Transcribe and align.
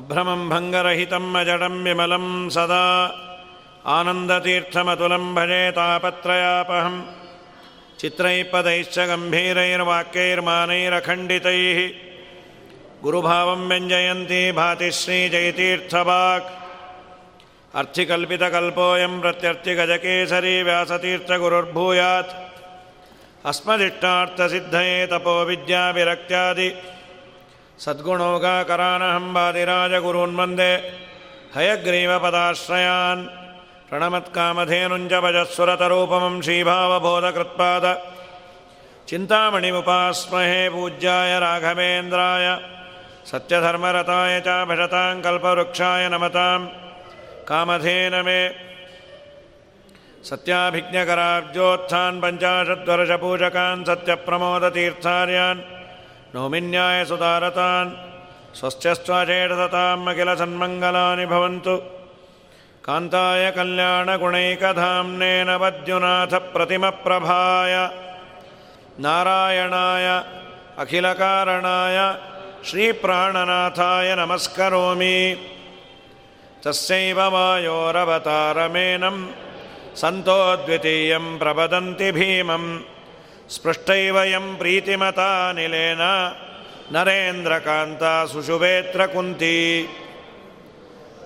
अभ्रमं 0.00 0.42
भङ्गरहितं 0.52 1.26
अजडं 1.40 1.74
विमलं 1.86 2.26
सदा 2.56 2.84
आनन्दतीर्थमतुलं 3.96 5.24
भजे 5.36 5.62
तापत्रयापहं 5.78 6.96
चित्रैः 8.00 8.38
पदैश्च 8.52 8.96
गम्भीरैर्वाक्यैर्मानैरखण्डितैः 9.10 11.78
गुरुभावं 13.04 13.62
व्यञ्जयन्ती 13.70 14.42
भाति 14.58 14.88
श्रीजयतीर्थवाक् 15.00 16.48
अर्थिकल्पितकल्पोऽयं 17.75 19.21
प्रत्यर्थिगजकेसरी 19.21 20.63
व्यासतीर्थगुरुर्भूयात्। 20.63 22.31
अस्मदिष्टार्थसिद्धये 23.45 25.07
तपोविद्याविरक्त्यादि 25.07 26.73
सद्गुणोगाकरानहं 27.79 29.33
वादिराजगुरून्वन्दे। 29.33 30.73
हयग्रीवपदाश्रयान्। 31.55 33.25
प्रणमत्कामधेनुञ्च 33.89 35.13
भजस्वरतरूपमं 35.13 36.41
श्रीभावबोधकृत्पाद। 36.41 37.85
चिन्तामणिमुपास्महे 39.07 40.69
पूज्याय 40.69 41.39
राघवेन्द्राय। 41.39 42.59
सत्यधर्मरताय 43.25 44.39
च 44.39 44.65
भजतां 44.65 45.21
कल्पवृक्षाय 45.21 46.09
नमतां 46.09 46.59
कामधेन 47.48 48.14
मे 48.26 48.40
सत्याभिज्ञकराब्जोत्थान् 50.28 52.20
पञ्चाशद्वर्षपूजकान् 52.22 53.86
सत्यप्रमोदतीर्थार्यान् 53.88 55.64
नौमिन्याय 56.34 56.98
सुदारतान् 57.10 57.90
स्वस्त्यस्त्वचेटसताम् 58.58 60.08
अखिलसन्मङ्गलानि 60.12 61.26
भवन्तु 61.34 61.76
कान्ताय 62.86 63.44
कल्याणगुणैकधाम्नेन 63.56 65.48
वद्युनाथप्रतिमप्रभाय 65.62 67.74
नारायणाय 69.04 70.06
अखिलकारणाय 70.82 71.98
श्रीप्राणनाथाय 72.68 74.08
नमस्करोमि 74.20 75.16
तस्यैव 76.64 77.18
वायोरवतारमेनं 77.34 79.18
सन्तो 80.00 80.40
द्वितीयं 80.64 81.26
प्रवदन्ति 81.38 82.08
भीमं 82.12 82.64
स्पृष्टैव 83.50 84.16
यं 84.26 84.46
प्रीतिमतानिलेन 84.58 86.02
ನರೇಂದ್ರಕಾಂತ 86.94 88.02
ಸುಶುಭೇತ್ರ 88.32 89.00
ಕುಂತಿ 89.06 89.56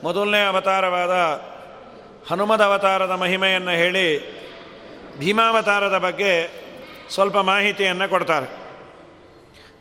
ಮೊದಲನೇ 0.05 0.41
ಅವತಾರವಾದ 0.45 1.15
ಹನುಮದ 2.31 2.63
ಅವತಾರದ 2.63 3.15
ಮಹಿಮೆಯನ್ನು 3.23 3.75
ಹೇಳಿ 3.83 4.07
ಭೀಮಾವತಾರದ 5.19 5.97
ಬಗ್ಗೆ 5.99 6.33
ಸ್ವಲ್ಪ 7.15 7.37
ಮಾಹಿತಿಯನ್ನು 7.51 8.07
ಕೊಡ್ತಾರೆ 8.09 8.49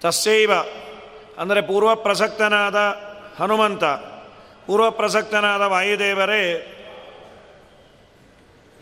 ತಸ್ಸೈವ 0.04 0.52
ಅಂದರೆ 1.42 1.62
ಪೂರ್ವ 1.62 1.92
ಪ್ರಸಕ್ತನಾದ 2.06 2.80
ಹನುಮಂತ 3.40 3.84
ಪೂರ್ವ 4.67 4.91
ಪ್ರಸಕ್ತನಾದ 4.91 5.61
ವಾಯುದೇವರೇ, 5.61 6.71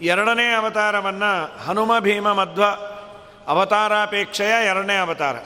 ಎರಡನೇ 0.01 0.53
ಅವತಾರವನ್ನು 0.53 1.59
ಹನುಮ 1.59 1.99
ಭೀಮ 1.99 2.33
ಮಧ್ವ 2.33 2.65
ಅವತಾರಾಪೇಕ್ಷೆಯ 3.47 4.67
ಎರಡನೇ 4.67 4.97
ಅವತಾರ. 4.97 5.37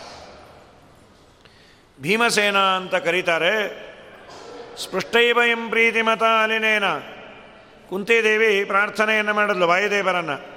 ಭೀಮಸೇನ 2.01 2.59
ಅಂತ 2.59 2.95
ಕರೀತಾರೆ. 2.95 3.87
ಸ್ಪೃಷ್ಟೈವ 4.83 5.39
ಎಂ 5.51 5.69
ಪ್ರೀತಿಮತ 5.69 6.23
ಅಲಿನೇನ 6.23 6.85
ಕುಂತಿದೇವಿ 7.91 8.65
ಪ್ರಾರ್ಥನೆಯನ್ನು 8.65 9.35
ಮಾಡಿದ್ಲು 9.35 9.69
ವಾಯುದೇವರನ್ನು. 9.69 10.57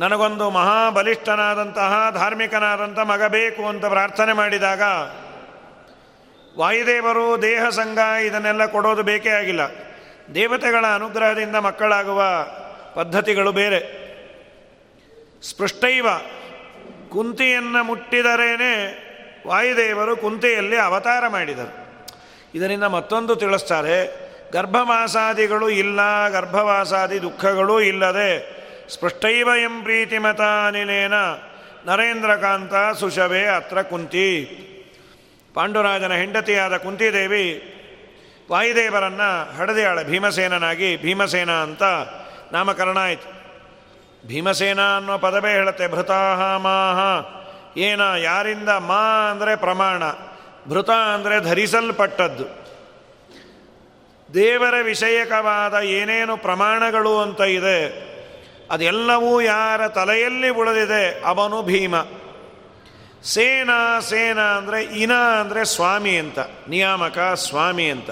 ನನಗೊಂದು 0.00 0.50
ಮಹಾಬಲಿಷ್ಠನಾದಂತಹ 0.50 2.10
ಧಾರ್ಮಿಕನಾದಂಥ 2.14 2.98
ಮಗ 2.98 3.24
ಬೇಕು 3.24 3.68
ಅಂತ 3.68 3.84
ಪ್ರಾರ್ಥನೆ 3.84 4.32
ಮಾಡಿದಾಗ 4.32 4.82
ವಾಯುದೇವರು 6.58 7.42
ದೇಹ 7.42 7.68
ಸಂಘ 7.68 7.98
ಇದನ್ನೆಲ್ಲ 8.22 8.66
ಕೊಡೋದು 8.66 9.02
ಬೇಕೇ 9.02 9.28
ಆಗಿಲ್ಲ. 9.28 9.60
ದೇವತೆಗಳ 10.34 10.86
ಅನುಗ್ರಹದಿಂದ 10.94 11.56
ಮಕ್ಕಳಾಗುವ 11.56 12.22
ಪದ್ಧತಿಗಳು 12.94 13.52
ಬೇರೆ. 13.52 14.02
ಸ್ಪೃಷ್ಟೈವ 15.42 16.06
ಕುಂತಿಯನ್ನು 17.08 17.84
ಮುಟ್ಟಿದರೇನೆ 17.84 18.72
ವಾಯುದೇವರು 19.46 20.16
ಕುಂತಿಯಲ್ಲಿ 20.16 20.76
ಅವತಾರ 20.76 21.28
ಮಾಡಿದರು. 21.28 21.72
ಇದರಿಂದ 22.54 22.84
ಮತ್ತೊಂದು 22.84 23.36
ತಿಳಿಸ್ತಾರೆ 23.36 24.22
ಗರ್ಭವಾಸಾದಿಗಳು 24.52 25.68
ಇಲ್ಲ, 25.68 26.28
ಗರ್ಭವಾಸಾದಿ 26.28 27.22
ದುಃಖಗಳೂ 27.22 27.80
ಇಲ್ಲದೆ 27.80 28.62
ಸ್ಪೃಷ್ಟೈವ 28.88 29.48
ಎಂ 29.62 29.82
ಪ್ರೀತಿಮತಾನಿಲೇನ 29.82 31.14
ನರೇಂದ್ರಕಾಂತ 31.86 32.96
ಸುಶವೇ 32.96 33.44
ಅತ್ರ 33.44 33.82
ಕುಂತಿ. 33.82 34.58
ಪಾಂಡುರಾಜನ 35.54 36.12
ಹೆಂಡತಿಯಾದ 36.12 36.74
ಕುಂತಿದೇವಿ 36.76 37.46
ವಾಯುದೇವರನ್ನು 38.50 39.28
ಹಡದೆಯಾಳ 39.58 39.98
ಭೀಮಸೇನನಾಗಿ, 40.02 40.96
ಭೀಮಸೇನ 40.96 41.50
ಅಂತ 41.50 41.82
ನಾಮಕರಣ 42.52 42.98
ಆಯಿತು. 42.98 43.28
ಭೀಮಸೇನ 44.26 44.80
ಅನ್ನೋ 44.96 45.14
ಪದವೇ 45.18 45.52
ಹೇಳುತ್ತೆ, 45.52 45.86
ಭೃತಾಹ 45.88 46.40
ಮಾಹ. 46.56 46.98
ಏನ, 47.76 48.02
ಯಾರಿಂದ 48.18 48.68
ಮಾ 48.68 49.02
ಅಂದರೆ 49.30 49.52
ಪ್ರಮಾಣ, 49.56 50.02
ಭೃತ 50.68 50.90
ಅಂದರೆ 50.90 51.36
ಧರಿಸಲ್ಪಟ್ಟದ್ದು. 51.40 52.46
ದೇವರ 54.28 54.74
ವಿಷಯಕವಾದ 54.82 55.74
ಏನೇನು 55.74 56.36
ಪ್ರಮಾಣಗಳು 56.36 57.14
ಅಂತ 57.18 57.40
ಇದೆ, 57.40 57.78
ಅದೆಲ್ಲವೂ 58.70 59.32
ಯಾರ 59.40 59.88
ತಲೆಯಲ್ಲಿ 59.88 60.50
ಉಳಿದಿದೆ, 60.50 61.04
ಅವನು 61.26 61.62
ಭೀಮ. 61.62 61.96
ಸೇನಾ 63.24 64.00
ಸೇನಾ 64.00 64.42
ಅಂದರೆ 64.42 64.82
ಇನ 64.82 65.12
ಅಂದರೆ 65.12 65.64
ಸ್ವಾಮಿ 65.64 66.18
ಅಂತ, 66.18 66.38
ನಿಯಾಮಕ 66.68 67.18
ಸ್ವಾಮಿ 67.18 67.90
ಅಂತ. 67.90 68.10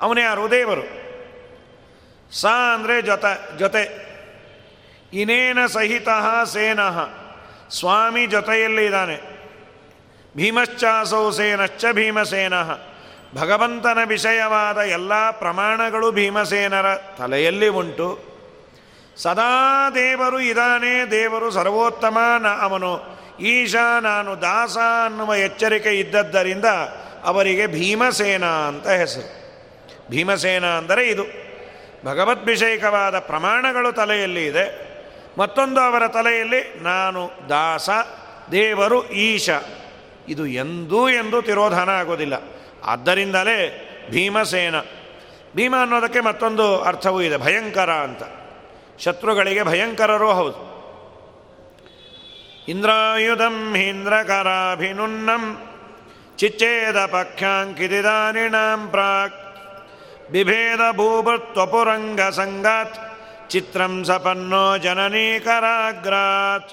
ಅವನೇ 0.00 0.22
ಯಾರು 0.22 0.50
ದೇವರು 0.50 1.06
ಸ 2.32 2.46
ಅಂದರೆ 2.46 3.02
ಜೊತೆ 3.02 3.58
ಜೊತೆ. 3.58 4.06
ಇನೇನ 5.12 5.66
ಸಹಿತ 5.66 6.08
ಸೇನಃ. 6.44 7.08
ಸ್ವಾಮಿ 7.70 8.26
ಜೊತೆಯಲ್ಲಿ 8.26 8.84
ಇದ್ದಾನೆ. 8.84 9.20
ಭೀಮಶ್ಚಾಸೌ 10.36 11.30
ಸೇನಶ್ಚ 11.30 11.84
ಭೀಮಸೇನಃ. 11.92 12.78
ಭಗವಂತನ 13.34 13.98
ವಿಷಯವಾದ 14.04 14.76
ಎಲ್ಲ 14.76 15.30
ಪ್ರಮಾಣಗಳು 15.30 16.12
ಭೀಮಸೇನರ 16.12 16.94
ತಲೆಯಲ್ಲಿ 16.94 17.68
ಉಂಟು. 17.68 18.08
ಸದಾ 19.16 19.90
ದೇವರು 19.90 20.40
ಇದಾನೆ 20.40 21.10
ದೇವರು 21.10 21.50
ಸರ್ವೋತ್ತಮ 21.50 22.18
ನ 22.38 22.46
ಅವನು. 22.46 23.15
ಈಶ 23.40 23.74
ನಾನು 24.00 24.42
ದಾಸ 24.42 24.76
ಅನ್ನುವ 25.04 25.34
ಎಚ್ಚರಿಕೆ 25.34 25.88
ಇದ್ದದ್ದರಿಂದ 25.88 26.64
ಅವರಿಗೆ 27.24 27.66
ಭೀಮಸೇನ 27.66 28.44
ಅಂತ 28.44 28.88
ಹೆಸರು. 28.88 29.46
ಭೀಮಸೇನ 30.10 30.66
ಅಂದರೆ 30.66 31.08
ಇದು. 31.08 31.22
ಭಗವದ್ಭಿಷೇಕವಾದ 32.06 33.18
ಪ್ರಮಾಣಗಳು 33.18 33.92
ತಲೆಯಲ್ಲಿ 33.92 34.46
ಇದೆ. 34.46 34.86
ಮತ್ತೊಂದು 35.38 35.80
ಅವರ 35.80 36.08
ತಲೆಯಲ್ಲಿ 36.08 36.82
ನಾನು 36.82 37.30
ದಾಸ, 37.48 37.90
ದೇವರು 38.52 39.08
ಈಶ. 39.08 39.50
ಇದು 40.28 40.46
ಎಂದೂ 40.46 41.08
ಎಂದೂ 41.08 41.42
ತಿರೋಧಾನ 41.42 41.88
ಆಗೋದಿಲ್ಲ. 41.88 42.34
ಆದ್ದರಿಂದಲೇ 42.84 43.82
ಭೀಮಸೇನ. 44.10 44.74
ಭೀಮ 45.56 45.74
ಅನ್ನೋದಕ್ಕೆ 45.80 46.20
ಮತ್ತೊಂದು 46.20 46.80
ಅರ್ಥವೂ 46.80 47.20
ಇದೆ. 47.20 47.36
ಭಯಂಕರ 47.36 47.90
ಅಂತ. 47.90 48.22
ಶತ್ರುಗಳಿಗೆ 48.98 49.62
ಭಯಂಕರರೂ 49.62 50.32
ಹೌದು. 50.32 50.75
ಇಂದ್ರಾಯುಧಂ 52.68 53.74
ಹೀಂದ್ರಕರಾಭಿನುನ್ನಂ 53.76 55.42
ಚಿಚ್ಚೇದ 56.36 56.98
ಪಕ್ಷಾಂಕಿದಿದಾನಿಣಾಂ 57.06 58.88
ಪ್ರಾಕ್ 58.88 59.34
ಬಿಭೇದ 60.30 60.80
ಭೂಭೃತ್ವಪುರಂಗ 60.96 62.20
ಸಂಗಾತ್ 62.20 62.96
ಚಿತ್ರಂ 63.50 64.04
ಸಪನ್ನೋ 64.04 64.76
ಜನನೀಕರಾಗ್ರಾತ್. 64.76 66.72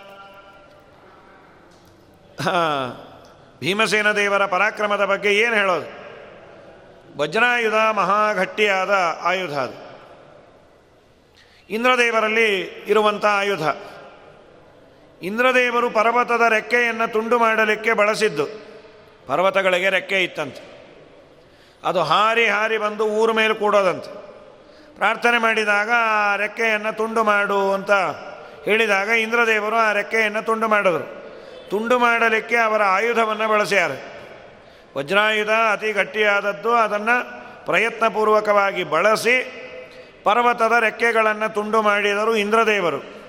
ಭೀಮಸೇನ 3.59 4.11
ದೇವರ 4.11 4.45
ಪರಾಕ್ರಮದ 4.45 5.05
ಬಗ್ಗೆ 5.05 5.33
ಏನು 5.33 5.55
ಹೇಳೋದು? 5.55 5.89
ವಜ್ರಾಯುಧ 7.17 7.73
ಮಹಾಘಟ್ಟಿಯಾದ 7.73 8.93
ಆಯುಧ 9.21 9.51
ಅದು. 9.51 9.77
ಇಂದ್ರದೇವರಲ್ಲಿ 11.69 12.61
ಇರುವಂಥ 12.87 13.25
ಆಯುಧ 13.25 13.61
ಇಂದ್ರದೇವರು 15.23 15.89
ಪರ್ವತದ 15.89 16.41
ರೆಕ್ಕೆಯನ್ನು 16.49 17.11
ತುಂಡು 17.11 17.39
ಮಾಡಲಿಕ್ಕೆ 17.39 17.93
ಬಳಸಿದ್ದು. 17.93 18.45
ಪರ್ವತಗಳಿಗೆ 19.27 19.89
ರೆಕ್ಕೆ 19.89 20.23
ಇತ್ತಂತೆ. 20.23 20.73
ಅದು 21.83 22.03
ಹಾರಿ 22.03 22.47
ಹಾರಿ 22.47 22.77
ಬಂದು 22.77 23.05
ಊರ 23.05 23.31
ಮೇಲೆ 23.31 23.53
ಕೂಡೋದಂತೆ. 23.53 24.23
ಪ್ರಾರ್ಥನೆ 24.95 25.37
ಮಾಡಿದಾಗ 25.37 25.91
ಆ 25.91 26.35
ರೆಕ್ಕೆಯನ್ನು 26.35 26.97
ತುಂಡು 26.97 27.23
ಮಾಡು 27.23 27.73
ಅಂತ 27.73 27.91
ಹೇಳಿದಾಗ 28.65 29.09
ಇಂದ್ರದೇವರು 29.09 29.75
ಆ 29.75 29.91
ರೆಕ್ಕೆಯನ್ನು 29.91 30.45
ತುಂಡು 30.45 30.67
ಮಾಡಿದರು. 30.67 31.23
ತುಂಡು 31.69 31.99
ಮಾಡಲಿಕ್ಕೆ 31.99 32.55
ಅವರ 32.55 32.83
ಆಯುಧವನ್ನು 32.83 33.47
ಬಳಸ್ಯಾರೆ. 33.47 34.13
ವಜ್ರಾಯುಧ 34.97 35.49
ಅತಿ 35.49 35.91
ಗಟ್ಟಿಯಾದದ್ದು 35.91 36.73
ಅದನ್ನು 36.73 37.43
ಪ್ರಯತ್ನಪೂರ್ವಕವಾಗಿ 37.65 38.83
ಬಳಸಿ 38.83 39.59
ಪರ್ವತದ 40.23 40.73
ರೆಕ್ಕೆಗಳನ್ನು 40.79 41.53
ತುಂಡು 41.53 41.81
ಮಾಡಿದರು 41.81 42.35
ಇಂದ್ರದೇವರು. 42.35 43.22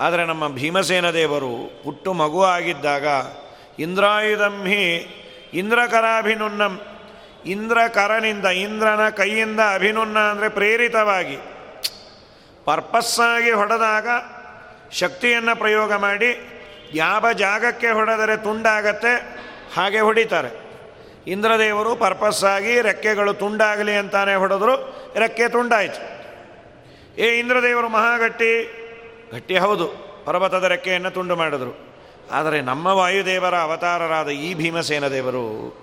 ಆದರೆ 0.00 0.24
ನಮ್ಮ 0.24 0.48
ಭೀಮಸೇನ 0.48 1.10
ದೇವರು 1.10 1.82
ಹುಟ್ಟು 1.84 2.12
ಮಗು 2.12 2.42
ಆಗಿದ್ದಾಗ 2.42 3.06
ಇಂದ್ರಾಯುಧಂಹಿ 3.78 4.84
ಇಂದ್ರಕರಾಭಿನುನ್ನಂ. 5.54 6.80
ಇಂದ್ರಕರನಿಂದ, 7.46 8.44
ಇಂದ್ರನ 8.44 9.08
ಕೈಯಿಂದ 9.08 9.60
ಅಭಿನುನ್ನ 9.74 10.18
ಅಂದರೆ 10.18 10.48
ಪ್ರೇರಿತವಾಗಿ. 10.48 11.36
ಪರ್ಪಸ್ಸಾಗಿ 12.64 13.50
ಹೊಡೆದಾಗ 13.50 14.08
ಶಕ್ತಿಯನ್ನು 14.92 15.58
ಪ್ರಯೋಗ 15.58 15.92
ಮಾಡಿ 15.92 16.30
ಯಾವ 16.94 17.32
ಜಾಗಕ್ಕೆ 17.32 17.88
ಹೊಡೆದರೆ 17.88 18.36
ತುಂಡಾಗತ್ತೆ 18.36 19.14
ಹಾಗೆ 19.76 20.00
ಹೊಡಿತಾರೆ. 20.00 20.50
ಇಂದ್ರದೇವರು 21.26 21.96
ಪರ್ಪಸ್ಸಾಗಿ 21.96 22.80
ರೆಕ್ಕೆಗಳು 22.80 23.34
ತುಂಡಾಗಲಿ 23.34 23.94
ಅಂತಾನೆ 23.96 24.34
ಹೊಡೆದ್ರು, 24.34 24.74
ರೆಕ್ಕೆ 25.16 25.48
ತುಂಡಾಯಿತು. 25.48 26.02
ಏ 27.18 27.38
ಇಂದ್ರದೇವರು 27.38 27.88
ಮಹಾಗಟ್ಟಿ 27.88 28.76
ಗಟ್ಟಿ 29.32 29.58
ಹೌದು. 29.58 30.10
ಪರ್ವತದ 30.24 30.64
ರೆಕ್ಕೆಯನ್ನು 30.64 31.10
ತುಂಡು 31.10 31.36
ಮಾಡಿದರು. 31.36 31.90
ಆದರೆ 32.30 32.60
ನಮ್ಮ 32.60 32.86
ವಾಯುದೇವರ 32.86 33.58
ಅವತಾರರಾದ 33.58 34.28
ಈ 34.28 34.54
ಭೀಮಸೇನ 34.54 35.08
ದೇವರು 35.08 35.76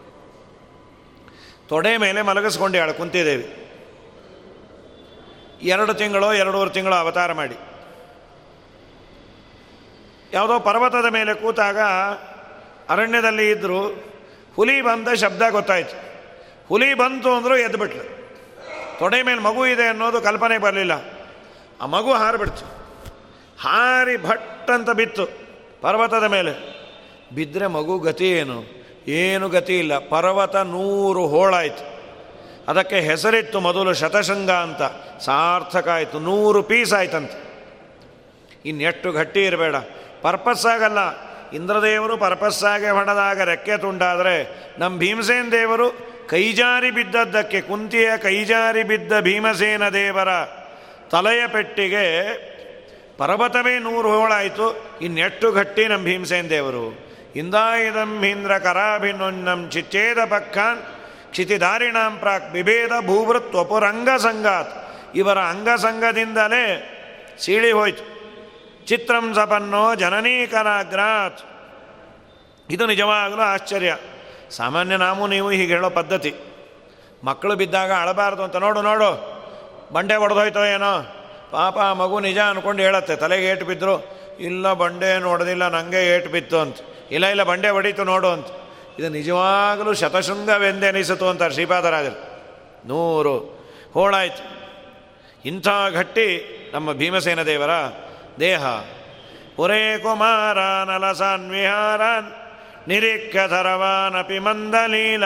ತೊಡೆ 1.69 1.97
ಮೇಲೆ 1.97 2.21
ಮಲಗಿಸ್ಕೊಂಡಾಳು 2.21 2.93
ಕುಂತಿದ್ದೇವೆ. 2.93 3.67
ಎರಡು 5.61 5.93
ತಿಂಗಳು 5.93 6.33
ಎರಡೂವರೆ 6.33 6.69
ತಿಂಗಳು 6.69 6.95
ಅವತಾರ 6.95 7.33
ಮಾಡಿ. 7.33 7.55
ಯಾವುದೋ 10.33 10.59
ಪರ್ವತದ 10.59 11.05
ಮೇಲೆ 11.09 11.33
ಕೂತಾಗ 11.33 11.79
ಅರಣ್ಯದಲ್ಲಿ 12.89 13.49
ಇದ್ದರು 13.49 14.07
ಹುಲಿ 14.55 14.81
ಬಂದ 14.81 15.13
ಶಬ್ದ 15.13 15.41
ಗೊತ್ತಾಯಿತು. 15.49 15.95
ಹುಲಿ 16.67 16.93
ಬಂತು 16.93 17.33
ಅಂದರೂ 17.33 17.57
ಎದ್ದುಬಿಟ್ಲು 17.57 18.03
ತೊಡೆ 18.99 19.21
ಮೇಲೆ 19.21 19.39
ಮಗು 19.39 19.65
ಇದೆ 19.65 19.87
ಅನ್ನೋದು 19.87 20.21
ಕಲ್ಪನೆ 20.21 20.57
ಬರಲಿಲ್ಲ. 20.57 20.91
ಆ 21.81 21.85
ಮಗು 21.85 22.13
ಹಾರಿಬಿಡ್ತು. 22.13 22.76
ಹಾರಿ 23.59 24.17
ಭಟ್ 24.17 24.71
ಅಂತ 24.71 24.89
ಬಿತ್ತು 24.89 25.25
ಪರ್ವತದ 25.81 26.23
ಮೇಲೆ. 26.23 26.77
ಬಿದ್ದರೆ 27.35 27.67
ಮಗು 27.67 27.99
ಗತಿ 27.99 28.31
ಏನು? 28.31 28.63
ಏನು 29.07 29.49
ಗತಿ 29.49 29.79
ಇಲ್ಲ. 29.79 29.97
ಪರ್ವತ 29.97 30.55
ನೂರು 30.55 31.27
ಹೋಳಾಯಿತು 31.27 31.97
ಅದಕ್ಕೆ 32.67 32.99
ಹೆಸರಿತ್ತು 32.99 33.59
ಮೊದಲು 33.59 33.93
ಶತಶೃಂಗ 33.93 34.51
ಅಂತ. 34.51 34.81
ಸಾರ್ಥಕ 35.19 35.87
ಆಯಿತು. 35.87 36.19
ನೂರು 36.19 36.63
ಪೀಸ್ 36.63 36.93
ಆಯ್ತಂತೆ. 36.93 37.47
ಇನ್ನೆಷ್ಟು 38.65 39.11
ಗಟ್ಟಿ 39.11 39.45
ಇರಬೇಡ. 39.45 39.75
ಪರ್ಪಸ್ಸಾಗಲ್ಲ. 40.21 41.27
ಇಂದ್ರದೇವರು 41.53 42.17
ಪರ್ಪಸ್ಸಾಗೆ 42.17 42.89
ಹೊಡೆದಾಗ 42.89 43.41
ರೆಕ್ಕೆ 43.41 43.77
ತುಂಡಾದರೆ 43.77 44.67
ನಮ್ಮ 44.79 44.99
ಭೀಮಸೇನ 44.99 45.45
ದೇವರು 45.51 45.91
ಕೈಜಾರಿ 46.29 46.91
ಬಿದ್ದದ್ದಕ್ಕೆ 46.91 47.61
ಕುಂತಿಯ 47.61 48.09
ಕೈಜಾರಿ 48.17 48.83
ಬಿದ್ದ 48.83 49.19
ಭೀಮಸೇನ 49.21 49.89
ದೇವರ 49.89 50.27
ತಲೆಯ 51.09 51.47
ಪೆಟ್ಟಿಗೆ 51.47 52.56
ಪರ್ವತವೇ 53.17 53.79
ನೂರು 53.79 54.19
ಹೋಳಾಯಿತು. 54.19 54.97
ಇನ್ನೆಷ್ಟು 55.01 55.51
ಗಟ್ಟಿ 55.51 55.87
ನಮ್ಮ 55.87 56.05
ಭೀಮಸೇನ 56.05 56.47
ದೇವರು. 56.47 57.07
ಇಂದಾಯಿದಂ 57.35 58.23
ಹೀಂದ್ರ 58.23 58.57
ಕರಾಭಿನೊನ್ನಂ 58.57 59.69
ಚಿಚ್ಚೇದ 59.69 60.17
ಪಕ್ಕಾನ್ 60.25 60.79
ಕ್ಷಿತಿಧಾರಿಣಾಂ 61.29 62.17
ಪ್ರಾಕ್ 62.17 62.51
ಬಿಭೇದ 62.51 62.91
ಭೂವೃತ್ವಪುರಂಗ 63.05 64.09
ಸಂಗಾತ್. 64.17 64.87
ಇವರ 65.15 65.39
ಅಂಗಸಂಗದಿಂದಲೇ 65.39 66.93
ಸೀಳಿ 67.39 67.71
ಹೋಯ್ತು. 67.71 68.17
ಚಿತ್ರಂ 68.85 69.33
ಸಪನ್ನೋ 69.33 69.95
ಜನನೀಕರಾಗ್ರಾತ್ 69.95 71.39
ಇದು 72.69 72.85
ನಿಜವಾಗಲೂ 72.85 73.41
ಆಶ್ಚರ್ಯ. 73.41 73.97
ಸಾಮಾನ್ಯ 74.51 74.97
ನಾವು 74.97 75.27
ನೀವು 75.27 75.51
ಹೀಗೆ 75.51 75.73
ಹೇಳೋ 75.73 75.89
ಪದ್ಧತಿ. 75.89 76.35
ಮಕ್ಕಳು 77.23 77.55
ಬಿದ್ದಾಗ 77.55 77.91
ಅಳಬಾರದು 77.91 78.43
ಅಂತ 78.43 78.55
ನೋಡು 78.55 78.81
ನೋಡು. 78.81 79.37
ಬಂಡೆ 79.93 80.15
ಹೊಡೆದೋಯ್ತೋ 80.15 80.65
ಏನೋ? 80.65 81.16
ಪಾಪ 81.51 81.77
ಮಗು 81.77 82.19
ನಿಜ 82.19 82.37
ಅಂದ್ಕೊಂಡು 82.37 82.83
ಹೇಳತ್ತೆ, 82.83 83.15
ತಲೆಗೆ 83.15 83.45
ಏಟು 83.45 83.65
ಬಿದ್ದರು 83.65 84.17
ಇಲ್ಲ 84.39 84.73
ಬಂಡೆ 84.73 85.19
ನೋಡೋದಿಲ್ಲ 85.19 85.67
ನನಗೆ 85.67 86.15
ಏಟು 86.15 86.29
ಬಿತ್ತು 86.29 86.59
ಅಂತ. 86.59 86.77
ಇಲ್ಲ 87.11 87.25
ಇಲ್ಲ, 87.25 87.43
ಬಂಡೆ 87.43 87.69
ಹೊಡೀತು 87.69 88.03
ನೋಡು 88.03 88.27
ಅಂತ. 88.27 88.47
ಇದು 88.99 89.09
ನಿಜವಾಗಲೂ 89.09 89.93
ಶತಶೃಂಗವೆಂದೆನಿಸಿತು 89.93 91.27
ಅಂತ 91.27 91.43
ಶ್ರೀಪಾದರಾಜರು. 91.43 92.37
ನೂರು. 92.87 93.37
ಹೋಳಾಯ್ತು. 93.93 94.57
ಇಂಥ 95.45 95.67
ಗಟ್ಟಿ 95.89 96.53
ನಮ್ಮ 96.73 96.93
ಭೀಮಸೇನ 96.93 97.41
ದೇವರ 97.41 97.69
ದೇಹ. 98.39 98.65
ಪುರೇ 99.55 99.97
ಕುಮಾರ 99.97 100.57
ನಲಸಾನ್ 100.87 101.51
ವಿಹಾರಾನ್ 101.51 102.31
ನಿರೀಕ್ಷರವಾನಪಿ 102.87 104.39
ಮಂದಲೀಲ 104.39 105.23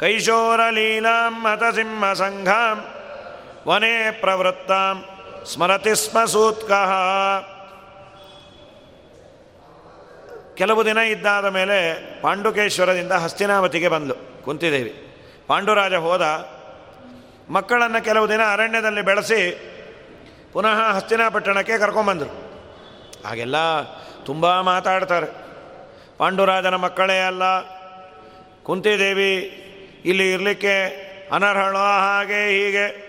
ಕೈಶೋರಲೀಲಾಂ 0.00 1.42
ಮತಸಿಂಹ 1.42 2.12
ಸಂಘಾಂ. 2.12 2.84
ವನೇ 3.68 3.94
ಪ್ರವೃತ್ತ 4.20 4.72
ಸ್ಮರತಿ 5.52 5.92
ಸ್ಮ 6.02 6.18
ಸೂತ್ಕಃ 6.24 6.90
ಕೆಲವು 10.58 10.84
ದಿನ 10.84 11.00
ಇದ್ದಾದ 11.14 11.46
ಮೇಲೆ 11.56 11.78
ಪಾಂಡುಕೇಶ್ವರದಿಂದ 12.22 13.14
ಹಸ್ತಿನಾವತಿಗೆ 13.24 13.88
ಬಂದು 13.88 14.14
ಕುಂತಿದೇವಿ. 14.44 14.92
ಪಾಂಡುರಾಜ 15.46 15.94
ಹೋದ, 16.06 16.24
ಮಕ್ಕಳನ್ನು 17.50 18.00
ಕೆಲವು 18.04 18.26
ದಿನ 18.28 18.42
ಅರಣ್ಯದಲ್ಲಿ 18.52 19.02
ಬೆಳೆಸಿ 19.02 19.40
ಪುನಃ 20.52 20.78
ಹಸ್ತಿನಾಪಟ್ಟಣಕ್ಕೆ 20.96 21.78
ಕರ್ಕೊಂಬಂದರು. 21.78 22.32
ಹಾಗೆಲ್ಲ 23.26 23.58
ತುಂಬ 24.28 24.60
ಮಾತಾಡ್ತಾರೆ. 24.60 25.28
ಪಾಂಡುರಾಜನ 26.18 26.76
ಮಕ್ಕಳೇ 26.86 27.18
ಅಲ್ಲ, 27.20 27.42
ಕುಂತಿದೇವಿ 28.62 29.32
ಇಲ್ಲಿ 30.04 30.26
ಇರಲಿಕ್ಕೆ 30.32 30.74
ಅನರ್ಹಳೋ 31.32 31.86
ಹಾಗೆ 32.06 32.40
ಹೀಗೆ. 32.56 33.07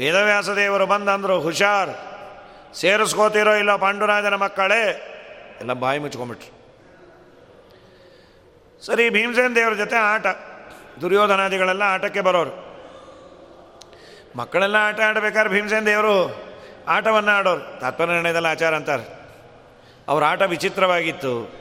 ವೇದವ್ಯಾಸ 0.00 0.48
ದೇವರು 0.48 0.86
ಬಂದಂದರು, 0.86 1.40
ಹುಷಾರ್, 1.40 1.90
ಸೇರಿಸ್ಕೋತಿರೋ 2.74 3.54
ಇಲ್ಲ 3.54 3.76
ಪಾಂಡುರಾಜನ 3.76 4.34
ಮಕ್ಕಳೇ? 4.34 4.82
ಎಲ್ಲ 5.60 5.72
ಬಾಯಿ 5.72 5.98
ಮುಚ್ಕೊಂಬಿಟ್ರು 5.98 6.60
ಸರಿ, 8.86 9.10
ಭೀಮಸೇನ 9.10 9.52
ದೇವರ 9.54 9.74
ಜೊತೆ 9.74 9.96
ಆಟ 9.96 10.26
ದುರ್ಯೋಧನಾದಿಗಳೆಲ್ಲ 11.00 11.82
ಆಟಕ್ಕೆ 11.82 12.20
ಬರೋರು. 12.20 12.70
ಮಕ್ಕಳೆಲ್ಲ 14.36 14.76
ಆಟ 14.76 15.00
ಆಡಬೇಕಾದ್ರೆ 15.00 15.54
ಭೀಮಸೇನ 15.54 15.86
ದೇವರು 15.86 16.42
ಆಟವನ್ನು 16.88 17.30
ಆಡೋರು. 17.30 17.80
ತಾತ್ಪರ್ಯ 17.80 18.12
ನಿರ್ಣಯದಲ್ಲಿ 18.12 18.48
ಆಚಾರ 18.48 18.74
ಅಂತಾರೆ. 18.74 19.20
ಅವ್ರ 20.08 20.24
ಆಟ 20.24 20.42
ವಿಚಿತ್ರವಾಗಿತ್ತು. 20.42 21.54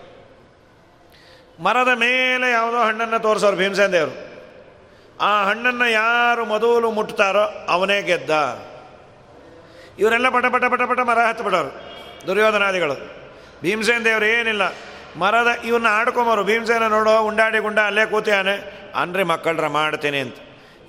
ಮರದ 1.60 1.88
ಮೇಲೆ 1.88 2.52
ಯಾವುದೋ 2.52 2.78
ಹಣ್ಣನ್ನು 2.78 3.20
ತೋರಿಸೋರು 3.20 3.58
ಭೀಮಸೇನ 3.58 3.92
ದೇವರು. 3.92 4.29
ಆ 5.22 5.32
ಹಣ್ಣನ್ನು 5.44 5.88
ಯಾರು 5.92 6.44
ಮೊದಲು 6.46 6.90
ಮುಟ್ತಾರೋ 6.92 7.46
ಅವನೇ 7.70 8.02
ಗೆದ್ದ. 8.02 8.32
ಇವರೆಲ್ಲ 10.00 10.28
ಪಟ 10.30 10.46
ಪಟ 10.54 10.66
ಪಟ 10.74 10.82
ಪಟ 10.82 11.00
ಮರ 11.10 11.20
ಹತ್ತು 11.30 11.44
ಬಿಡೋರು 11.44 11.72
ದುರ್ಯೋಧನಾದಿಗಳು 12.28 12.96
ಭೀಮಸೇನ 13.64 14.02
ದೇವರು 14.06 14.26
ಏನಿಲ್ಲ, 14.26 14.64
ಮರದ 15.18 15.50
ಇವನ್ನ 15.66 15.88
ಆಡ್ಕೊಂಬರು. 15.92 16.44
ಭೀಮಸೇನ 16.44 16.86
ನೋಡೋ, 16.88 17.14
ಉಂಡಾಡಿ 17.20 17.60
ಗುಂಡ 17.60 17.80
ಅಲ್ಲೇ 17.80 18.06
ಕೂತಿಯಾನೆ. 18.06 18.56
ಅನ್ರಿ 18.96 19.24
ಮಕ್ಕಳ್ರ, 19.24 19.68
ಮಾಡ್ತೀನಿ 19.68 20.20
ಅಂತ. 20.20 20.38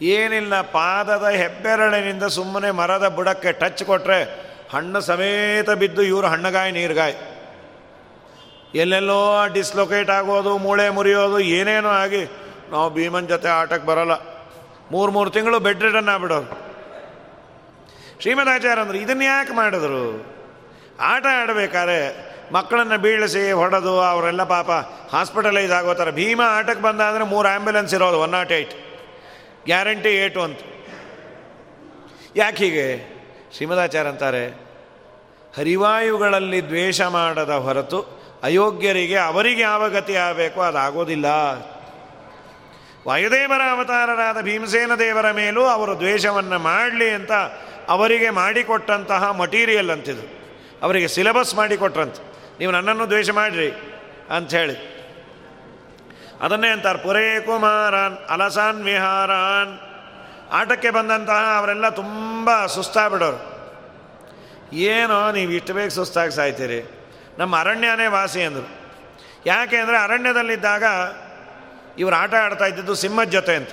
ಏನಿಲ್ಲ, 0.03 0.61
ಪಾದದ 0.61 1.27
ಹೆಬ್ಬೆರಳಿನಿಂದ 1.29 2.27
ಸುಮ್ಮನೆ 2.37 2.71
ಮರದ 2.71 3.09
ಬುಡಕ್ಕೆ 3.09 3.53
ಟಚ್ 3.53 3.83
ಕೊಟ್ಟರೆ 3.85 4.21
ಹಣ್ಣು 4.73 5.01
ಸಮೇತ 5.01 5.71
ಬಿದ್ದು 5.71 6.03
ಇವರು 6.03 6.27
ಹಣ್ಣುಗಾಯಿ, 6.27 6.73
ನೀರ್ಗಾಯಿ. 6.73 7.17
ಎಲ್ಲೆಲ್ಲೋ 8.75 9.47
ಡಿಸ್ಲೊಕೇಟ್ 9.55 10.11
ಆಗೋದು, 10.11 10.59
ಮೂಳೆ 10.59 10.87
ಮುರಿಯೋದು, 10.89 11.41
ಏನೇನೋ 11.41 11.89
ಆಗಿ 11.89 12.23
ನಾವು 12.73 12.89
ಭೀಮನ್ 12.97 13.29
ಜೊತೆ 13.29 13.49
ಆಟಕ್ಕೆ 13.61 13.87
ಬರೋಲ್ಲ. 13.91 14.15
ಮೂರು 14.93 15.11
ಮೂರು 15.13 15.31
ತಿಂಗಳು 15.31 15.59
ಬೆಡ್ 15.67 15.83
ರಿಟನ್ 15.83 16.11
ಆಗ್ಬಿಡೋರು. 16.15 16.49
ಶ್ರೀಮದಾಚಾರ್ಯ 18.23 18.83
ಅಂದರು, 18.83 18.99
ಇದನ್ನ 19.05 19.23
ಯಾಕೆ 19.23 19.53
ಮಾಡಿದ್ರು? 19.61 20.03
ಆಟ 21.13 21.27
ಆಡಬೇಕಾದ್ರೆ 21.41 21.99
ಮಕ್ಕಳನ್ನು 22.53 22.97
ಬೀಳಿಸಿ 23.05 23.43
ಹೊಡೆದು 23.61 23.93
ಅವರೆಲ್ಲ 24.01 24.43
ಪಾಪ 24.55 24.71
ಹಾಸ್ಪಿಟಲೈಸ್ 25.15 25.73
ಆಗೋ 25.73 25.93
ಥರ. 26.01 26.11
ಭೀಮ 26.11 26.41
ಆಟಕ್ಕೆ 26.57 26.83
ಬಂದ 26.83 27.01
ಅಂದರೆ 27.11 27.25
ಮೂರು 27.25 27.49
ಆ್ಯಂಬುಲೆನ್ಸ್ 27.49 27.95
ಇರೋದು, 27.95 28.19
ಒನ್ 28.25 28.33
ನಾಟ್ 28.33 28.53
ಏಯ್ಟ್ 28.59 28.75
ಗ್ಯಾರಂಟಿ 29.67 30.13
ಏಟು 30.25 30.41
ಅಂತ. 30.41 30.61
ಯಾಕೆ 32.37 32.61
ಹೀಗೆ? 32.65 32.87
ಶ್ರೀಮದಾಚಾರ್ಯ 33.55 34.11
ಅಂತಾರೆ, 34.11 34.45
ಹರಿವಾಯುಗಳಲ್ಲಿ 35.57 36.61
ದ್ವೇಷ 36.69 37.01
ಮಾಡದ 37.17 37.55
ಹೊರತು 37.67 38.01
ಅಯೋಗ್ಯರಿಗೆ 38.43 39.19
ಅವರಿಗೆ 39.31 39.63
ಯಾವ 39.63 39.89
ಗತಿ 39.89 40.15
ಆಗಬೇಕು? 40.27 40.61
ಅದಾಗೋದಿಲ್ಲ. 40.61 41.29
ವಾಯುದೇವರ 43.07 43.63
ಅವತಾರರಾದ 43.71 44.41
ಭೀಮಸೇನ 44.41 44.95
ದೇವರ 44.95 45.31
ಮೇಲೂ 45.31 45.63
ಅವರು 45.65 45.99
ದ್ವೇಷವನ್ನು 45.99 46.59
ಮಾಡಲಿ 46.59 47.11
ಅಂತ 47.11 47.33
ಅವರಿಗೆ 47.89 48.31
ಮಾಡಿಕೊಟ್ಟಂತಹ 48.31 49.31
ಮಟೀರಿಯಲ್ 49.31 49.91
ಅಂತಿದ್ರು 49.91 50.29
ಅವರಿಗೆ 50.83 51.09
ಸಿಲೆಬಸ್ 51.09 51.55
ಮಾಡಿಕೊಟ್ರಂತೆ. 51.55 52.23
ನೀವು 52.59 52.73
ನನ್ನನ್ನು 52.73 53.09
ದ್ವೇಷ 53.09 53.31
ಮಾಡಿರಿ 53.31 53.71
ಅಂಥೇಳಿ 54.31 54.77
ಅದನ್ನೇ 56.41 56.69
ಅಂತಾರೆ, 56.69 56.99
ಪುರೇ 56.99 57.41
ಕುಮಾರಾನ್ 57.41 58.17
ಅಲಸಾನ್ 58.31 58.83
ವಿಹಾರಾನ್. 58.83 59.73
ಆಟಕ್ಕೆ 60.53 60.91
ಬಂದಂತಹ 60.91 61.55
ಅವರೆಲ್ಲ 61.59 61.89
ತುಂಬ 61.89 62.67
ಸುಸ್ತಾಗ್ಬಿಡೋರು. 62.67 63.41
ಏನೋ 64.73 65.33
ನೀವು 65.33 65.51
ಇಷ್ಟು 65.53 65.75
ಬೇಗ 65.75 65.89
ಸುಸ್ತಾಗಿ 65.89 66.33
ಸಾಯ್ತೀರಿ? 66.33 66.81
ನಮ್ಮ 67.39 67.59
ಅರಣ್ಯನೇ 67.59 68.07
ವಾಸಿ 68.07 68.43
ಅಂದರು. 68.43 68.69
ಯಾಕೆ 69.47 69.77
ಅಂದರೆ 69.77 69.99
ಅರಣ್ಯದಲ್ಲಿದ್ದಾಗ 69.99 70.85
ಇವರು 71.99 72.17
ಆಟ 72.17 72.35
ಆಡ್ತಾ 72.35 72.67
ಇದ್ದಿದ್ದು 72.67 72.95
ಸಿಂಹದ 72.95 73.29
ಜೊತೆ 73.29 73.55
ಅಂತ. 73.57 73.69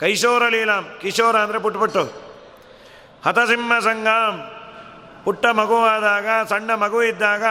ಕೈಶೋರ 0.00 0.48
ಲೀಲಾಂ, 0.48 0.98
ಕಿಶೋರ 1.00 1.36
ಅಂದರೆ 1.36 1.58
ಪುಟ್ಬಿಟ್ಟು 1.58 2.04
ಹತಸಿಂಹ 3.24 3.78
ಸಂಗಾಂ 3.78 4.34
ಪುಟ್ಟ 5.24 5.46
ಮಗುವಾದಾಗ 5.46 6.26
ಸಣ್ಣ 6.48 6.74
ಮಗು 6.74 7.02
ಇದ್ದಾಗ 7.02 7.44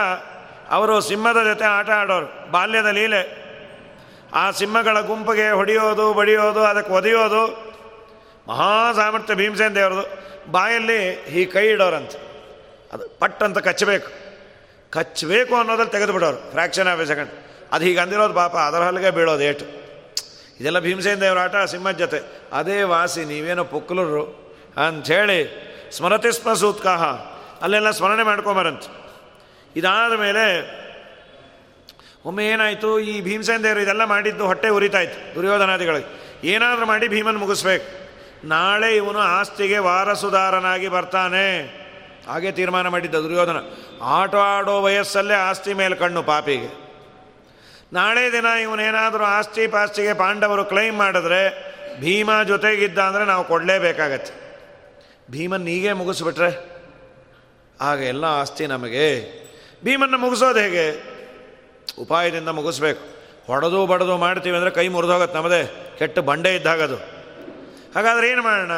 ಅವರು 0.70 1.00
ಸಿಂಹದ 1.00 1.44
ಜೊತೆ 1.44 1.64
ಆಟ 1.64 1.90
ಆಡೋರು, 1.90 2.50
ಬಾಲ್ಯದ 2.50 2.86
ಲೀಲೆ. 2.86 3.46
ಆ 4.34 4.50
ಸಿಂಹಗಳ 4.50 5.00
ಗುಂಪಿಗೆ 5.00 5.50
ಹೊಡೆಯೋದು, 5.50 6.14
ಬಡಿಯೋದು, 6.14 6.64
ಅದಕ್ಕೆ 6.64 6.92
ಒದೆಯೋದು, 6.92 7.42
ಮಹಾ 8.48 8.92
ಸಾಮರ್ಥ್ಯ 8.92 9.34
ಭೀಮಸೇನ 9.34 9.74
ದೇವರದು. 9.74 10.26
ಬಾಯಲ್ಲಿ 10.52 11.12
ಈ 11.12 11.44
ಕೈ 11.44 11.66
ಇಡೋರಂತೆ. 11.66 12.18
ಅದು 12.92 13.08
ಪಟ್ 13.18 13.42
ಅಂತ 13.42 13.58
ಕಚ್ಚಬೇಕು. 13.58 14.08
ಕಚ್ಚಬೇಕು 14.90 15.54
ಅನ್ನೋದ್ರಲ್ಲಿ 15.54 15.92
ತೆಗೆದು 15.92 16.12
ಬಿಡೋರು 16.12 16.50
ಫ್ರ್ಯಾಕ್ಷನ್ 16.50 16.88
ಆಫ್ 16.88 17.00
ಎ 17.00 17.04
ಸೆಕೆಂಡ್ 17.04 17.30
ಅದು 17.72 17.84
ಹೀಗೆ 17.84 17.98
ಅಂದಿರೋದು 17.98 18.34
ಪಾಪ, 18.34 18.56
ಅದರ 18.56 18.78
ಹಲ್ಲಿಗೆ 18.78 19.10
ಬೀಳೋದು 19.10 19.42
ಏಟು. 19.42 19.64
ಇದೆಲ್ಲ 20.60 20.78
ಭೀಮಸೇನ 20.78 21.20
ದೇವರ 21.20 21.38
ಆಟ, 21.38 21.56
ಸಿಂಹದ 21.56 21.90
ಜೊತೆ. 21.90 22.20
ಅದೇ 22.52 22.82
ವಾಸಿ, 22.82 23.24
ನೀವೇನೋ 23.24 23.64
ಪುಕ್ಕಲರು 23.64 24.54
ಅಂಥೇಳಿ 24.86 25.66
ಸ್ಮರತಿ 25.92 26.32
ಸ್ಮ 26.32 26.52
ಸೂತ್ಕಾಹ. 26.52 27.04
ಅಲ್ಲೆಲ್ಲ 27.62 27.90
ಸ್ಮರಣೆ 27.90 28.22
ಮಾಡ್ಕೊಂಬರಂತೆ. 28.22 29.12
ಇದಾದ 29.76 30.12
ಮೇಲೆ 30.12 30.76
ಒಮ್ಮೆ 32.24 32.46
ಏನಾಯಿತು, 32.46 33.00
ಈ 33.00 33.20
ಭೀಮಸೇನ 33.20 33.62
ದೇವರು 33.62 33.80
ಇದೆಲ್ಲ 33.80 34.04
ಮಾಡಿದ್ದು 34.04 34.46
ಹೊಟ್ಟೆ 34.46 34.68
ಉರಿತಾಯ್ತು 34.68 35.34
ದುರ್ಯೋಧನಾದಿಗಳಿಗೆ. 35.34 36.40
ಏನಾದರೂ 36.44 36.86
ಮಾಡಿ 36.86 37.08
ಭೀಮನ್ 37.08 37.38
ಮುಗಿಸ್ಬೇಕು. 37.38 38.06
ನಾಳೆ 38.46 38.96
ಇವನು 38.96 39.18
ಆಸ್ತಿಗೆ 39.18 39.78
ವಾರಸುದಾರನಾಗಿ 39.78 40.88
ಬರ್ತಾನೆ. 40.88 41.62
ಹಾಗೆ 42.26 42.52
ತೀರ್ಮಾನ 42.52 42.88
ಮಾಡಿದ್ದ 42.88 43.14
ದುರ್ಯೋಧನ. 43.14 43.56
ಆಟ 44.02 44.34
ಆಡೋ 44.34 44.82
ವಯಸ್ಸಲ್ಲೇ 44.82 45.34
ಆಸ್ತಿ 45.34 45.74
ಮೇಲೆ 45.74 45.94
ಕಣ್ಣು 45.94 46.22
ಪಾಪಿಗೆ. 46.22 46.85
ನಾಳೆ 47.96 48.32
ದಿನ 48.32 48.44
ಇವನೇನಾದರೂ 48.44 49.24
ಆಸ್ತಿ 49.24 49.66
ಪಾಸ್ತಿಗೆ 49.66 50.12
ಪಾಂಡವರು 50.12 50.64
ಕ್ಲೈಮ್ 50.64 50.98
ಮಾಡಿದ್ರೆ 50.98 51.40
ಭೀಮ 52.00 52.42
ಜೊತೆಗಿದ್ದ 52.42 52.98
ಅಂದರೆ 52.98 53.24
ನಾವು 53.24 53.44
ಕೊಡಲೇಬೇಕಾಗತ್ತೆ. 53.44 54.32
ಭೀಮನ್ 55.30 55.68
ಹೀಗೆ 55.68 55.92
ಮುಗಿಸ್ಬಿಟ್ರೆ 55.92 56.50
ಆಗ 57.80 58.00
ಎಲ್ಲ 58.00 58.24
ಆಸ್ತಿ 58.24 58.66
ನಮಗೆ. 58.66 59.06
ಭೀಮನ್ನು 59.84 60.18
ಮುಗಿಸೋದು 60.18 60.58
ಹೇಗೆ? 60.58 60.86
ಉಪಾಯದಿಂದ 61.98 62.48
ಮುಗಿಸ್ಬೇಕು. 62.48 63.00
ಹೊಡೆದು 63.46 63.86
ಬಡದು 63.86 64.16
ಮಾಡ್ತೀವಿ 64.16 64.56
ಅಂದರೆ 64.56 64.70
ಕೈ 64.70 64.88
ಮುರಿದೋಗತ್ತೆ 64.88 65.36
ನಮ್ಮದೇ. 65.36 65.94
ಕೆಟ್ಟ 65.98 66.18
ಬಂಡೆ 66.18 66.54
ಇದ್ದಾಗದು. 66.54 66.96
ಹಾಗಾದ್ರೆ 67.94 68.28
ಏನು 68.28 68.42
ಮಾಡೋಣ? 68.42 68.70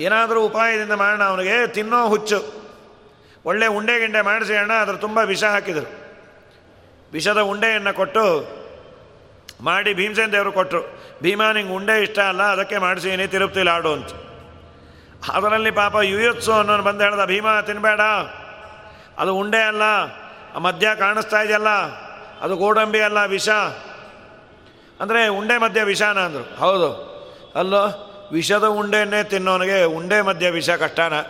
ಏನಾದರೂ 0.00 0.42
ಉಪಾಯದಿಂದ 0.44 0.92
ಮಾಡೋಣ 0.92 1.22
ಅವನಿಗೆ. 1.22 1.66
ತಿನ್ನೋ 1.66 2.08
ಹುಚ್ಚು. 2.08 2.64
ಒಳ್ಳೆ 3.44 3.66
ಉಂಡೆ 3.66 4.00
ಗಿಂಡೆ 4.00 4.20
ಮಾಡಿಸಿ 4.20 4.54
ಅಣ್ಣ, 4.56 4.72
ಅದ್ರ 4.72 4.92
ತುಂಬ 4.92 5.18
ವಿಷ 5.18 5.44
ಹಾಕಿದರು. 5.44 6.03
ವಿಷದ 7.14 7.40
ಉಂಡೆಯನ್ನು 7.40 7.94
ಕೊಟ್ಟು 7.94 8.24
ಮಾಡಿ 9.60 9.94
ಭೀಮಸೇನ 9.94 10.30
ದೇವರು 10.32 10.52
ಕೊಟ್ಟರು 10.52 10.80
ಭೀಮಾ, 11.22 11.52
ನಿಂಗೆ 11.52 11.72
ಉಂಡೆ 11.72 12.02
ಇಷ್ಟ 12.02 12.18
ಅಲ್ಲ, 12.18 12.42
ಅದಕ್ಕೆ 12.42 12.78
ಮಾಡಿಸೀನಿ 12.78 13.26
ತಿರುಪ್ತಿ 13.26 13.68
ಆಡು 13.68 13.92
ಅಂತ. 13.92 14.10
ಅದರಲ್ಲಿ 15.32 15.70
ಪಾಪ 15.70 15.94
ಯುಯತ್ಸು 16.02 16.52
ಅನ್ನೋನು 16.52 16.82
ಬಂದು 16.82 17.04
ಹೇಳ್ದ, 17.04 17.24
ಭೀಮಾ 17.24 17.60
ತಿನ್ನಬೇಡ 17.60 18.00
ಅದು 19.18 19.34
ಉಂಡೆ 19.34 19.62
ಅಲ್ಲ, 19.62 19.82
ಆ 20.54 20.58
ಮಧ್ಯ 20.58 20.90
ಕಾಣಿಸ್ತಾ 20.98 21.42
ಇದೆಯಲ್ಲ, 21.42 21.68
ಅದು 22.40 22.56
ಗೋಡಂಬಿ 22.56 23.00
ಅಲ್ಲ, 23.00 23.24
ವಿಷ. 23.24 23.48
ಅಂದರೆ 25.00 25.28
ಉಂಡೆ 25.28 25.58
ಮಧ್ಯ 25.58 25.82
ವಿಷಾನ 25.82 26.18
ಅಂದರು. 26.18 26.56
ಹೌದು. 26.56 27.14
ಅಲ್ಲೋ, 27.54 27.82
ವಿಷದ 28.32 28.64
ಉಂಡೆಯನ್ನೇ 28.64 29.22
ತಿನ್ನೋನಿಗೆ 29.22 29.84
ಉಂಡೆ 29.84 30.20
ಮಧ್ಯ 30.20 30.50
ವಿಷ 30.50 30.70
ಕಷ್ಟಾನ. 30.70 31.20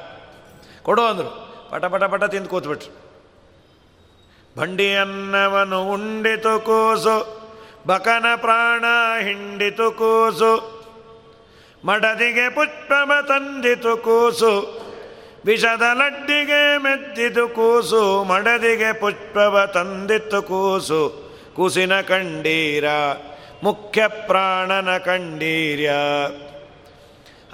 ಕೊಡು 0.82 1.02
ಅಂದರು. 1.02 1.30
ಪಟ 1.70 1.84
ಪಟ 1.84 2.04
ಪಟ 2.04 2.24
ತಿಂದು 2.24 2.48
ಕೂತ್ಬಿಟ್ರು. 2.48 3.03
ಭಂಡಿಯನ್ನವನು 4.58 5.84
ಉಂಡಿತು 5.84 6.60
ಕೂಸು, 6.60 7.44
ಬಕನ 7.86 8.26
ಪ್ರಾಣ 8.36 8.84
ಹಿಂಡಿತು 9.22 9.90
ಕೂಸು. 9.90 10.74
ಮಡದಿಗೆ 11.84 12.50
ಪುಷ್ಪಮ 12.50 13.12
ತಂದಿತು 13.28 13.96
ಕೂಸು, 13.96 14.84
ವಿಷದ 15.44 15.82
ಲಡ್ಡಿಗೆ 15.94 16.78
ಮೆದ್ದಿತು 16.78 17.48
ಕೂಸು, 17.48 18.24
ಮಡದಿಗೆ 18.24 19.00
ಪುಷ್ಪವ 19.00 19.66
ತಂದಿತ್ತು 19.74 20.42
ಕೂಸು. 20.42 21.24
ಕೂಸಿನ 21.56 22.00
ಕಂಡೀರ, 22.00 22.84
ಮುಖ್ಯ 23.62 24.08
ಪ್ರಾಣನ 24.08 24.98
ಕಂಡೀರ್ಯ. 24.98 25.92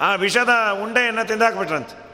ಆ 0.01 0.15
ವಿಷದ 0.15 0.51
ಉಂಡೆಯನ್ನು 0.83 1.27
ತಿಂದಾಕ್ಬಿಟ್ರಂತೆ. 1.27 2.11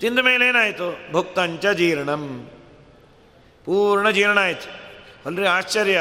ತಿಂದ 0.00 0.18
ಮೇಲೆ 0.18 0.48
ಏನಾಯಿತು? 0.48 1.12
ಭುಕ್ತಂಚ 1.12 1.66
ಜೀರ್ಣಂ. 1.66 2.50
ಪೂರ್ಣ 3.68 4.10
ಜೀರ್ಣ 4.10 4.38
ಆಯಿತು. 4.38 4.70
ಅಲ್ರಿ 5.26 5.46
ಆಶ್ಚರ್ಯ. 5.46 6.00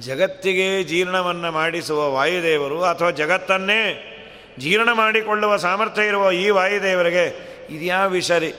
ಜಗತ್ತಿಗೆ 0.00 0.84
ಜೀರ್ಣವನ್ನು 0.84 1.52
ಮಾಡಿಸುವ 1.52 2.12
ವಾಯುದೇವರು 2.12 2.82
ಅಥವಾ 2.82 3.10
ಜಗತ್ತನ್ನೇ 3.10 4.10
ಜೀರ್ಣ 4.58 4.92
ಮಾಡಿಕೊಳ್ಳುವ 4.92 5.56
ಸಾಮರ್ಥ್ಯ 5.56 6.06
ಇರುವ 6.06 6.30
ಈ 6.30 6.50
ವಾಯುದೇವರಿಗೆ 6.50 7.26
ಇದ್ಯಾ 7.70 8.06
ವಿಷರಿ 8.06 8.52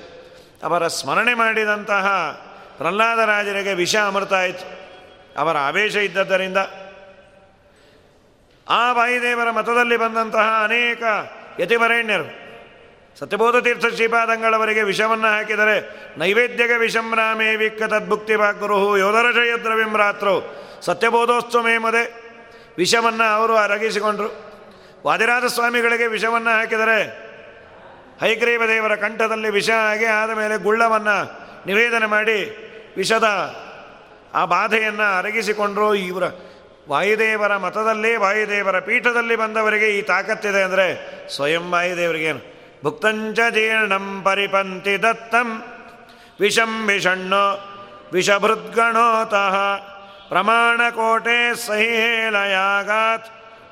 ಅವರ 0.63 0.87
ಸ್ಮರಣೆ 0.87 1.33
ಮಾಡಿದಂತಹ 1.33 2.07
ಪ್ರಹ್ಲಾದರಾಜರಿಗೆ 2.77 3.73
ವಿಷ 3.73 3.95
ಅಮೃತ 3.95 4.33
ಆಯಿತು. 4.33 4.79
ಅವರ 5.39 5.57
ಆವೇಶ 5.57 5.95
ಇದ್ದದ್ದರಿಂದ. 5.95 6.57
ಆ 8.69 8.93
ವಾಯುದೇವರ 8.93 9.51
ಮತದಲ್ಲಿ 9.51 9.97
ಬಂದಂತಹ 9.97 10.61
ಅನೇಕ 10.63 11.03
ಯತಿವರೇಣ್ಯರು 11.59 12.44
ಸತ್ಯಬೋಧ 13.19 13.55
ತೀರ್ಥ 13.55 13.85
ಶ್ರೀಪಾದಂಗಳವರಿಗೆ 13.85 14.83
ವಿಷವನ್ನು 14.83 15.27
ಹಾಕಿದರೆ 15.27 15.75
ನೈವೇದ್ಯಗ 16.19 16.71
ವಿಷಮ್ರಾಮೇ 16.77 17.55
ವಿಕ್ಕ 17.55 17.83
ತದ್ಭುಕ್ತಿ 17.83 18.35
ವಾಗ್ಗುರು 18.35 18.97
ಯೋಧರಶಯದ್ರವ್ಯಂ 18.97 19.97
ರಾತ್ರು. 19.97 20.55
ಸತ್ಯಬೋಧೋತ್ಸವ 20.81 21.61
ಮೇಮದೆ 21.61 22.25
ವಿಷವನ್ನು 22.77 23.35
ಅವರು 23.35 23.55
ಅರಗಿಸಿಕೊಂಡರು. 23.55 24.45
ವಾದಿರಾಜ 25.05 25.45
ಸ್ವಾಮಿಗಳಿಗೆ 25.45 26.07
ವಿಷವನ್ನು 26.07 26.49
ಹಾಕಿದರೆ 26.49 27.25
ಹೈಗ್ರೀವ 28.21 28.65
ದೇವರ 28.67 28.95
ಕಂಠದಲ್ಲಿ 28.95 29.49
ವಿಷ 29.49 29.69
ಆಗಿ 29.69 30.05
ಆದ 30.05 30.29
ಮೇಲೆ 30.29 30.57
ಗುಳ್ಳವನ್ನು 30.57 31.31
ನಿವೇದನೆ 31.65 32.05
ಮಾಡಿ 32.05 32.57
ವಿಷದ 32.97 33.55
ಆ 34.33 34.45
ಬಾಧೆಯನ್ನು 34.45 35.17
ಅರಗಿಸಿಕೊಂಡರು. 35.17 35.95
ಇವರ 35.95 36.23
ವಾಯುದೇವರ 36.89 37.57
ಮತದಲ್ಲಿ 37.57 38.15
ವಾಯುದೇವರ 38.15 38.79
ಪೀಠದಲ್ಲಿ 38.79 39.35
ಬಂದವರಿಗೆ 39.35 39.87
ಈ 39.87 40.01
ತಾಕತ್ತಿದೆ 40.01 40.61
ಅಂದರೆ 40.61 40.87
ಸ್ವಯಂ 41.35 41.71
ವಾಯುದೇವರಿಗೇನು? 41.71 42.54
ಭುಕ್ತಂಚ 42.85 43.39
ಜೀರ್ಣಂ 43.39 44.21
ಪರಿಪಂತಿ 44.23 45.03
ದತ್ತಂ. 45.03 45.63
ವಿಷಂ 46.39 46.87
ವಿಷಣ್ಣೋ 46.87 47.45
ವಿಷಭೃದ್ಗಣೋತಃ. 48.13 49.55
ಪ್ರಮಾಣಕೋಟೆ 50.29 51.55
ಸಹಿಹೇಲಯಾಗಾತ್ 51.55 53.27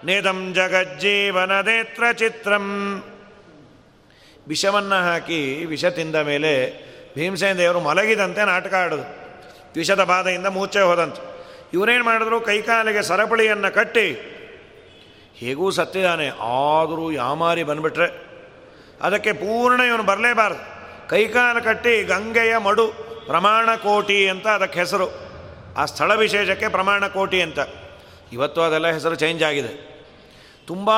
ನಿಧಂ 0.05 0.53
ಜಗಜ್ಜೀವನದೇತ್ರ 0.53 2.11
ಚಿತ್ರಂ. 2.11 2.65
ವಿಷವನ್ನು 4.47 5.03
ಹಾಕಿ 5.03 5.65
ವಿಷ 5.65 5.85
ತಿಂದ 5.85 6.15
ಮೇಲೆ 6.15 6.73
ಭೀಮಸೇನ 7.15 7.57
ದೇವರು 7.57 7.79
ಮಲಗಿದಂತೆ 7.79 8.45
ನಾಟಕ 8.45 8.73
ಆಡೋದು. 8.73 9.05
ವಿಷದ 9.75 10.03
ಬಾಧೆಯಿಂದ 10.03 10.47
ಮೂಚೆ 10.47 10.81
ಹೋದಂತೆ. 10.81 11.21
ಇವರೇನು 11.73 12.03
ಮಾಡಿದ್ರು? 12.03 12.41
ಕೈಕಾಲಿಗೆ 12.41 13.01
ಸರಪಳಿಯನ್ನು 13.01 13.73
ಕಟ್ಟಿ. 13.73 14.07
ಹೇಗೂ 15.35 15.71
ಸತ್ತಿದ್ದಾನೆ 15.71 16.27
ಆದರೂ 16.29 17.11
ಯಾಮಾರಿ 17.11 17.63
ಬಂದುಬಿಟ್ರೆ. 17.63 18.32
ಅದಕ್ಕೆ 19.03 19.33
ಪೂರ್ಣ 19.33 19.81
ಇವನು 19.81 20.03
ಬರಲೇಬಾರದು. 20.03 20.73
ಕೈಕಾಲು 21.09 21.63
ಕಟ್ಟಿ 21.63 22.03
ಗಂಗೆಯ 22.03 22.57
ಮಡು, 22.57 22.87
ಪ್ರಮಾಣ 23.25 23.75
ಕೋಟಿ 23.75 24.29
ಅಂತ 24.29 24.47
ಅದಕ್ಕೆ 24.47 24.79
ಹೆಸರು. 24.79 25.23
ಆ 25.77 25.85
ಸ್ಥಳ 25.85 26.15
ವಿಶೇಷಕ್ಕೆ 26.15 26.67
ಪ್ರಮಾಣ 26.67 27.07
ಕೋಟಿ 27.07 27.41
ಅಂತ. 27.41 27.59
ಇವತ್ತು 28.31 28.61
ಅದೆಲ್ಲ 28.61 28.87
ಹೆಸರು 28.87 29.15
ಚೇಂಜ್ 29.15 29.43
ಆಗಿದೆ. 29.43 29.93
ತುಂಬ 30.67 30.89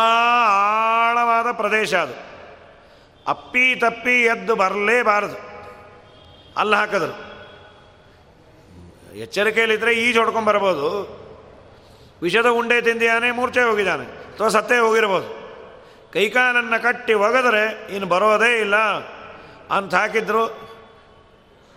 ಆಳವಾದ 0.48 1.52
ಪ್ರದೇಶ 1.52 1.94
ಅದು. 1.94 2.14
ಅಪ್ಪಿ 3.28 3.76
ತಪ್ಪಿ 3.76 4.24
ಎದ್ದು 4.24 4.56
ಬರಲೇಬಾರದು. 4.56 5.56
ಅಲ್ಲಿ 6.58 6.76
ಹಾಕಿದ್ರು. 6.76 7.36
ಎಚ್ಚರಿಕೆಯಲ್ಲಿದ್ದರೆ 9.16 9.94
ಈಜು 9.94 10.20
ಹೊಡ್ಕೊಂಬರ್ಬೋದು 10.20 11.16
ವಿಷದ 12.22 12.46
ಉಂಡೆ 12.46 12.82
ತಿಂದಿಯಾನೆ, 12.82 13.32
ಮೂರ್ಛೆ 13.32 13.62
ಹೋಗಿದ್ದಾನೆ. 13.62 14.04
ಅಥವಾ 14.04 14.48
ಸತ್ತೇ 14.48 14.78
ಹೋಗಿರ್ಬೋದು. 14.78 15.45
ಕೈಕಾಲನ್ನು 16.16 16.84
ಕಟ್ಟಿ 16.84 17.14
ಒಗೆದರೆ 17.14 17.88
ಇನ್ನು 17.96 18.08
ಬರೋದೇ 18.08 18.60
ಇಲ್ಲ 18.60 18.76
ಅಂತ 19.72 19.96
ಹಾಕಿದ್ರು. 19.96 20.48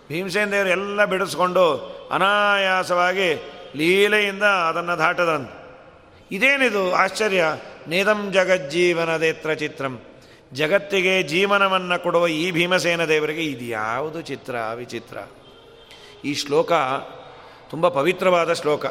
ಭೀಮಸೇನ 0.07 0.51
ದೇವರು 0.51 0.69
ಎಲ್ಲ 0.69 1.05
ಬಿಡಿಸ್ಕೊಂಡು 1.05 1.65
ಅನಾಯಾಸವಾಗಿ 2.11 3.33
ಲೀಲೆಯಿಂದ 3.75 4.43
ಅದನ್ನು 4.43 4.97
ದಾಟದಂತ. 4.97 5.49
ಇದೇನಿದು 6.31 6.95
ಆಶ್ಚರ್ಯ? 6.95 7.45
ನೇದಂ 7.87 8.31
ಜಗಜ್ಜೀವನದೇತ್ರ 8.31 9.53
ಚಿತ್ರಂ. 9.53 10.01
ಜಗತ್ತಿಗೆ 10.53 11.23
ಜೀವನವನ್ನು 11.23 12.03
ಕೊಡುವ 12.03 12.27
ಈ 12.27 12.51
ಭೀಮಸೇನ 12.51 13.05
ದೇವರಿಗೆ 13.05 13.43
ಇದು 13.43 13.65
ಯಾವುದು 13.65 14.21
ಚಿತ್ರ, 14.21 14.55
ವಿಚಿತ್ರ? 14.75 15.17
ಈ 16.25 16.33
ಶ್ಲೋಕ 16.33 16.71
ತುಂಬ 17.69 17.87
ಪವಿತ್ರವಾದ 17.87 18.53
ಶ್ಲೋಕ. 18.53 18.85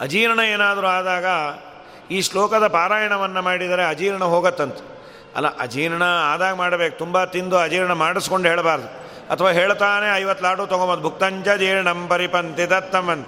ಅಜೀರ್ಣ 0.00 0.40
ಏನಾದರೂ 0.40 0.86
ಆದಾಗ 0.86 1.26
ಈ 2.10 2.22
ಶ್ಲೋಕದ 2.22 2.66
ಪಾರಾಯಣವನ್ನು 2.66 3.42
ಮಾಡಿದರೆ 3.42 3.84
ಅಜೀರ್ಣ 3.84 4.24
ಹೋಗತ್ತಂತ. 4.24 4.74
ಅಲ್ಲ, 5.36 5.58
ಅಜೀರ್ಣ 5.58 6.02
ಆದಾಗ 6.04 6.54
ಮಾಡಬೇಕು. 6.54 6.98
ತುಂಬ 6.98 7.24
ತಿಂದು 7.24 7.56
ಅಜೀರ್ಣ 7.56 7.92
ಮಾಡಿಸ್ಕೊಂಡು 7.92 8.48
ಹೇಳಬಾರ್ದು. 8.48 8.86
ಅಥವಾ 9.30 9.50
ಹೇಳ್ತಾನೆ, 9.50 10.16
ಐವತ್ತು 10.16 10.44
ಲಾಡು 10.44 10.66
ತೊಗೊಂಬಂದು. 10.66 11.02
ಭುಕ್ತಂಜ 11.02 11.48
ಜೀರ್ಣಂ 11.48 12.08
ಪರಿಪಂತಿ 12.08 12.70
ದತ್ತಮ್ಮನ್ 12.70 13.24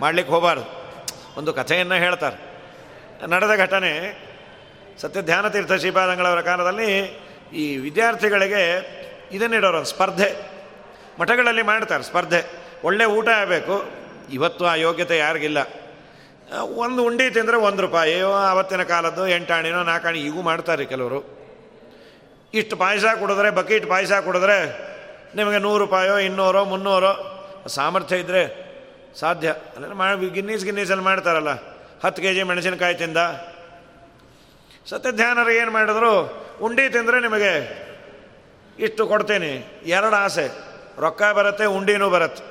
ಮಾಡ್ಲಿಕ್ಕೆ 0.00 0.32
ಹೋಗಬಾರ್ದು. 0.32 0.94
ಒಂದು 1.36 1.52
ಕಥೆಯನ್ನು 1.52 1.94
ಹೇಳ್ತಾರೆ. 1.94 2.50
ನಡೆದ 3.30 3.50
ಘಟನೆ 3.56 4.18
ಸತ್ಯ 5.00 5.22
ಧ್ಯಾನ 5.22 5.48
ತೀರ್ಥ 5.48 5.72
ಶ್ರೀಪಾದಂಗಳವರ 5.72 6.40
ಕಾಲದಲ್ಲಿ 6.40 7.20
ಈ 7.54 7.76
ವಿದ್ಯಾರ್ಥಿಗಳಿಗೆ 7.76 9.00
ಇದನ್ನಿಡೋರು, 9.32 9.84
ಸ್ಪರ್ಧೆ. 9.84 10.50
ಮಠಗಳಲ್ಲಿ 11.20 11.62
ಮಾಡ್ತಾರೆ, 11.62 12.02
ಸ್ಪರ್ಧೆ. 12.02 12.44
ಒಳ್ಳೆ 12.84 13.04
ಊಟ 13.04 13.28
ಆಗಬೇಕು. 13.28 13.84
ಇವತ್ತು 14.32 14.66
ಆ 14.66 14.74
ಯೋಗ್ಯತೆ 14.74 15.18
ಯಾರಿಗಿಲ್ಲ. 15.18 15.58
ಒಂದು 16.58 17.04
ಉಂಡಿ 17.04 17.30
ತಿಂದರೆ 17.30 17.56
ಒಂದು 17.56 17.82
ರೂಪಾಯಿ. 17.82 18.22
ಆವತ್ತಿನ 18.22 18.82
ಕಾಲದ್ದು 18.82 19.28
ಎಂಟಾಣಿನೋ 19.28 19.82
ನಾಲ್ಕಾಣಿ 19.82 20.20
ಈಗೂ 20.20 20.42
ಮಾಡ್ತಾರೆ 20.42 20.84
ಕೆಲವರು. 20.84 21.40
ಇಷ್ಟು 22.54 22.76
ಪಾಯಸ 22.76 23.04
ಕುಡಿದ್ರೆ, 23.04 23.50
ಬಕೀಟ್ 23.50 23.88
ಪಾಯಸ 23.88 24.12
ಕುಡಿದ್ರೆ 24.12 24.90
ನಿಮಗೆ 25.36 25.58
ನೂರು 25.58 25.78
ರೂಪಾಯೋ, 25.78 26.18
ಇನ್ನೂರೋ, 26.18 26.64
ಮುನ್ನೂರೋ 26.64 27.36
ಸಾಮರ್ಥ್ಯ 27.66 28.16
ಇದ್ದರೆ 28.16 28.70
ಸಾಧ್ಯ. 29.20 29.54
ಅಂದರೆ 29.76 29.94
ಮಾಡಿ 29.94 30.30
ಗಿನ್ನೀಸ್ 30.30 30.64
ಗಿನ್ನೀಸಲ್ಲಿ 30.64 31.04
ಮಾಡ್ತಾರಲ್ಲ. 31.04 31.50
ಹತ್ತು 32.04 32.22
ಕೆ 32.22 32.34
ಜಿ 32.34 32.42
ಮೆಣಸಿನಕಾಯಿ 32.42 32.94
ತಿಂದ. 32.94 33.16
ಸತ್ಯಧ್ಯಾನರು 34.86 35.50
ಏನು 35.50 35.70
ಮಾಡಿದ್ರು? 35.70 36.44
ಉಂಡಿ 36.62 36.88
ತಿಂದರೆ 36.88 37.20
ನಿಮಗೆ 37.20 37.80
ಇಷ್ಟು 38.78 39.06
ಕೊಡ್ತೇನೆ. 39.06 39.82
ಎರಡು 39.86 40.16
ಆಸೆ. 40.16 40.48
ರೊಕ್ಕ 40.98 41.22
ಬರುತ್ತೆ, 41.22 41.64
ಉಂಡಿನೂ 41.64 42.10
ಬರುತ್ತೆ. 42.10 42.44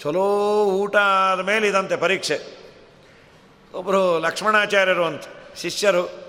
ಚಲೋ 0.00 0.64
ಊಟ 0.64 0.96
ಆದಮೇಲೆ 0.96 1.68
ಇದಂತೆ 1.68 1.96
ಪರೀಕ್ಷೆ. 1.96 2.61
ಒಬ್ಬರು 3.74 4.18
ಲಕ್ಷ್ಮಣಾಚಾರ್ಯರು 4.18 5.04
ಅಂತ, 5.04 5.22
ಶಿಷ್ಯರು. 5.56 6.22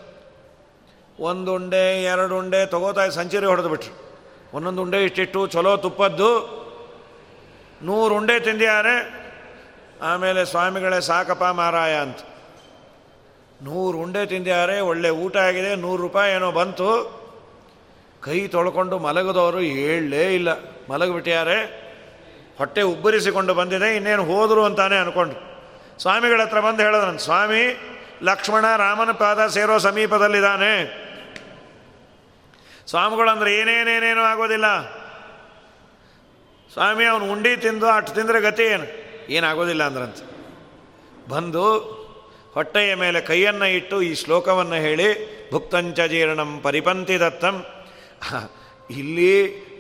ಒಂದು 1.20 1.54
ಉಂಡೆ, 1.54 2.04
ಎರಡು 2.04 2.38
ಉಂಡೆ 2.38 2.66
ತಗೋತಾ 2.66 3.10
ಸಂಚರಿ 3.10 3.46
ಹೊಡೆದು 3.46 3.70
ಬಿಟ್ರು. 3.70 3.94
ಒಂದೊಂದು 4.54 4.82
ಉಂಡೆ 4.82 5.04
ಇಷ್ಟಿಟ್ಟು, 5.04 5.48
ಚಲೋ 5.48 5.78
ತುಪ್ಪದ್ದು. 5.78 6.64
ನೂರು 7.82 8.16
ಉಂಡೆ 8.16 8.40
ತಿಂದಿದ್ದಾರೆ 8.40 9.24
ಆಮೇಲೆ 10.02 10.46
ಸ್ವಾಮಿಗಳೇ, 10.46 11.02
ಸಾಕಪ್ಪ 11.02 11.44
ಮಾರಾಯ 11.44 11.96
ಅಂತ. 11.96 12.18
ನೂರು 13.62 13.98
ಉಂಡೆ 13.98 14.26
ತಿಂದಿದ್ದಾರೆ 14.26 14.80
ಒಳ್ಳೆ 14.80 15.10
ಊಟ 15.10 15.38
ಆಗಿದೆ, 15.38 15.76
ನೂರು 15.76 16.02
ರೂಪಾಯಿ 16.02 16.34
ಏನೋ 16.34 16.52
ಬಂತು. 16.52 17.24
ಕೈ 18.22 18.48
ತೊಳ್ಕೊಂಡು 18.48 19.00
ಮಲಗದವರು 19.00 19.60
ಹೇಳಲೇ 19.60 20.36
ಇಲ್ಲ. 20.36 20.50
ಮಲಗಿಬಿಟ್ಟಿದ್ದಾರೆ 20.90 21.58
ಹೊಟ್ಟೆ 22.58 22.82
ಉಬ್ಬರಿಸಿಕೊಂಡು 22.82 23.54
ಬಂದಿದೆ, 23.54 23.96
ಇನ್ನೇನು 23.96 24.24
ಹೋದರು 24.24 24.64
ಅಂತಾನೆ 24.64 24.98
ಅಂದ್ಕೊಂಡ್ರು 24.98 25.53
ಸ್ವಾಮಿಗಳ 26.00 26.42
ಹತ್ರ 26.42 26.60
ಬಂದು 26.60 26.84
ಹೇಳಿದ್ರನ್ 26.84 27.20
ಸ್ವಾಮಿ, 27.20 27.82
ಲಕ್ಷ್ಮಣ 28.24 28.76
ರಾಮನ 28.78 29.12
ಪಾದ 29.12 29.48
ಸೇರೋ 29.48 29.78
ಸಮೀಪದಲ್ಲಿದ್ದಾನೆ. 29.78 31.04
ಸ್ವಾಮಿಗಳು 32.88 33.30
ಅಂದ್ರೆ 33.30 33.56
ಏನೇನೇನೇನೂ 33.56 34.22
ಆಗೋದಿಲ್ಲ. 34.22 34.86
ಸ್ವಾಮಿ, 36.74 37.06
ಅವನು 37.06 37.32
ಉಂಡಿ 37.32 37.58
ತಿಂದು 37.58 37.88
ಅಟ್ಟು 37.88 38.14
ತಿಂದರೆ 38.14 38.42
ಗತಿ 38.42 38.64
ಏನು? 38.64 38.86
ಏನಾಗೋದಿಲ್ಲ 39.32 39.84
ಅಂದ್ರಂತ. 39.84 40.16
ಬಂದು 41.30 41.94
ಹೊಟ್ಟೆಯ 42.54 42.96
ಮೇಲೆ 42.96 43.22
ಕೈಯನ್ನು 43.22 43.66
ಇಟ್ಟು 43.66 44.02
ಈ 44.02 44.16
ಶ್ಲೋಕವನ್ನು 44.16 44.76
ಹೇಳಿ, 44.76 45.10
ಭುಕ್ತಂಚ 45.52 46.00
ಜೀರ್ಣಂ 46.00 46.60
ಪರಿಪಂಥಿ 46.62 47.20
ದತ್ತಂ. 47.20 47.66
ಇಲ್ಲಿ 48.90 49.32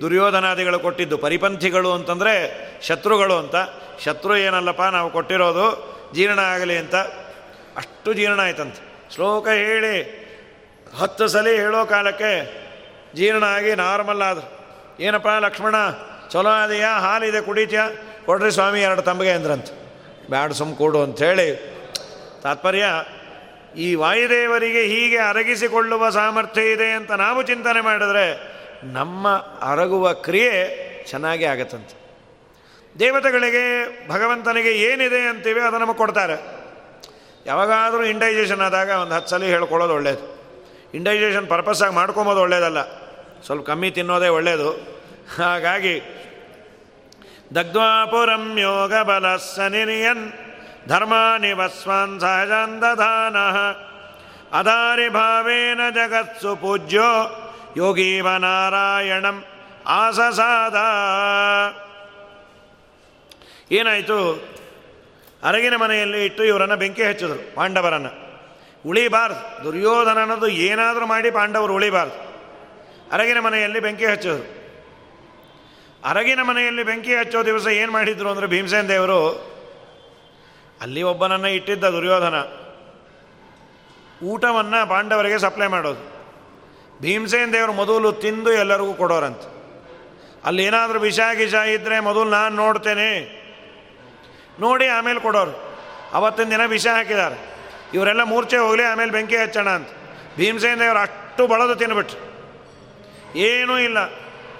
ದುರ್ಯೋಧನಾದಿಗಳು 0.01 0.79
ಕೊಟ್ಟಿದ್ದು 0.79 1.17
ಪರಿಪಂಥಿಗಳು 1.17 1.93
ಅಂತಂದರೆ 1.93 2.33
ಶತ್ರುಗಳು 2.81 3.37
ಅಂತ. 3.37 3.55
ಶತ್ರು 4.05 4.37
ಏನಲ್ಲಪ್ಪ, 4.37 4.81
ನಾವು 4.81 5.09
ಕೊಟ್ಟಿರೋದು 5.09 5.93
ಜೀರ್ಣ 6.13 6.39
ಆಗಲಿ 6.39 6.77
ಅಂತ 6.77 6.95
ಅಷ್ಟು 7.77 8.13
ಜೀರ್ಣ 8.13 8.39
ಆಯ್ತಂತೆ. 8.39 8.81
ಶ್ಲೋಕ 9.15 9.47
ಹೇಳಿ, 9.47 9.95
ಹತ್ತು 10.99 11.27
ಸಲ 11.27 11.47
ಹೇಳೋ 11.47 11.85
ಕಾಲಕ್ಕೆ 11.85 12.31
ಜೀರ್ಣ 13.15 13.43
ಆಗಿ 13.43 13.75
ನಾರ್ಮಲ್ 13.75 14.21
ಆದ್ರು. 14.21 14.47
ಏನಪ್ಪ 14.99 15.27
ಲಕ್ಷ್ಮಣ, 15.39 15.75
ಚಲೋ 16.31 16.49
ಅದೆಯಾ 16.49 16.91
ಹಾಲಿದೆ, 16.99 17.41
ಕುಡಿತೀಯಾ? 17.41 17.89
ಕೊಡ್ರಿ 18.25 18.51
ಸ್ವಾಮಿ, 18.51 18.81
ಎರಡು 18.81 19.01
ತಂಬಗೆ 19.01 19.31
ಅಂದ್ರಂತ. 19.31 19.65
ಬ್ಯಾಡ 20.29 20.51
ಸುಮ್ 20.51 20.75
ಕೊಡು 20.75 21.01
ಅಂಥೇಳಿ. 21.01 21.49
ತಾತ್ಪರ್ಯ, 22.43 22.85
ಈ 23.77 23.95
ವಾಯುದೇವರಿಗೆ 23.95 24.83
ಹೀಗೆ 24.83 25.17
ಅರಗಿಸಿಕೊಳ್ಳುವ 25.17 26.09
ಸಾಮರ್ಥ್ಯ 26.09 26.61
ಇದೆ 26.61 26.91
ಅಂತ 26.91 27.11
ನಾವು 27.11 27.41
ಚಿಂತನೆ 27.41 27.81
ಮಾಡಿದ್ರೆ 27.81 28.25
ನಮ್ಮ 28.83 29.29
ಅರಗುವ 29.71 30.13
ಕ್ರಿಯೆ 30.13 30.53
ಚೆನ್ನಾಗಿ 31.09 31.45
ಆಗತ್ತಂತೆ. 31.45 32.02
ದೇವತೆಗಳಿಗೆ, 32.99 33.63
ಭಗವಂತನಿಗೆ 34.07 34.71
ಏನಿದೆ 34.71 35.21
ಅಂತೀವಿ, 35.27 35.61
ಅದು 35.61 35.77
ನಮಗೆ 35.77 35.97
ಕೊಡ್ತಾರೆ. 35.97 36.35
ಯಾವಾಗಾದರೂ 37.45 38.03
ಇಂಡೈಜೇಷನ್ 38.03 38.61
ಆದಾಗ 38.61 38.89
ಒಂದು 38.89 39.15
ಹತ್ತು 39.15 39.29
ಸಲ 39.29 39.43
ಹೇಳ್ಕೊಳ್ಳೋದು 39.43 39.93
ಒಳ್ಳೆಯದು 39.93 40.25
ಇಂಡೈಜೇಷನ್ 40.93 41.47
ಪರ್ಪಸ್ಸಾಗಿ 41.47 41.93
ಮಾಡ್ಕೊಬೋದು 41.93 42.41
ಒಳ್ಳೇದಲ್ಲ. 42.41 42.81
ಸ್ವಲ್ಪ 43.45 43.67
ಕಮ್ಮಿ 43.67 43.91
ತಿನ್ನೋದೇ 43.91 44.27
ಒಳ್ಳೆಯದು 44.27 44.69
ಹಾಗಾಗಿ, 45.37 45.95
ದಗ್ಧ್ವಾಪುರಂ 47.55 48.57
ಯೋಗ 48.57 48.93
ಬಲ 49.03 49.35
ಸನಿರಿಯನ್ 49.35 50.33
ಧರ್ಮಾನಿವಸ್ವಾನ್ 50.87 52.19
ಸಹಜಾನ್ 52.19 52.81
ಅದಾರಿ 54.53 55.09
ಭಾವೇನ 55.09 55.79
ಜಗತ್ಸು 55.95 56.55
ಪೂಜ್ಯೋ 56.55 57.09
ಯೋಗೀವ 57.77 58.29
ನಾರಾಯಣಂ 58.29 59.43
ಆಸಸಾದ. 59.87 60.75
ಏನಾಯಿತು? 63.73 64.17
ಅರಗಿನ 65.43 65.75
ಮನೆಯಲ್ಲಿ 65.75 66.25
ಇಟ್ಟು 66.25 66.43
ಇವರನ್ನು 66.43 66.77
ಬೆಂಕಿ 66.77 67.03
ಹಚ್ಚಿದ್ರು, 67.03 67.55
ಪಾಂಡವರನ್ನು. 67.55 68.11
ಉಳಿಬಾರ್ದು. 68.85 69.63
ದುರ್ಯೋಧನನದು 69.63 70.47
ಏನಾದರೂ 70.47 71.05
ಮಾಡಿ 71.05 71.31
ಪಾಂಡವರು 71.31 71.73
ಉಳಿಬಾರ್ದು. 71.73 72.17
ಅರಗಿನ 73.11 73.39
ಮನೆಯಲ್ಲಿ 73.39 73.79
ಬೆಂಕಿ 73.79 74.05
ಹಚ್ಚಿದ್ರು. 74.05 74.45
ಅರಗಿನ 76.03 76.41
ಮನೆಯಲ್ಲಿ 76.41 76.83
ಬೆಂಕಿ 76.83 77.15
ಹಚ್ಚೋ 77.15 77.45
ದಿವಸ 77.45 77.67
ಏನು 77.67 77.91
ಮಾಡಿದ್ರು 77.91 78.29
ಅಂದರೆ 78.29 78.47
ಭೀಮಸೇನ 78.47 78.87
ದೇವರು, 78.87 79.19
ಅಲ್ಲಿ 80.81 81.01
ಒಬ್ಬನನ್ನು 81.01 81.47
ಇಟ್ಟಿದ್ದ 81.47 81.83
ದುರ್ಯೋಧನ. 81.83 82.37
ಊಟವನ್ನು 84.23 84.89
ಪಾಂಡವರಿಗೆ 84.89 85.37
ಸಪ್ಲೈ 85.39 85.67
ಮಾಡೋದು. 85.67 86.03
ಭೀಮಸೇನ 87.01 87.49
ದೇವರು 87.53 87.73
ಮೊದಲು 87.73 88.11
ತಿಂದು 88.23 88.51
ಎಲ್ಲರಿಗೂ 88.53 88.93
ಕೊಡೋರಂತೆ. 88.93 89.47
ಅಲ್ಲಿ 90.45 90.63
ಏನಾದರೂ 90.63 90.99
ವಿಷ 90.99 91.19
ಗಿಷ 91.33 91.53
ಇದ್ದರೆ 91.53 91.99
ಮೊದಲು 91.99 92.29
ನಾನು 92.29 92.55
ನೋಡ್ತೇನೆ. 92.55 93.42
ನೋಡಿ 94.59 94.87
ಆಮೇಲೆ 94.87 95.19
ಕೊಡೋರು. 95.19 95.79
ಅವತ್ತಿನ 96.13 96.49
ದಿನ 96.49 96.65
ವಿಷ 96.65 96.87
ಹಾಕಿದ್ದಾರೆ. 96.87 97.53
ಇವರೆಲ್ಲ 97.93 98.23
ಮೂರ್ಛೆ 98.23 98.57
ಹೋಗಲಿ, 98.57 98.83
ಆಮೇಲೆ 98.83 99.11
ಬೆಂಕಿ 99.11 99.37
ಹಚ್ಚೋಣ 99.37 99.69
ಅಂತ. 99.69 99.87
ಭೀಮಸೇನ 100.37 100.79
ದೇವರು 100.79 100.99
ಅಷ್ಟು 100.99 101.47
ಬಳದು 101.47 101.75
ತಿನ್ಬಿಟ್ರು. 101.75 102.33
ಏನೂ 103.37 103.79
ಇಲ್ಲ. 103.79 104.07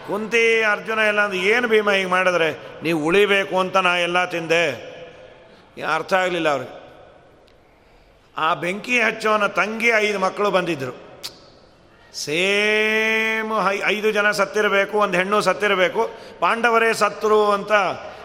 ಕುಂತಿ, 0.08 0.64
ಅರ್ಜುನ 0.64 1.00
ಎಲ್ಲ 1.00 1.22
ಅಂದ್ರೆ 1.22 1.40
ಏನು 1.40 1.68
ಭೀಮ 1.68 1.92
ಹೀಗೆ 1.92 2.10
ಮಾಡಿದ್ರೆ? 2.10 2.80
ನೀವು 2.84 3.06
ಉಳಿಬೇಕು 3.06 3.60
ಅಂತ 3.60 3.78
ನಾ 3.78 3.98
ಎಲ್ಲ 3.98 4.26
ತಿಂದೆ. 4.26 4.94
ಅರ್ಥ 5.96 6.14
ಆಗಲಿಲ್ಲ 6.14 6.50
ಅವ್ರಿಗೆ. 6.50 6.84
ಆ 8.38 8.54
ಬೆಂಕಿ 8.54 9.02
ಹಚ್ಚೋನ 9.02 9.48
ತಂಗಿ 9.48 9.88
ಐದು 9.88 10.20
ಮಕ್ಕಳು 10.20 10.52
ಬಂದಿದ್ದರು 10.52 11.04
ಸೇಮ್ 12.16 13.68
ಐದು 13.88 14.12
ಜನ 14.12 14.32
ಸತ್ತಿರಬೇಕು, 14.32 14.98
ಒಂದು 14.98 15.18
ಹೆಣ್ಣು 15.18 15.42
ಸತ್ತಿರಬೇಕು, 15.42 16.10
ಪಾಂಡವರೇ 16.40 16.94
ಸತ್ತರು 16.94 17.52
ಅಂತ 17.52 17.72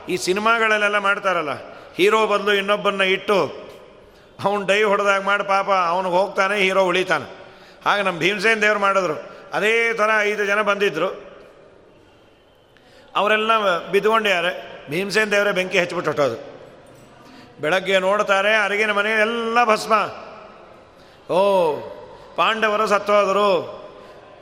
ಈ 0.08 0.16
ಸಿನಿಮಾಗಳಲ್ಲೆಲ್ಲ 0.16 0.98
ಮಾಡ್ತಾರಲ್ಲ, 0.98 1.52
ಹೀರೋ 1.96 2.20
ಬದಲು 2.26 2.52
ಇನ್ನೊಬ್ಬನ್ನ 2.54 3.02
ಇಟ್ಟು 3.14 3.38
ಅವನು 4.44 4.62
ಡೈ 4.66 4.80
ಹೊಡೆದಾಗ 4.82 5.20
ಮಾಡಿ 5.22 5.44
ಪಾಪ, 5.44 5.68
ಅವನಿಗೆ 5.92 6.14
ಹೋಗ್ತಾನೆ, 6.14 6.56
ಹೀರೋ 6.64 6.82
ಉಳಿತಾನೆ. 6.90 7.26
ಹಾಗೆ 7.86 8.02
ನಮ್ಮ 8.02 8.18
ಭೀಮಸೇನ್ 8.18 8.60
ದೇವ್ರು 8.62 8.80
ಮಾಡಿದ್ರು. 8.80 9.16
ಅದೇ 9.52 9.72
ಥರ 9.92 10.10
ಐದು 10.22 10.42
ಜನ 10.46 10.60
ಬಂದಿದ್ದರು 10.62 11.08
ಅವರೆಲ್ಲ 13.16 13.52
ಬಿದ್ದುಕೊಂಡ್ಯಾರೆ 13.90 14.52
ಭೀಮಸೇನ್ 14.90 15.30
ದೇವರೇ 15.32 15.52
ಬೆಂಕಿ 15.52 15.78
ಹಚ್ಚಿಬಿಟ್ಟು 15.78 16.10
ಹೊಟ್ಟೋದು 16.10 16.36
ಬೆಳಗ್ಗೆ 17.60 17.98
ನೋಡ್ತಾರೆ, 17.98 18.52
ಅರಿಗಿನ 18.56 18.92
ಮನೆ 18.92 19.12
ಎಲ್ಲ 19.20 19.58
ಭಸ್ಮ. 19.64 19.94
ಓ, 21.32 21.38
ಪಾಂಡವರು 22.36 22.86
ಸತ್ತೋದರು. 22.86 23.48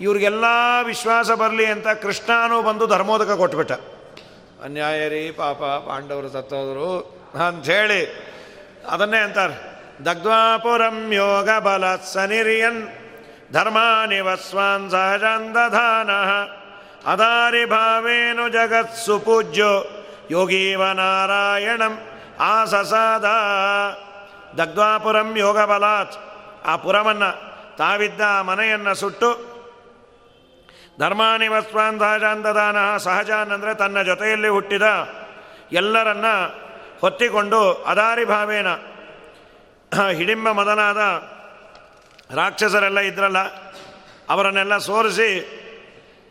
ಇವ್ರಿಗೆಲ್ಲ 0.00 0.46
ವಿಶ್ವಾಸ 0.82 1.30
ಬರಲಿ 1.42 1.66
ಅಂತ 1.66 1.88
ಕೃಷ್ಣನೂ 2.02 2.56
ಬಂದು 2.62 2.86
ಧರ್ಮೋದಕ 2.86 3.30
ಕೊಟ್ಬಿಟ್ಟ. 3.42 3.72
ಅನ್ಯಾಯ 4.66 5.08
ರೀ 5.08 5.30
ಪಾಪ 5.30 5.56
ಪಾಂಡವರು 5.56 6.28
ಸತ್ತೋದರು 6.28 7.20
ಅಂಥೇಳಿ. 7.46 8.00
ಅದನ್ನೇ 8.90 9.16
ಅಂತಾರೆ. 9.16 9.80
ದಗ್ಧ್ವಾಪುರಂ 10.04 11.12
ಯೋಗ 11.12 11.50
ಬಲ 11.58 11.96
ಸನಿರಿಯನ್ 11.96 12.88
ಧರ್ಮಾನಿವಸ್ವಾನ್ 13.52 14.90
ಸಹಜಾಂದಧಾನ 14.90 16.10
ಅದಾರಿ 17.10 17.64
ಭಾವೇನು 17.64 18.48
ಜಗತ್ಸು 18.48 19.18
ಪೂಜ್ಯೋ 19.18 20.04
ಯೋಗೀವ 20.30 20.86
ನಾರಾಯಣಂ 20.86 21.98
ಆಸಸಾದ. 22.40 23.24
ದಗ್ಧ್ವಾಪುರಂ 24.58 25.36
ಯೋಗಬಲಾತ್ 25.36 26.14
ಆ 26.66 26.76
ಪುರವನ್ನು 26.76 27.30
ತಾವಿದ್ದ 27.76 28.20
ಆ 28.38 28.42
ಮನೆಯನ್ನು 28.42 28.94
ಸುಟ್ಟು 28.94 29.55
ಧರ್ಮಾನಿವಸ್ವಾನ್ 31.00 31.98
ಸಹಜಾಂದದಾನ 32.02 32.78
ಸಹಜಾನ್ 33.06 33.50
ಅಂದರೆ 33.56 33.72
ತನ್ನ 33.74 34.02
ಜೊತೆಯಲ್ಲಿ 34.02 34.50
ಹುಟ್ಟಿದ 34.56 34.86
ಎಲ್ಲರನ್ನ 35.72 36.28
ಹೊತ್ತಿಕೊಂಡು 37.00 37.60
ಅದಾರಿ 37.92 38.24
ಭಾವೇನ. 38.24 38.70
ಹಿಡಿಂಬ 40.18 40.48
ಮೊದಲಾದ 40.60 41.00
ರಾಕ್ಷಸರೆಲ್ಲ 42.36 43.00
ಇದ್ರಲ್ಲ, 43.10 43.40
ಅವರನ್ನೆಲ್ಲ 44.28 44.76
ಸೋರಿಸಿ 44.86 45.28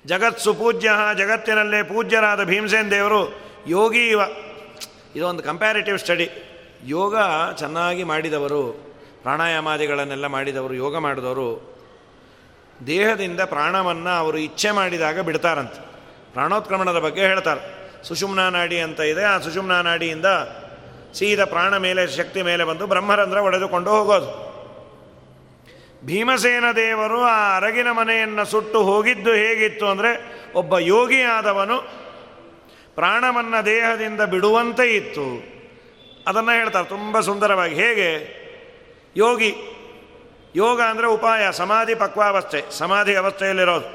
ಜಗತ್ 0.06 0.40
ಸುಪೂಜ್ಯ, 0.40 0.90
ಜಗತ್ತಿನಲ್ಲೇ 1.18 1.80
ಪೂಜ್ಯರಾದ 1.84 2.42
ಭೀಮಸೇನ್ 2.44 2.90
ದೇವರು 2.92 3.22
ಯೋಗಿ 3.68 4.04
ಇವ. 4.10 4.22
ಇದೊಂದು 5.16 5.44
ಕಂಪ್ಯಾರಿಟಿವ್ 5.44 5.98
ಸ್ಟಡಿ 6.00 6.28
ಯೋಗ 6.84 7.16
ಚೆನ್ನಾಗಿ 7.58 8.04
ಮಾಡಿದವರು, 8.04 8.64
ಪ್ರಾಣಾಯಾಮಾದಿಗಳನ್ನೆಲ್ಲ 9.24 10.28
ಮಾಡಿದವರು, 10.28 10.74
ಯೋಗ 10.74 10.98
ಮಾಡಿದವರು 10.98 11.48
ದೇಹದಿಂದ 12.88 13.40
ಪ್ರಾಣವನ್ನು 13.40 14.10
ಅವರು 14.10 14.38
ಇಚ್ಛೆ 14.38 14.72
ಮಾಡಿದಾಗ 14.72 15.20
ಬಿಡ್ತಾರಂತೆ. 15.20 15.86
ಪ್ರಾಣೋತ್ಕ್ರಮಣದ 16.34 17.00
ಬಗ್ಗೆ 17.00 17.22
ಹೇಳ್ತಾರೆ. 17.22 17.86
ಸುಷುಮ್ನಾ 18.08 18.50
ನಾಡಿ 18.50 18.80
ಅಂತ 18.80 19.00
ಇದೆ. 19.00 19.24
ಆ 19.24 19.38
ಸುಷುಮ್ನಾ 19.38 19.82
ನಾಡಿಯಿಂದ 19.82 20.26
ಸೀದಾ 21.14 21.46
ಪ್ರಾಣ 21.46 21.78
ಮೇಲೆ, 21.78 22.18
ಶಕ್ತಿ 22.18 22.42
ಮೇಲೆ 22.42 22.64
ಬಂದು 22.64 22.88
ಬ್ರಹ್ಮರಂಧ್ರ 22.88 23.38
ಒಡೆದುಕೊಂಡು 23.38 23.90
ಹೋಗೋದು. 23.90 24.46
ಭೀಮಸೇನ 26.06 26.64
ದೇವರು 26.76 27.22
ಆ 27.22 27.58
ಅರಗಿನ 27.58 27.92
ಮನೆಯನ್ನು 27.92 28.46
ಸುಟ್ಟು 28.46 28.84
ಹೋಗಿದ್ದು 28.84 29.34
ಹೇಗಿತ್ತು 29.34 29.88
ಅಂದರೆ 29.88 30.44
ಒಬ್ಬ 30.54 30.78
ಯೋಗಿ 30.78 31.22
ಆದವನು 31.22 32.06
ಪ್ರಾಣವನ್ನು 32.96 33.66
ದೇಹದಿಂದ 33.66 34.22
ಬಿಡುವಂತೆ 34.22 34.96
ಇತ್ತು. 34.96 35.56
ಅದನ್ನು 36.28 36.52
ಹೇಳ್ತಾರೆ. 36.52 36.88
ತುಂಬ 36.88 37.20
ಸುಂದರವಾಗಿ. 37.20 37.76
ಹೇಗೆ? 37.76 38.46
ಯೋಗಿ 39.18 39.56
ಯೋಗ 40.56 40.82
ಅಂದರೆ 40.82 41.08
ಉಪಾಯ, 41.08 41.52
ಸಮಾಧಿ 41.52 41.96
ಪಕ್ವಾವಸ್ಥೆ, 41.96 42.60
ಸಮಾಧಿ 42.78 43.16
ಅವಸ್ಥೆಯಲ್ಲಿರೋದು. 43.16 43.88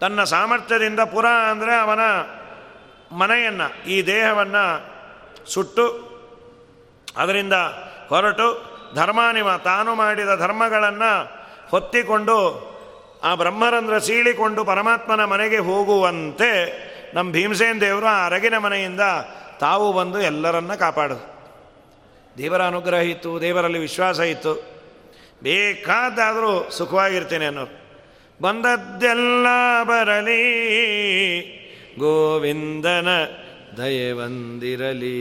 ತನ್ನ 0.00 0.24
ಸಾಮರ್ಥ್ಯದಿಂದ 0.24 1.00
ಪುರ 1.00 1.26
ಅಂದರೆ 1.26 1.74
ಅವನ 1.74 2.02
ಮನೆಯನ್ನು, 3.16 3.88
ಈ 3.88 4.06
ದೇಹವನ್ನು 4.06 4.64
ಸುಟ್ಟು, 5.50 5.86
ಅದರಿಂದ 7.16 7.52
ಹೊರಟು 8.08 8.48
ಧರ್ಮಾನಿಮ, 8.94 9.56
ತಾನು 9.56 9.94
ಮಾಡಿದ 9.94 10.36
ಧರ್ಮಗಳನ್ನು 10.36 11.12
ಹೊತ್ತಿಕೊಂಡು 11.70 12.36
ಆ 13.22 13.34
ಬ್ರಹ್ಮರಂಧ್ರ 13.34 13.98
ಸೀಳಿಕೊಂಡು 13.98 14.64
ಪರಮಾತ್ಮನ 14.64 15.24
ಮನೆಗೆ 15.24 15.58
ಹೋಗುವಂತೆ 15.58 16.50
ನಮ್ಮ 17.14 17.32
ಭೀಮಸೇನ 17.32 17.78
ದೇವರು 17.80 18.06
ಆ 18.06 18.26
ಅರಗಿನ 18.26 18.56
ಮನೆಯಿಂದ 18.58 19.04
ತಾವು 19.60 19.92
ಬಂದು 19.92 20.20
ಎಲ್ಲರನ್ನ 20.20 20.74
ಕಾಪಾಡೋದು. 20.74 21.24
ದೇವರ 22.38 22.62
ಅನುಗ್ರಹ 22.62 22.98
ಇತ್ತು, 22.98 23.40
ದೇವರಲ್ಲಿ 23.40 23.78
ವಿಶ್ವಾಸ 23.78 24.20
ಇತ್ತು. 24.20 24.73
ಬೇಕಾದಾದರೂ 25.44 26.70
ಸುಖವಾಗಿರ್ತೇನೆ 26.70 27.46
ಅನ್ನೋರು 27.46 27.84
ಬಂದದ್ದೆಲ್ಲ 28.42 29.46
ಬರಲಿ, 29.82 30.42
ಗೋವಿಂದನ 31.98 33.08
ದಯವಂದಿರಲಿ 33.76 35.18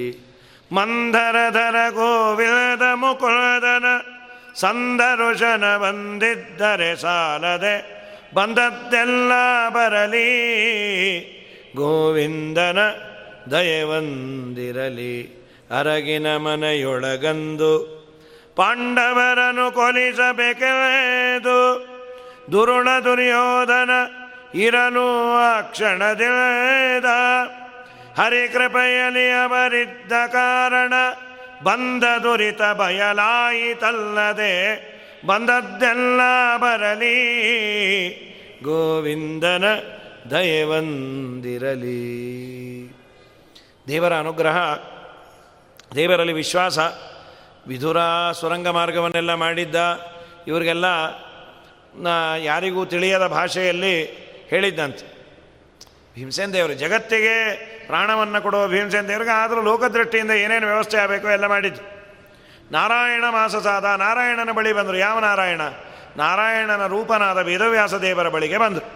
ಮಂದರಧರ 0.72 1.76
ಗೋವಿಂದ 1.90 2.82
ಮುಕುಳದನ 2.94 3.86
ಸಂದರುಷನ 4.56 5.78
ಬಂದಿದ್ದರೆ 5.78 6.96
ಸಾಲದೆ, 6.96 7.76
ಬಂದದ್ದೆಲ್ಲ 8.34 9.32
ಬರಲಿ, 9.70 10.30
ಗೋವಿಂದನ 11.76 12.80
ದಯವಂದಿರಲಿ 13.52 15.14
ಅರಗಿನ 15.72 16.38
ಮನೆಯೊಳಗಂದು 16.38 18.03
ಪಾಂಡವರನು 18.56 19.72
ಕೊಲಿಸಬೇಕೆದು 19.72 21.88
ದುರುಣ 22.52 22.88
ದುರ್ಯೋಧನ 23.04 23.90
ಇರಲು 24.56 25.36
ಆ 25.36 25.62
ಕ್ಷಣದಿಳದ 25.62 27.06
ಹರಿಕೃಪೆಯಲ್ಲಿ 28.18 29.30
ಅವರಿದ್ದ 29.30 30.12
ಕಾರಣ 30.12 30.94
ಬಂದ 31.64 32.04
ದುರಿತ 32.24 32.62
ಬಯಲಾಯಿತಲ್ಲದೆ 32.62 34.94
ಬಂದದ್ದೆಲ್ಲ 35.26 36.22
ಬರಲಿ. 36.58 37.16
ಗೋವಿಂದನ 38.64 39.66
ದಯವಂದಿರಲಿ. 40.32 42.14
ದೇವರ 43.88 44.14
ಅನುಗ್ರಹ, 44.14 44.58
ದೇವರಲ್ಲಿ 45.96 46.34
ವಿಶ್ವಾಸ 46.34 46.80
ವಿಧುರ 47.68 47.98
ಸುರಂಗ 48.32 48.68
ಮಾರ್ಗವನ್ನೆಲ್ಲ 48.68 49.34
ಮಾಡಿದ್ದ 49.34 49.76
ಇವರಿಗೆಲ್ಲ 50.48 50.86
ಯಾರಿಗೂ 52.38 52.86
ತಿಳಿಯದ 52.86 53.28
ಭಾಷೆಯಲ್ಲಿ 53.28 54.24
ಹೇಳಿದ್ದಂತೆ. 54.50 55.06
ಭೀಮಸೇನ 56.16 56.52
ದೇವರು 56.52 56.74
ಜಗತ್ತಿಗೆ 56.74 57.36
ಪ್ರಾಣವನ್ನು 57.88 58.42
ಕೊಡುವ 58.42 58.68
ಭೀಮಸೇನ 58.68 59.08
ದೇವರಿಗೆ 59.08 59.32
ಆದರೂ 59.32 59.62
ಲೋಕದೃಷ್ಟಿಯಿಂದ 59.62 60.32
ಏನೇನು 60.32 60.68
ವ್ಯವಸ್ಥೆ 60.68 60.98
ಆಗಬೇಕು 60.98 61.30
ಎಲ್ಲ 61.30 61.46
ಮಾಡಿದ್ದು 61.46 61.82
ನಾರಾಯಣ 62.72 63.24
ಮಾಸಸಾದ 63.30 63.86
ನಾರಾಯಣನ 63.86 64.52
ಬಳಿ 64.52 64.74
ಬಂದರು. 64.74 64.98
ಯಾವ 64.98 65.20
ನಾರಾಯಣ? 65.20 65.62
ನಾರಾಯಣನ 66.18 66.86
ರೂಪನಾದ 66.86 67.38
ವೇದವ್ಯಾಸ 67.38 67.94
ದೇವರ 67.94 68.30
ಬಳಿಗೆ 68.30 68.58
ಬಂದರು. 68.58 68.88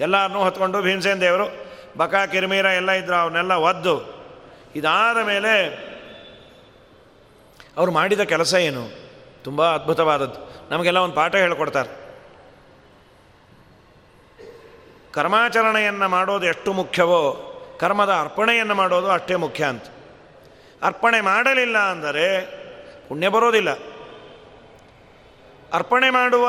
ಎಲ್ಲರನ್ನೂ 0.00 0.38
ಹೊತ್ಕೊಂಡು 0.38 0.82
ಭೀಮಸೇನ 0.82 1.20
ದೇವರು 1.20 1.66
ಬಕ, 1.96 2.14
ಕಿರ್ಮೀರ 2.14 2.64
ಎಲ್ಲ 2.64 2.90
ಇದ್ದರು 2.90 3.14
ಅವನ್ನೆಲ್ಲ 3.14 3.52
ಒದ್ದು. 3.52 3.94
ಇದಾದ 4.76 5.18
ಮೇಲೆ 5.26 5.54
ಅವರು 7.76 7.90
ಮಾಡಿದ 7.92 8.20
ಕೆಲಸ 8.20 8.54
ಏನು? 8.54 9.06
ತುಂಬ 9.44 9.74
ಅದ್ಭುತವಾದದ್ದು. 9.74 10.68
ನಮಗೆಲ್ಲ 10.70 10.98
ಒಂದು 10.98 11.14
ಪಾಠ 11.14 11.34
ಹೇಳಿಕೊಡ್ತಾರೆ. 11.34 12.06
ಕರ್ಮಾಚರಣೆಯನ್ನು 15.12 16.08
ಮಾಡೋದು 16.08 16.46
ಎಷ್ಟು 16.46 16.72
ಮುಖ್ಯವೋ, 16.72 17.42
ಕರ್ಮದ 17.80 18.10
ಅರ್ಪಣೆಯನ್ನು 18.10 18.74
ಮಾಡೋದು 18.74 19.10
ಅಷ್ಟೇ 19.10 19.36
ಮುಖ್ಯ 19.36 19.64
ಅಂತ. 19.64 19.84
ಅರ್ಪಣೆ 20.82 21.20
ಮಾಡಲಿಲ್ಲ 21.20 21.78
ಅಂದರೆ 21.78 22.40
ಪುಣ್ಯ 23.08 23.28
ಬರೋದಿಲ್ಲ. 23.28 23.70
ಅರ್ಪಣೆ 25.72 26.10
ಮಾಡುವ 26.10 26.48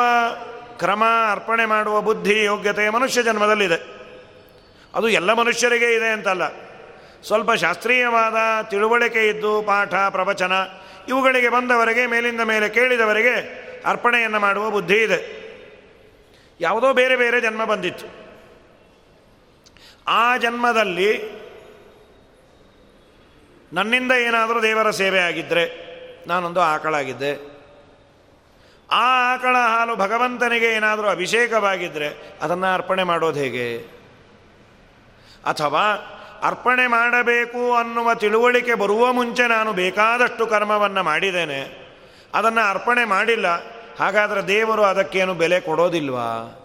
ಕ್ರಮ, 0.77 1.03
ಅರ್ಪಣೆ 1.31 1.65
ಮಾಡುವ 1.65 2.01
ಬುದ್ಧಿ, 2.01 2.43
ಯೋಗ್ಯತೆ 2.43 2.89
ಮನುಷ್ಯ 2.89 3.23
ಜನ್ಮದಲ್ಲಿದೆ. 3.23 3.97
ಅದು 4.95 5.09
ಎಲ್ಲ 5.09 5.33
ಮನುಷ್ಯರಿಗೆ 5.33 5.95
ಇದೆ 5.95 6.09
ಅಂತಲ್ಲ. 6.09 6.47
ಸ್ವಲ್ಪ 7.23 7.51
ಶಾಸ್ತ್ರೀಯವಾದ 7.51 8.65
ತಿಳುವಳಿಕೆ 8.65 9.29
ಇದ್ದು 9.29 9.61
ಪಾಠ, 9.61 9.93
ಪ್ರವಚನ 9.93 10.51
ಇವುಗಳಿಗೆ 11.07 11.49
ಬಂದವರಿಗೆ, 11.49 12.05
ಮೇಲಿಂದ 12.05 12.41
ಮೇಲೆ 12.41 12.69
ಕೇಳಿದವರಿಗೆ 12.69 13.67
ಅರ್ಪಣೆಯನ್ನು 13.85 14.39
ಮಾಡುವ 14.39 14.69
ಬುದ್ಧಿ 14.69 14.95
ಇದೆ. 14.95 15.47
ಯಾವುದೋ 16.61 16.93
ಬೇರೆ 16.93 17.15
ಬೇರೆ 17.15 17.41
ಜನ್ಮ 17.41 17.65
ಬಂದಿತ್ತು. 17.65 18.05
ಆ 20.07 20.37
ಜನ್ಮದಲ್ಲಿ 20.37 21.37
ನನ್ನಿಂದ 23.73 24.11
ಏನಾದರೂ 24.11 24.61
ದೇವರ 24.61 24.89
ಸೇವೆ 24.89 25.19
ಆಗಿದ್ದರೆ 25.19 25.87
ನಾನೊಂದು 26.27 26.61
ಆಕಳಾಗಿದ್ದೆ 26.61 27.57
ಆ 28.91 29.33
ಆಕಳ 29.33 29.55
ಹಾಲು 29.57 29.95
ಭಗವಂತನಿಗೆ 29.95 30.65
ಏನಾದರೂ 30.65 31.07
ಅಭಿಷೇಕವಾಗಿದ್ದರೆ 31.07 32.37
ಅದನ್ನು 32.41 32.73
ಅರ್ಪಣೆ 32.73 33.03
ಮಾಡೋದು 33.03 33.39
ಹೇಗೆ? 33.39 33.77
ಅಥವಾ 35.45 35.83
ಅರ್ಪಣೆ 36.43 36.87
ಮಾಡಬೇಕು 36.87 37.75
ಅನ್ನುವ 37.75 38.13
ತಿಳುವಳಿಕೆ 38.13 38.73
ಬರುವ 38.73 39.13
ಮುಂಚೆ 39.13 39.47
ನಾನು 39.47 39.73
ಬೇಕಾದಷ್ಟು 39.73 40.47
ಕರ್ಮವನ್ನು 40.47 41.03
ಮಾಡಿದ್ದೇನೆ. 41.03 41.87
ಅದನ್ನು 42.33 42.69
ಅರ್ಪಣೆ 42.69 43.05
ಮಾಡಿಲ್ಲ. 43.05 43.47
ಹಾಗಾದರೆ 43.99 44.47
ದೇವರು 44.47 44.83
ಅದಕ್ಕೇನು 44.83 45.33
ಬೆಲೆ 45.33 45.61
ಕೊಡೋದಿಲ್ವಾ? 45.61 46.63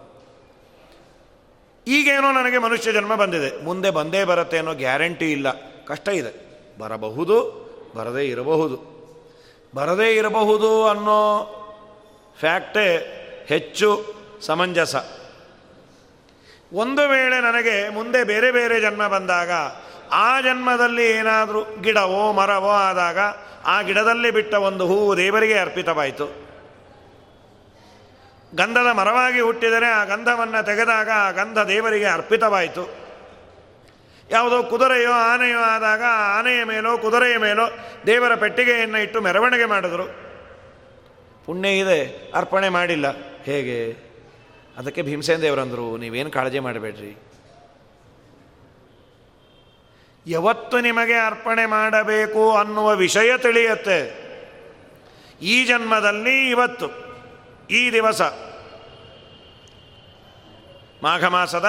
ಈಗೇನೋ 1.87 2.31
ನನಗೆ 2.31 2.57
ಮನುಷ್ಯ 2.57 2.91
ಜನ್ಮ 2.91 3.15
ಬಂದಿದೆ. 3.15 3.63
ಮುಂದೆ 3.63 3.91
ಬಂದೇ 3.91 4.23
ಬರುತ್ತೆ 4.23 4.57
ಅನ್ನೋ 4.57 4.73
ಗ್ಯಾರಂಟಿ 4.73 5.31
ಇಲ್ಲ. 5.31 5.47
ಕಷ್ಟ 5.85 6.09
ಇದೆ. 6.09 6.53
ಬರಬಹುದು, 6.79 7.63
ಬರದೇ 7.95 8.23
ಇರಬಹುದು. 8.23 8.93
ಬರದೇ 9.75 10.15
ಇರಬಹುದು 10.15 10.87
ಅನ್ನೋ 10.87 11.49
ಫ್ಯಾಕ್ಟೇ 12.39 13.19
ಹೆಚ್ಚು 13.47 14.13
ಸಮಂಜಸ. 14.41 14.95
ಒಂದು 16.73 17.09
ವೇಳೆ 17.09 17.41
ನನಗೆ 17.41 17.89
ಮುಂದೆ 17.89 18.23
ಬೇರೆ 18.23 18.51
ಬೇರೆ 18.51 18.81
ಜನ್ಮ 18.81 19.07
ಬಂದಾಗ, 19.07 19.51
ಆ 20.11 20.41
ಜನ್ಮದಲ್ಲಿ 20.41 21.11
ಏನಾದರೂ 21.11 21.65
ಗಿಡವೋ 21.81 22.33
ಮರವೋ 22.33 22.69
ಆದಾಗ, 22.69 23.17
ಆ 23.65 23.81
ಗಿಡದಲ್ಲಿ 23.81 24.31
ಬಿಟ್ಟ 24.31 24.53
ಒಂದು 24.53 24.87
ಹೂವು 24.87 25.17
ದೇವರಿಗೆ 25.17 25.53
ಅರ್ಪಿತವಾಯಿತು. 25.53 26.25
ಗಂಧದ 28.55 28.91
ಮರವಾಗಿ 28.91 29.39
ಹುಟ್ಟಿದರೆ 29.39 29.85
ಆ 29.85 30.03
ಗಂಧವನ್ನು 30.03 30.65
ತೆಗೆದಾಗ 30.65 31.09
ಆ 31.15 31.31
ಗಂಧ 31.31 31.59
ದೇವರಿಗೆ 31.59 32.05
ಅರ್ಪಿತವಾಯಿತು. 32.05 33.03
ಯಾವುದೋ 34.31 34.63
ಕುದುರೆಯೋ 34.63 35.11
ಆನೆಯೋ 35.11 35.59
ಆದಾಗ 35.59 36.03
ಆನೆಯ 36.37 36.63
ಮೇಲೋ 36.63 36.97
ಕುದುರೆಯ 36.97 37.37
ಮೇಲೋ 37.37 37.67
ದೇವರ 38.05 38.35
ಪೆಟ್ಟಿಗೆಯನ್ನು 38.35 38.97
ಇಟ್ಟು 38.97 39.21
ಮೆರವಣಿಗೆ 39.21 39.65
ಮಾಡಿದರು. 39.65 40.05
ಪುಣ್ಯ 41.45 41.69
ಇದೆ, 41.69 42.31
ಅರ್ಪಣೆ 42.35 42.69
ಮಾಡಿಲ್ಲ. 42.69 43.05
ಹೇಗೆ? 43.43 44.12
ಅದಕ್ಕೆ 44.77 45.01
ಭೀಮಸೇನ 45.01 45.41
ದೇವರಂದರು 45.41 45.97
ನೀವೇನು 45.97 46.31
ಕಾಳಜಿ 46.31 46.59
ಮಾಡಬೇಡ್ರಿ. 46.59 47.17
ಯಾವತ್ತು 50.27 50.79
ನಿಮಗೆ 50.79 51.13
ಅರ್ಪಣೆ 51.13 51.65
ಮಾಡಬೇಕು 51.65 52.55
ಅನ್ನುವ 52.55 52.95
ವಿಷಯ 52.95 53.37
ತಿಳಿಯತ್ತೆ. 53.37 54.23
ಈ 55.41 55.65
ಜನ್ಮದಲ್ಲಿ 55.65 56.49
ಇವತ್ತು 56.49 56.87
ಈ 57.67 57.91
ದಿವಸ. 57.91 58.21
ಮಾಘ 61.03 61.25
ಮಾಸದ 61.25 61.65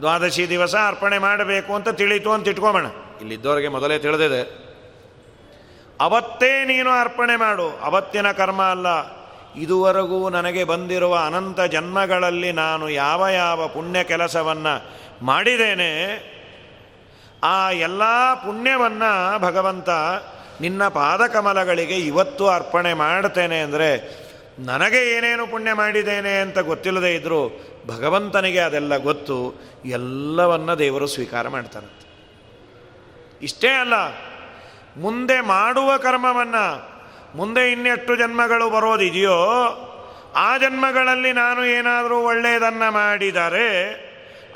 ದ್ವಾದಶಿ 0.00 0.48
ದಿವಸ 0.48 0.74
ಅರ್ಪಣೆ 0.86 1.18
ಮಾಡಬೇಕು 1.18 1.74
ಅಂತ 1.74 1.88
ತಿಳಿತು 1.88 2.32
ಅಂತ 2.32 2.48
ಇಟ್ಕೋಬೋಣ. 2.48 2.86
ಇಲ್ಲಿದ್ದವರಿಗೆ 3.20 3.68
ಮೊದಲೇ 3.68 3.98
ತಿಳಿದಿದೆ. 3.98 4.70
ಅವತ್ತೇ 6.00 6.64
ನೀನು 6.64 6.90
ಅರ್ಪಣೆ 6.90 7.36
ಮಾಡು. 7.36 7.70
ಅವತ್ತಿನ 7.70 8.32
ಕರ್ಮ 8.32 8.62
ಅಲ್ಲ. 8.62 9.19
ಇದುವರೆಗೂ 9.56 10.30
ನನಗೆ 10.30 10.64
ಬಂದಿರುವ 10.64 11.16
ಅನಂತ 11.16 11.60
ಜನ್ಮಗಳಲ್ಲಿ 11.60 12.52
ನಾನು 12.52 12.88
ಯಾವ 12.88 13.28
ಯಾವ 13.28 13.68
ಪುಣ್ಯ 13.68 14.04
ಕೆಲಸವನ್ನು 14.04 14.90
ಮಾಡಿದ್ದೇನೆ, 15.26 15.90
ಆ 17.42 17.70
ಎಲ್ಲ 17.70 18.34
ಪುಣ್ಯವನ್ನು 18.34 19.38
ಭಗವಂತ 19.38 19.88
ನಿನ್ನ 20.60 20.88
ಪಾದಕಮಲಗಳಿಗೆ 20.88 21.96
ಇವತ್ತು 21.96 22.48
ಅರ್ಪಣೆ 22.48 22.94
ಮಾಡ್ತೇನೆ 22.94 23.60
ಅಂದರೆ 23.60 24.20
ನನಗೆ 24.58 25.16
ಏನೇನು 25.16 25.46
ಪುಣ್ಯ 25.46 25.72
ಮಾಡಿದ್ದೇನೆ 25.72 26.40
ಅಂತ 26.40 26.58
ಗೊತ್ತಿಲ್ಲದೆ 26.58 27.14
ಇದ್ದರೂ 27.14 27.60
ಭಗವಂತನಿಗೆ 27.86 28.58
ಅದೆಲ್ಲ 28.58 28.96
ಗೊತ್ತು, 28.96 29.60
ಎಲ್ಲವನ್ನ 29.84 30.74
ದೇವರು 30.74 31.06
ಸ್ವೀಕಾರ 31.06 31.48
ಮಾಡ್ತಾನಂತೆ. 31.48 32.06
ಇಷ್ಟೇ 33.42 33.68
ಅಲ್ಲ, 33.68 33.94
ಮುಂದೆ 34.96 35.40
ಮಾಡುವ 35.40 35.96
ಕರ್ಮವನ್ನು 35.96 36.89
ಮುಂದೆ 37.34 37.72
ಇನ್ನೆಷ್ಟು 37.72 38.16
ಜನ್ಮಗಳು 38.16 38.70
ಬರೋದಿದೆಯೋ 38.70 39.36
ಆ 40.36 40.56
ಜನ್ಮಗಳಲ್ಲಿ 40.56 41.32
ನಾನು 41.32 41.64
ಏನಾದರೂ 41.64 42.18
ಒಳ್ಳೆಯದನ್ನು 42.18 42.92
ಮಾಡಿದರೆ 42.92 43.66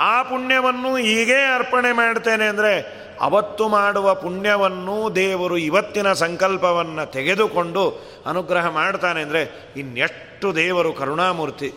ಆ 0.00 0.22
ಪುಣ್ಯವನ್ನು 0.22 0.96
ಹೀಗೇ 0.96 1.44
ಅರ್ಪಣೆ 1.54 1.92
ಮಾಡ್ತೇನೆ 1.92 2.44
ಅಂದರೆ 2.44 3.04
ಅವತ್ತು 3.20 3.68
ಮಾಡುವ 3.68 4.14
ಪುಣ್ಯವನ್ನು 4.14 5.16
ದೇವರು 5.16 5.58
ಇವತ್ತಿನ 5.58 6.12
ಸಂಕಲ್ಪವನ್ನು 6.12 7.12
ತೆಗೆದುಕೊಂಡು 7.12 8.02
ಅನುಗ್ರಹ 8.26 8.68
ಮಾಡ್ತಾನೆ 8.68 9.22
ಅಂದರೆ 9.22 9.72
ಇನ್ನೆಷ್ಟು 9.76 10.56
ದೇವರು 10.56 10.92
ಕರುಣಾಮೂರ್ತಿ. 10.92 11.72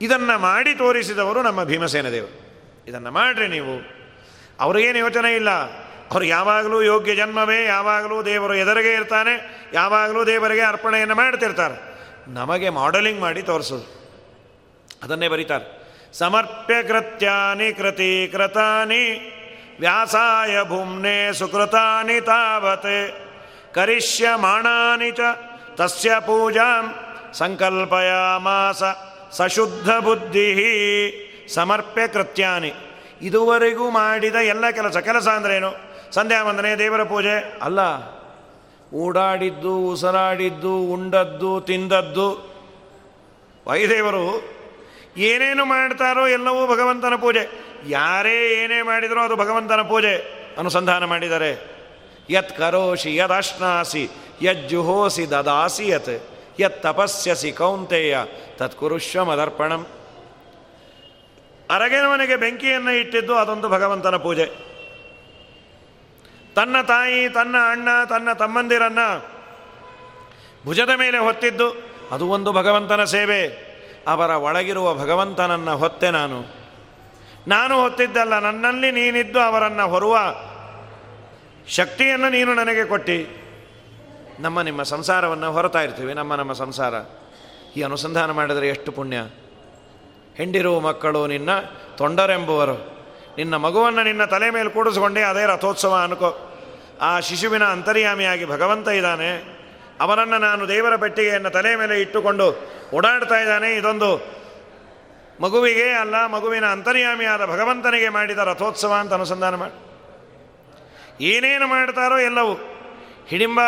ಇದನ್ನು 0.00 0.38
ಮಾಡಿ 0.38 0.74
ತೋರಿಸಿದವರು 0.74 1.42
ನಮ್ಮ 1.42 1.64
ಭೀಮಸೇನ 1.64 2.08
ದೇವರು. 2.08 2.42
ಇದನ್ನು 2.88 3.10
ಮಾಡ್ರಿ 3.10 3.48
ನೀವು. 3.48 4.02
ಅವ್ರಿಗೇನು 4.60 4.98
ಯೋಚನೆ 4.98 5.34
ಇಲ್ಲ. 5.34 5.48
ಅವ್ರು 6.12 6.26
ಯಾವಾಗಲೂ 6.26 6.82
ಯೋಗ್ಯ 6.82 7.14
ಜನ್ಮವೇ, 7.14 7.64
ಯಾವಾಗಲೂ 7.64 8.22
ದೇವರು 8.22 8.54
ಎದುರಿಗೆ 8.54 8.92
ಇರ್ತಾನೆ, 8.92 9.34
ಯಾವಾಗಲೂ 9.72 10.24
ದೇವರಿಗೆ 10.26 10.60
ಅರ್ಪಣೆಯನ್ನು 10.60 11.14
ಮಾಡ್ತಿರ್ತಾರೆ. 11.14 11.76
ನಮಗೆ 12.28 12.68
ಮಾಡೆಲಿಂಗ್ 12.68 13.20
ಮಾಡಿ 13.20 13.42
ತೋರಿಸೋದು. 13.42 13.86
ಅದನ್ನೇ 15.02 15.28
ಬರೀತಾರೆ. 15.28 15.66
ಸಮರ್ಪ್ಯ 16.12 16.82
ಕೃತ್ಯಾನಿ 16.82 17.72
ಕೃತಾನಿ, 18.32 19.04
ವ್ಯಾಸಾಯ 19.80 20.62
ಭೂಮ್ನೆ 20.62 21.32
ಸುಕೃತಾನಿ 21.32 22.20
ತಾವತ್ 22.20 22.92
ಕರಿಷ್ಯಮಾಣಾನಿ 23.74 25.10
ಚ 25.10 25.20
ತಸ್ಯ 25.74 26.10
ಪೂಜಾಂ 26.20 26.94
ಸಂಕಲ್ಪಯಾಮಾಸ 27.32 28.82
ಸಶುದ್ಧ 29.36 29.90
ಬುದ್ಧಿ 30.04 30.48
ಸಮರ್ಪ್ಯ 31.54 32.06
ಕೃತ್ಯಾನಿ. 32.06 32.72
ಇದುವರೆಗೂ 33.22 33.90
ಮಾಡಿದ 33.90 34.34
ಎಲ್ಲ 34.34 34.70
ಕೆಲಸ 34.70 34.96
ಕೆಲಸ 34.96 35.28
ಅಂದ್ರೇನು? 35.28 35.91
ಸಂಧ್ಯಾ 36.12 36.42
ವಂದನೆ 36.42 36.78
ದೇವರ 36.78 37.02
ಪೂಜೆ. 37.02 37.58
ಅಲ್ಲ 37.62 37.80
ಓಡಾಡಿದ್ದು 38.94 39.78
ಉಸಿರಾಡಿದ್ದು 39.78 40.76
ಉಂಡದ್ದು 40.76 41.60
ತಿಂದದ್ದು. 41.60 42.28
ವೈದೇವರು 43.66 44.24
ಏನೇನು 45.16 45.64
ಮಾಡ್ತಾರೋ 45.64 46.28
ಎಲ್ಲವೂ 46.28 46.74
ಭಗವಂತನ 46.74 47.14
ಪೂಜೆ. 47.16 47.44
ಯಾರೇ 47.88 48.64
ಏನೇ 48.64 48.82
ಮಾಡಿದರೂ 48.82 49.20
ಅದು 49.20 49.36
ಭಗವಂತನ 49.36 49.82
ಪೂಜೆ 49.82 50.14
ಅನುಸಂಧಾನ 50.58 51.04
ಮಾಡಿದರೆ 51.04 51.50
ಯತ್ 52.30 52.58
ಕರೋಷಿ 52.58 53.16
ಯದಾಶ್ನಾಸಿ 53.16 54.08
ಯಜ್ಜುಹೋಸಿ 54.42 55.30
ದದಾಸಿ 55.30 55.88
ಯತ್ 55.88 56.08
ಯತ್ 56.60 56.82
ತಪಸ್ಯಸಿ 56.82 57.52
ಕೌಂತೆಯ 57.52 58.18
ತತ್ಕುರುಷ್ವ 58.56 59.24
ಮದರ್ಪಣಂ 59.24 59.86
ಅರಗೆನವನಿಗೆ 61.70 62.36
ಬೆಂಕಿಯನ್ನು 62.36 62.90
ಇಟ್ಟಿದ್ದು 62.90 63.34
ಅದೊಂದು 63.36 63.68
ಭಗವಂತನ 63.68 64.16
ಪೂಜೆ. 64.16 64.71
ತನ್ನ 66.54 66.76
ತಾಯಿ, 66.82 67.28
ತನ್ನ 67.28 67.56
ಅಣ್ಣ, 67.70 67.88
ತನ್ನ 68.08 68.32
ತಮ್ಮಂದಿರನ್ನ 68.32 68.98
ಭುಜದ 70.64 70.90
ಮೇಲೆ 70.96 71.18
ಹೊತ್ತಿದ್ದು, 71.18 71.82
ಅದು 72.10 72.28
ಒಂದು 72.28 72.52
ಭಗವಂತನ 72.52 73.04
ಸೇವೆ. 73.04 73.72
ಅವರ 74.08 74.30
ಒಳಗಿರುವ 74.30 74.94
ಭಗವಂತನನ್ನು 74.94 75.76
ಹೊತ್ತೆ 75.76 76.10
ನಾನು. 76.10 76.44
ನಾನು 77.48 77.82
ಹೊತ್ತಿದ್ದಲ್ಲ, 77.82 78.38
ನನ್ನಲ್ಲಿ 78.38 78.90
ನೀನಿದ್ದು 78.90 79.40
ಅವರನ್ನು 79.40 79.88
ಹೊರುವ 79.88 80.18
ಶಕ್ತಿಯನ್ನು 81.68 82.28
ನೀನು 82.28 82.54
ನನಗೆ 82.54 82.84
ಕೊಟ್ಟಿ. 82.84 83.38
ನಮ್ಮ 84.40 84.62
ನಿಮ್ಮ 84.62 84.82
ಸಂಸಾರವನ್ನು 84.82 85.52
ಹೊರತಾ 85.52 85.82
ಇರ್ತೀವಿ, 85.82 86.14
ನಮ್ಮ 86.14 86.34
ನಮ್ಮ 86.34 86.52
ಸಂಸಾರ. 86.52 86.94
ಈ 87.76 87.82
ಅನುಸಂಧಾನ 87.82 88.30
ಮಾಡಿದರೆ 88.30 88.68
ಎಷ್ಟು 88.68 88.92
ಪುಣ್ಯ. 88.92 89.16
ಹೆಂಡಿರುವ 90.34 90.80
ಮಕ್ಕಳು 90.80 91.26
ನಿನ್ನ 91.26 91.50
ತೊಂಡರೆಂಬುವರು. 91.96 93.01
ನಿನ್ನ 93.36 93.56
ಮಗುವನ್ನು 93.56 94.02
ನಿನ್ನ 94.02 94.24
ತಲೆ 94.24 94.50
ಮೇಲೆ 94.50 94.70
ಕೂಡಿಸ್ಕೊಂಡೆ 94.70 95.22
ಅದೇ 95.22 95.46
ರಥೋತ್ಸವ 95.46 95.94
ಅನ್ಕೋ. 95.94 96.48
ಆ 97.00 97.20
ಶಿಶುವಿನ 97.20 97.64
ಅಂತರ್ಯಾಮಿಯಾಗಿ 97.64 98.44
ಭಗವಂತ 98.44 98.88
ಇದ್ದಾನೆ. 98.88 99.62
ಅವನನ್ನು 100.00 100.38
ನಾನು 100.38 100.68
ದೇವರ 100.68 100.96
ಪೆಟ್ಟಿಗೆಯನ್ನು 100.96 101.50
ತಲೆ 101.50 101.76
ಮೇಲೆ 101.76 102.00
ಇಟ್ಟುಕೊಂಡು 102.00 102.72
ಓಡಾಡ್ತಾ 102.94 103.40
ಇದ್ದಾನೆ. 103.40 103.74
ಇದೊಂದು 103.76 104.42
ಮಗುವಿಗೆ 105.40 105.90
ಅಲ್ಲ, 105.90 106.26
ಮಗುವಿನ 106.26 106.64
ಅಂತರ್ಯಾಮಿಯಾದ 106.64 107.46
ಭಗವಂತನಿಗೆ 107.46 108.08
ಮಾಡಿದ 108.08 108.38
ರಥೋತ್ಸವ 108.38 108.92
ಅಂತ 108.92 109.12
ಅನುಸಂಧಾನ 109.12 109.54
ಮಾಡಿ. 109.54 109.92
ಏನೇನು 111.24 111.66
ಮಾಡ್ತಾರೋ 111.66 112.18
ಎಲ್ಲವೂ. 112.18 112.54
ಹಿಡಿಂಬ 113.28 113.60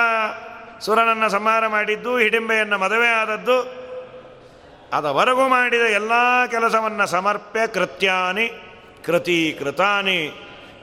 ಸುರನನ್ನು 0.80 1.28
ಸಂಹಾರ 1.28 1.66
ಮಾಡಿದ್ದು, 1.66 2.18
ಹಿಡಿಂಬೆಯನ್ನು 2.18 2.78
ಮದುವೆ 2.78 3.08
ಆದದ್ದು, 3.08 3.84
ಅದವರೆಗೂ 4.96 5.48
ಮಾಡಿದ 5.48 5.80
ಎಲ್ಲ 5.80 6.12
ಕೆಲಸವನ್ನು 6.50 7.06
ಸಮರ್ಪ್ಯ 7.06 7.66
ಕೃತ್ಯಾನಿ. 7.66 8.63
ಕೃತಿ 9.04 9.56
ಕೃತಾನಿ. 9.58 10.20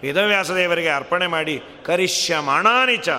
ವೇದವ್ಯಾಸದೇವರಿಗೆ 0.01 0.89
ಅರ್ಪಣೆ 0.89 1.27
ಮಾಡಿ, 1.27 1.61
ಕರಿಷ್ಯಮಾಣಾನಿ 1.85 2.97
ಚ. 2.97 3.09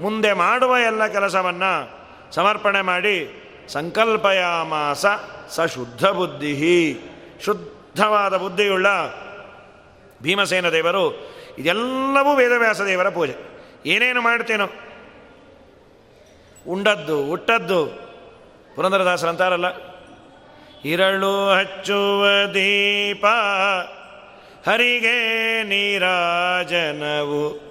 ಮುಂದೆ 0.00 0.32
ಮಾಡುವ 0.32 0.76
ಎಲ್ಲ 0.86 1.06
ಕೆಲಸವನ್ನು 1.06 1.90
ಸಮರ್ಪಣೆ 2.34 2.80
ಮಾಡಿ, 2.80 3.42
ಸಂಕಲ್ಪಯಾಮಾಸ 3.68 5.06
ಸ 5.48 5.60
ಶುದ್ಧ 5.60 6.06
ಬುದ್ಧಿ. 6.06 6.98
ಶುದ್ಧವಾದ 7.44 8.36
ಬುದ್ಧಿಯುಳ್ಳ 8.36 8.86
ಭೀಮಸೇನ 10.22 10.68
ದೇವರು 10.68 11.36
ಇದೆಲ್ಲವೂ 11.58 12.34
ವೇದವ್ಯಾಸ 12.34 12.80
ದೇವರ 12.80 13.08
ಪೂಜೆ. 13.08 13.34
ಏನೇನು 13.86 14.20
ಮಾಡ್ತೇನೋ 14.20 14.66
ಉಂಡದ್ದು, 16.68 17.26
ಹುಟ್ಟದ್ದು. 17.26 17.86
ಪುರಂದರದಾಸರಂತಾರಲ್ಲ, 18.76 19.66
ಇರಳು 20.84 21.50
ಹಚ್ಚುವ 21.50 22.26
ದೀಪ 22.54 23.24
ಹರಿಗೆ 24.66 25.18
ನೀರಾಜನವು 25.62 27.66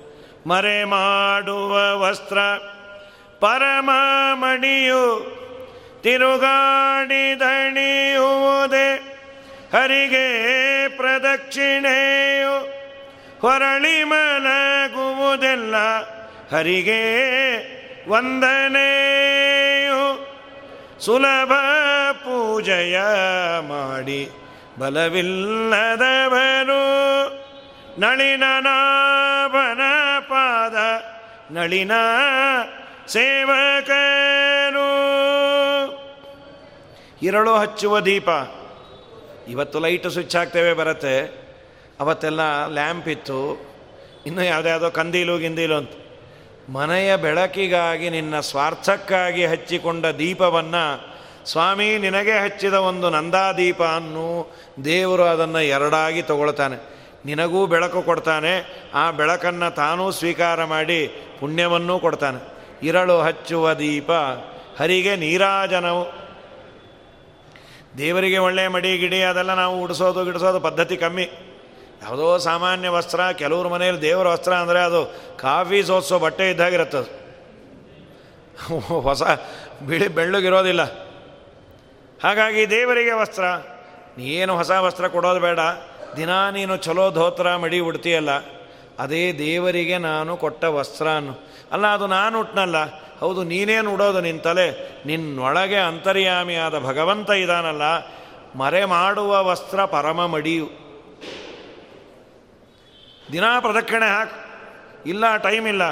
ಮರೆ 0.47 0.85
ಮಾಡುವ 0.85 2.01
ವಸ್ತ್ರ 2.01 2.37
ಪರಮ 3.41 3.89
ಮಣಿಯು 4.33 5.05
ತಿರುಗಾಡಿದಣಿಯುವುದೇ 7.45 8.87
ಹರಿಗೆ 9.73 10.25
ಪ್ರದಕ್ಷಿಣೆಯು 10.97 12.55
ಹೊರಳಿ 13.41 14.03
ಮಲಗುವುದೆಲ್ಲ 14.03 15.75
ಹರಿಗೆ 16.51 17.01
ವಂದನೆಯು 18.07 20.01
ಸುಲಭ 20.99 21.53
ಪೂಜೆಯ 22.23 22.99
ಮಾಡಿ 23.67 24.44
ಬಲವಿಲ್ಲದವರು 24.79 25.45
ನಳಿನ 27.99 28.43
ನಾಭನ 28.59 29.81
ಪಾದ, 30.19 30.75
ನಳಿನ 31.53 31.91
ಸೇವಕನು. 33.07 33.95
ಇರಳು 37.21 37.55
ಹಚ್ಚುವ 37.55 37.99
ದೀಪ. 37.99 38.29
ಇವತ್ತು 39.47 39.79
ಲೈಟ್ 39.79 40.09
ಸ್ವಿಚ್ 40.09 40.35
ಹಾಕ್ತೇವೆ 40.35 40.73
ಬರುತ್ತೆ. 40.73 41.45
ಅವತ್ತೆಲ್ಲ 41.99 42.67
ಲ್ಯಾಂಪ್ 42.67 43.07
ಇತ್ತು. 43.07 43.67
ಇನ್ನು 44.25 44.43
ಯಾವುದ್ಯಾವುದೋ 44.43 44.89
ಕಂದೀಲು 44.89 45.37
ಗಿಂದೀಲು 45.37 45.75
ಅಂತ. 45.75 45.91
ಮನೆಯ 46.69 47.15
ಬೆಳಕಿಗಾಗಿ 47.15 48.09
ನಿನ್ನ 48.09 48.39
ಸ್ವಾರ್ಥಕ್ಕಾಗಿ 48.39 49.45
ಹಚ್ಚಿಕೊಂಡ 49.45 50.05
ದೀಪವನ್ನು 50.05 51.15
ಸ್ವಾಮಿ 51.45 51.97
ನಿನಗೆ 51.97 52.31
ಹಚ್ಚಿದ 52.31 52.73
ಒಂದು 52.73 53.09
ನಂದಾದೀಪ 53.09 53.83
ಅನ್ನು 53.83 54.55
ದೇವರು 54.83 55.23
ಅದನ್ನು 55.23 55.61
ಎರಡಾಗಿ 55.61 56.21
ತಗೊಳ್ತಾನೆ. 56.21 56.95
ನಿನಗೂ 57.25 57.65
ಬೆಳಕು 57.65 58.01
ಕೊಡ್ತಾನೆ, 58.01 58.53
ಆ 58.93 59.11
ಬೆಳಕನ್ನು 59.11 59.75
ತಾನೂ 59.75 60.11
ಸ್ವೀಕಾರ 60.11 60.63
ಮಾಡಿ 60.63 61.07
ಪುಣ್ಯವನ್ನೂ 61.39 61.99
ಕೊಡ್ತಾನೆ. 61.99 62.39
ಇರಳು 62.87 63.21
ಹಚ್ಚುವ 63.21 63.73
ದೀಪ, 63.73 64.11
ಹರಿಗೆ 64.79 65.15
ನೀರಾಜನವು. 65.15 66.25
ದೇವರಿಗೆ 67.97 68.37
ಒಳ್ಳೆಯ 68.37 68.67
ಮಡಿ, 68.67 68.97
ಗಿಡಿ, 68.97 69.21
ಅದೆಲ್ಲ 69.21 69.53
ನಾವು 69.53 69.81
ಉಡಿಸೋದು, 69.81 70.25
ಗಿಡಿಸೋದು 70.25 70.59
ಪದ್ಧತಿ 70.59 70.97
ಕಮ್ಮಿ. 70.97 71.23
ಯಾವುದೋ 72.01 72.37
ಸಾಮಾನ್ಯ 72.37 72.89
ವಸ್ತ್ರ, 72.89 73.31
ಕೆಲವ್ರ 73.31 73.67
ಮನೆಯಲ್ಲಿ 73.67 74.01
ದೇವರ 74.01 74.27
ವಸ್ತ್ರ 74.27 74.53
ಅಂದರೆ 74.53 74.79
ಅದು 74.79 75.01
ಕಾಫಿ 75.37 75.83
ಸೋಸೋ 75.83 76.19
ಬಟ್ಟೆ 76.19 76.49
ಇದ್ದಾಗಿರುತ್ತೆ 76.49 77.23
ಹೊಸ 79.01 79.21
ಬಿಳಿ 79.87 80.07
ಬೆಳ್ಳಗಿರೋದಿಲ್ಲ. 80.07 80.83
ಹಾಗಾಗಿ 82.23 82.69
ದೇವರಿಗೆ 82.69 83.11
ವಸ್ತ್ರ. 83.11 83.43
ನೀನು 84.17 84.55
ಹೊಸ 84.55 84.69
ವಸ್ತ್ರ 84.69 85.07
ಕೊಡೋದು 85.07 85.39
ಬೇಡ. 85.39 85.59
ದಿನ 86.17 86.49
ನೀನು 86.49 86.77
ಚಲೋ 86.77 87.11
ಧೋತ್ರ 87.11 87.55
ಮಡಿ 87.55 87.79
ಉಡ್ತೀಯಲ್ಲ. 87.79 88.31
ಅದೇ 88.99 89.33
ದೇವರಿಗೆ 89.33 89.97
ನಾನು 89.97 90.37
ಕೊಟ್ಟ 90.37 90.63
ವಸ್ತ್ರ 90.63 91.07
ಅಲ್ಲ, 91.71 91.85
ಅದು 91.87 92.07
ನಾನು 92.07 92.39
ಉಟ್ನಲ್ಲ. 92.39 92.77
ಹೌದು 93.19 93.43
ನೀನೇನು 93.43 93.93
ಉಡೋದು 93.93 94.21
ನಿನ್ನ 94.21 94.39
ತಲೆ. 94.39 94.67
ನಿನ್ನೊಳಗೆ 95.05 95.75
ಅಂತರ್ಯಾಮಿಯಾದ 95.75 96.79
ಭಗವಂತ 96.79 97.29
ಇದಾನಲ್ಲ. 97.29 97.81
ಮರೆ 98.55 98.85
ಮಾಡುವ 98.85 99.45
ವಸ್ತ್ರ 99.45 99.85
ಪರಮ 99.85 100.25
ಮಡಿಯು. 100.25 100.67
ದಿನಾ 103.31 103.59
ಪ್ರದಕ್ಷಿಣೆ 103.59 104.07
ಹಾಕು. 104.07 104.37
ಇಲ್ಲ, 105.09 105.37
ಟೈಮ್ 105.37 105.67
ಇಲ್ಲ. 105.67 105.83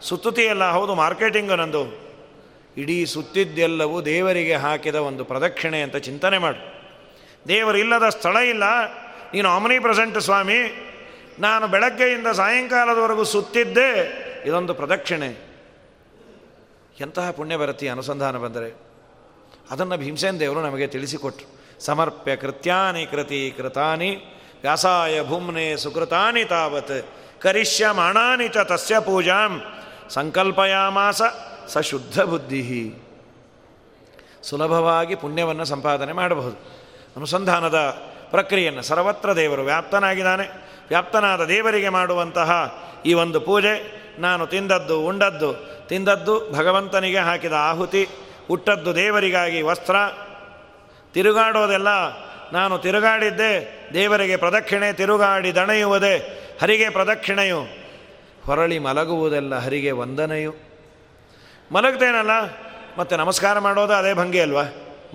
ಸುತ್ತುತಿಯಲ್ಲ 0.00 0.64
ಹೌದು, 0.70 0.94
ಮಾರ್ಕೆಟಿಂಗು 0.94 1.56
ನಂದು. 1.56 1.82
ಇಡೀ 2.76 2.98
ಸುತ್ತಿದ್ದೆಲ್ಲವೂ 3.06 4.00
ದೇವರಿಗೆ 4.02 4.54
ಹಾಕಿದ 4.54 4.94
ಒಂದು 4.94 5.24
ಪ್ರದಕ್ಷಿಣೆ 5.24 5.82
ಅಂತ 5.82 5.96
ಚಿಂತನೆ 5.96 6.38
ಮಾಡು. 6.38 6.83
ದೇವರಿಲ್ಲದ 7.48 8.08
ಸ್ಥಳ 8.08 8.36
ಇಲ್ಲ. 8.36 8.62
ನೀನು 9.34 9.48
ಆಮನಿ 9.48 9.78
ಪ್ರೆಸೆಂಟ್ 9.78 10.20
ಸ್ವಾಮಿ. 10.20 10.90
ನಾನು 11.38 11.68
ಬೆಳಗ್ಗೆಯಿಂದ 11.68 12.26
ಸಾಯಂಕಾಲದವರೆಗೂ 12.26 13.24
ಸುತ್ತಿದ್ದೆ. 13.24 14.24
ಇದೊಂದು 14.46 14.74
ಪ್ರದಕ್ಷಿಣೆ. 14.74 15.54
ಎಂತಹ 17.00 17.30
ಪುಣ್ಯ 17.30 17.56
ಬರತಿ 17.56 17.88
ಅನುಸಂಧಾನ 17.88 18.36
ಬಂದರೆ. 18.36 18.84
ಅದನ್ನು 19.70 19.96
ಭೀಮಸೇನ್ 19.96 20.40
ದೇವರು 20.40 20.62
ನಮಗೆ 20.62 20.86
ತಿಳಿಸಿಕೊಟ್ರು. 20.86 21.64
ಸಮರ್ಪ್ಯ 21.84 22.36
ಕೃತ್ಯಾನಿ 22.36 23.06
ಕೃತಿ 23.06 23.54
ಕೃತಾನಿ, 23.56 24.10
ವ್ಯಾಸಾಯ 24.62 25.22
ಭೂಮ್ನೆ 25.22 25.76
ಸುಕೃತಾನಿ 25.76 26.44
ತಾವತ್ 26.44 27.08
ಕರಿಷ್ಯಮಾಣಾನಿ 27.42 28.48
ಚ 28.48 28.56
ತಸ್ಯ 28.56 29.00
ಪೂಜಾಂ, 29.00 29.62
ಸಂಕಲ್ಪಯಾಮಾಸ 30.08 31.22
ಸ 31.68 31.78
ಶುದ್ಧ 31.78 32.20
ಬುದ್ಧಿ 32.20 32.94
ಸುಲಭವಾಗಿ 34.42 35.14
ಪುಣ್ಯವನ್ನು 35.14 35.64
ಸಂಪಾದನೆ 35.64 36.12
ಮಾಡಬಹುದು. 36.12 36.83
ಅನುಸಂಧಾನದ 37.16 37.78
ಪ್ರಕ್ರಿಯೆಯನ್ನು 38.30 38.82
ಸರ್ವತ್ರ 38.82 39.36
ದೇವರು 39.36 39.62
ವ್ಯಾಪ್ತನಾಗಿದ್ದಾನೆ. 39.62 40.64
ವ್ಯಾಪ್ತನಾದ 40.88 41.44
ದೇವರಿಗೆ 41.44 41.88
ಮಾಡುವಂತಹ 41.88 42.78
ಈ 43.06 43.14
ಒಂದು 43.14 43.40
ಪೂಜೆ, 43.40 44.04
ನಾನು 44.18 44.46
ತಿಂದದ್ದು, 44.46 45.00
ಉಂಡದ್ದು, 45.00 45.54
ತಿಂದದ್ದು 45.88 46.52
ಭಗವಂತನಿಗೆ 46.52 47.18
ಹಾಕಿದ 47.18 47.52
ಆಹುತಿ, 47.52 48.08
ಹುಟ್ಟದ್ದು 48.48 48.94
ದೇವರಿಗಾಗಿ 48.94 49.62
ವಸ್ತ್ರ. 49.62 49.96
ತಿರುಗಾಡೋದೆಲ್ಲ 51.12 51.88
ನಾನು 52.52 52.78
ತಿರುಗಾಡಿದ್ದೆ, 52.78 53.84
ದೇವರಿಗೆ 53.94 54.36
ಪ್ರದಕ್ಷಿಣೆ, 54.36 54.92
ತಿರುಗಾಡಿ 54.92 55.54
ದಣೆಯುವುದೇ, 55.54 56.40
ಹರಿಗೆ 56.62 56.88
ಪ್ರದಕ್ಷಿಣೆಯು. 56.88 57.60
ಹೊರಳಿ 58.44 58.78
ಮಲಗುವುದೆಲ್ಲ 58.78 59.54
ಹರಿಗೆ 59.54 59.90
ವಂದನೆಯು. 59.90 60.54
ಮಲಗ್ತೇನಲ್ಲ, 61.72 62.30
ಮತ್ತು 62.98 63.16
ನಮಸ್ಕಾರ 63.16 63.58
ಮಾಡೋದು 63.58 63.92
ಅದೇ 63.92 64.14
ಭಂಗಿ 64.14 64.40
ಅಲ್ವಾ 64.40 64.62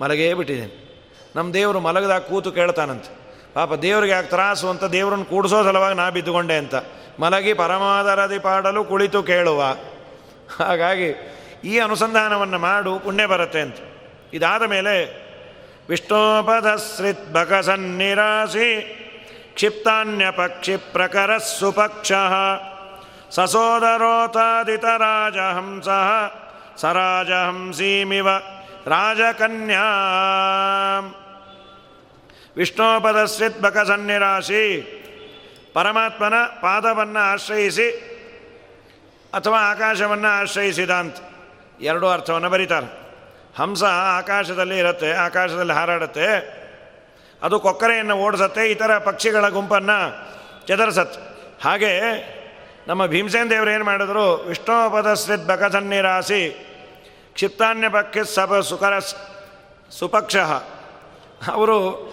ಮಲಗೇ 0.00 0.34
ಬಿಟ್ಟಿದ್ದೇನೆ. 0.34 0.89
ನಮ್ಮ 1.36 1.54
ದೇವರು 1.54 1.80
ಮಲಗದಾಗ 1.80 2.20
ಕೂತು 2.20 2.52
ಕೇಳ್ತಾನಂತೆ. 2.52 3.20
ಪಾಪ 3.54 3.74
ದೇವ್ರಿಗೆ 3.74 4.12
ಯಾಕೆ 4.12 4.28
ತ್ರಾಸು 4.28 4.68
ಅಂತ 4.68 4.84
ದೇವ್ರನ್ನ 4.84 5.22
ಕೂಡಿಸೋ 5.22 5.62
ಸಲುವಾಗಿ 5.62 5.96
ನಾ 5.96 6.10
ಬಿದ್ದುಕೊಂಡೆ 6.10 6.56
ಅಂತ. 6.56 6.74
ಮಲಗಿ 7.20 7.52
ಪರಮಾದರದಿ 7.52 8.38
ಪಾಡಲು 8.38 8.84
ಕುಳಿತು 8.84 9.22
ಕೇಳುವ. 9.22 9.76
ಹಾಗಾಗಿ 10.58 11.40
ಈ 11.64 11.78
ಅನುಸಂಧಾನವನ್ನು 11.78 12.58
ಮಾಡು, 12.58 12.98
ಪುಣ್ಯ 12.98 13.26
ಬರುತ್ತೆ 13.26 13.60
ಅಂತ. 13.60 13.76
ಇದಾದ 14.32 14.62
ಮೇಲೆ 14.62 15.20
ವಿಷ್ಣೋಪಧಸ್ರಿತ್ 15.88 17.32
ಬಕಸನ್ನಿರಾಸಿ 17.32 18.96
ಕ್ಷಿಪ್ತಾನ್ಯ 19.54 20.30
ಪಕ್ಷಿ 20.30 20.76
ಪ್ರಕರ 20.76 21.38
ಸುಪಕ್ಷ 21.38 22.12
ಸಸೋದರೋತಾದಿತರಾಜಹಂಸ 23.30 25.88
ಸರಾಜಹಂಸೀಮಿವ 26.80 28.26
ರಾಜಕನ್ಯಾ. 28.86 29.82
ಬಕ 33.60 33.78
ಸನ್ನಿರಾಶಿ 33.78 34.96
ಪರಮಾತ್ಮನ 35.74 36.34
ಪಾದವನ್ನು 36.60 37.18
ಆಶ್ರಯಿಸಿ 37.18 37.90
ಅಥವಾ 39.34 39.58
ಆಕಾಶವನ್ನು 39.58 40.28
ಆಶ್ರಯಿಸಿದ 40.28 40.90
ಅಂತ 40.90 41.16
ಎರಡು 41.80 42.08
ಅರ್ಥವನ್ನು 42.08 42.50
ಬರೀತಾರೆ. 42.50 43.00
ಹಂಸ 43.58 43.84
ಆಕಾಶದಲ್ಲಿ 44.18 44.78
ಇರುತ್ತೆ, 44.78 45.12
ಆಕಾಶದಲ್ಲಿ 45.12 45.72
ಹಾರಾಡುತ್ತೆ. 45.72 46.60
ಅದು 47.42 47.60
ಕೊಕ್ಕರೆಯನ್ನು 47.60 48.16
ಓಡಿಸತ್ತೆ, 48.16 48.70
ಇತರ 48.70 48.98
ಪಕ್ಷಿಗಳ 48.98 49.48
ಗುಂಪನ್ನು 49.48 50.30
ಚದರಿಸತ್ತೆ. 50.66 51.20
ಹಾಗೆ 51.68 52.00
ನಮ್ಮ 52.86 53.06
ಭೀಮಸೇನ 53.06 53.50
ದೇವರು 53.50 53.70
ಏನು 53.70 53.84
ಮಾಡಿದ್ರು? 53.84 54.48
ಬಕ 54.50 55.46
ಬಕಸನ್ನಿರಾಸಿ 55.46 56.66
ಕ್ಷಿಪ್ತಾನ್ಯ 57.34 57.88
ಪಕ್ಷಿ 57.88 58.34
ಸಭ 58.34 58.58
ಸುಕರ 58.58 58.98
ಸುಪಕ್ಷ. 59.90 60.36
ಅವರು 61.52 62.10